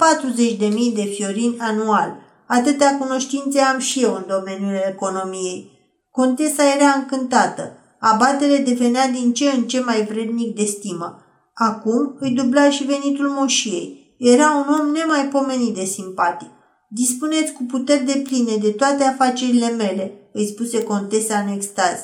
40.000 0.60 0.94
de 0.94 1.04
fiorini 1.04 1.60
anual. 1.60 2.16
Atâtea 2.48 2.98
cunoștințe 2.98 3.60
am 3.60 3.80
și 3.80 4.04
eu 4.04 4.14
în 4.14 4.26
domeniul 4.28 4.82
economiei. 4.88 5.72
Contesa 6.12 6.64
era 6.76 6.90
încântată. 6.90 7.79
Abatele 8.00 8.58
devenea 8.58 9.08
din 9.08 9.34
ce 9.34 9.50
în 9.50 9.64
ce 9.64 9.80
mai 9.80 10.04
vrednic 10.04 10.56
de 10.56 10.64
stimă. 10.66 11.24
Acum 11.54 12.16
îi 12.20 12.32
dubla 12.32 12.70
și 12.70 12.84
venitul 12.84 13.30
moșiei. 13.30 14.16
Era 14.18 14.52
un 14.52 14.74
om 14.80 14.92
nemaipomenit 14.92 15.74
de 15.76 15.84
simpatic. 15.84 16.50
Dispuneți 16.90 17.52
cu 17.52 17.64
puteri 17.64 18.06
de 18.06 18.22
pline 18.24 18.56
de 18.56 18.70
toate 18.70 19.04
afacerile 19.04 19.70
mele, 19.70 20.12
îi 20.34 20.48
spuse 20.48 20.84
contesa 20.84 21.38
în 21.38 21.54
extaz. 21.54 21.98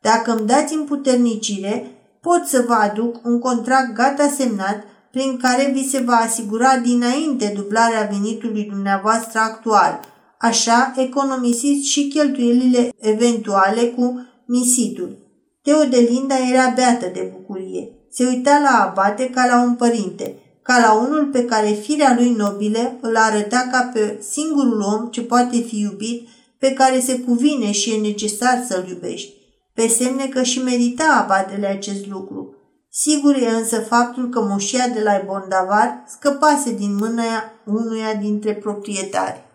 Dacă 0.00 0.36
îmi 0.36 0.46
dați 0.46 0.74
împuternicire, 0.74 1.86
pot 2.20 2.44
să 2.46 2.64
vă 2.66 2.72
aduc 2.72 3.26
un 3.26 3.38
contract 3.38 3.94
gata 3.94 4.28
semnat 4.28 4.84
prin 5.10 5.36
care 5.36 5.70
vi 5.74 5.88
se 5.88 5.98
va 5.98 6.14
asigura 6.14 6.76
dinainte 6.76 7.52
dublarea 7.56 8.08
venitului 8.10 8.64
dumneavoastră 8.64 9.38
actual. 9.38 10.00
Așa 10.38 10.92
economisiți 10.96 11.88
și 11.88 12.08
cheltuielile 12.08 12.92
eventuale 12.98 13.82
cu 13.82 14.26
misitul. 14.46 15.21
Teodelinda 15.62 16.34
era 16.52 16.72
beată 16.74 17.06
de 17.12 17.32
bucurie. 17.32 17.88
Se 18.10 18.26
uita 18.26 18.58
la 18.58 18.82
abate 18.82 19.30
ca 19.30 19.46
la 19.46 19.62
un 19.62 19.74
părinte, 19.74 20.36
ca 20.62 20.78
la 20.78 20.92
unul 20.92 21.26
pe 21.32 21.44
care 21.44 21.68
firea 21.68 22.14
lui 22.18 22.30
nobile 22.30 22.98
îl 23.00 23.16
arăta 23.16 23.68
ca 23.70 23.90
pe 23.92 24.18
singurul 24.30 24.80
om 24.80 25.08
ce 25.10 25.22
poate 25.22 25.56
fi 25.56 25.80
iubit, 25.80 26.28
pe 26.58 26.72
care 26.72 27.00
se 27.00 27.18
cuvine 27.18 27.70
și 27.70 27.94
e 27.94 28.00
necesar 28.00 28.64
să-l 28.68 28.88
iubești. 28.88 29.32
Pe 29.74 29.86
semne 29.88 30.26
că 30.26 30.42
și 30.42 30.62
merita 30.62 31.22
abatele 31.22 31.66
acest 31.66 32.06
lucru. 32.06 32.56
Sigur 32.90 33.34
e 33.34 33.48
însă 33.48 33.80
faptul 33.80 34.28
că 34.28 34.40
moșia 34.42 34.88
de 34.88 35.00
la 35.00 35.22
Bondavar 35.26 36.04
scăpase 36.06 36.74
din 36.74 36.94
mâna 36.94 37.52
unuia 37.64 38.14
dintre 38.14 38.54
proprietari. 38.54 39.50